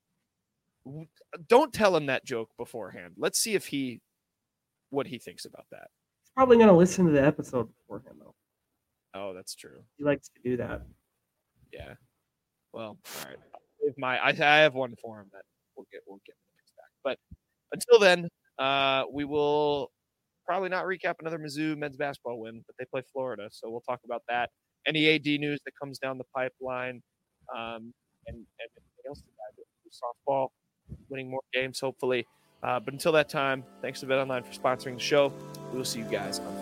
Don't 1.49 1.73
tell 1.73 1.97
him 1.97 2.07
that 2.07 2.25
joke 2.25 2.51
beforehand. 2.59 3.15
Let's 3.17 3.39
see 3.39 3.55
if 3.55 3.67
he 3.67 4.01
what 4.91 5.07
he 5.07 5.19
thinks 5.19 5.45
about 5.45 5.67
that. 5.71 5.89
Probably 6.35 6.57
gonna 6.59 6.77
listen 6.77 7.07
to 7.07 7.13
the 7.13 7.25
episode 7.25 7.69
beforehand 7.77 8.17
though. 8.21 8.35
Oh, 9.15 9.35
that's 9.35 9.55
true. 9.55 9.83
He 9.99 10.05
likes 10.05 10.29
to 10.29 10.41
do 10.43 10.57
that. 10.57 10.83
Yeah. 11.73 11.95
Well, 12.73 12.97
all 13.05 13.29
right. 13.29 13.37
If 13.81 13.95
my 13.99 14.19
I, 14.19 14.29
I 14.29 14.59
have 14.61 14.75
one 14.75 14.95
for 15.03 15.21
him 15.21 15.27
that 15.33 15.43
we'll 15.77 15.87
get 15.93 16.03
we'll 16.07 16.21
get 16.27 16.35
when 16.37 16.55
he 16.55 16.61
comes 16.61 16.73
back. 16.77 16.91
But 17.05 17.19
until 17.73 17.99
then, 17.99 18.29
uh, 18.59 19.05
we 19.13 19.25
will 19.25 19.91
probably 20.47 20.69
not 20.69 20.85
recap 20.85 21.15
another 21.21 21.39
Mizzou 21.39 21.77
men's 21.77 21.97
basketball 21.97 22.41
win, 22.41 22.63
but 22.67 22.77
they 22.79 22.85
play 22.85 23.03
Florida, 23.13 23.49
so 23.51 23.71
we'll 23.71 23.81
talk 23.83 24.01
about 24.05 24.23
that. 24.29 24.51
Any 24.87 25.09
AD 25.15 25.25
news 25.25 25.61
that 25.65 25.73
comes 25.81 25.99
down 25.99 26.19
the 26.19 26.25
pipeline, 26.35 27.01
um, 27.55 27.93
and, 28.27 28.37
and 28.37 28.71
anything 28.77 29.05
else 29.07 29.21
to 29.21 29.27
softball, 29.93 30.49
winning 31.09 31.31
more 31.31 31.43
games 31.53 31.81
hopefully. 31.81 32.27
Uh, 32.63 32.81
but 32.81 32.95
until 32.95 33.13
that 33.13 33.29
time, 33.29 33.65
thanks 33.81 34.01
to 34.01 34.07
Bet 34.07 34.19
Online 34.19 34.43
for 34.43 34.53
sponsoring 34.53 34.95
the 34.95 35.03
show. 35.03 35.33
We 35.73 35.79
will 35.79 35.85
see 35.87 36.01
you 36.01 36.05
guys 36.05 36.39
on. 36.39 36.62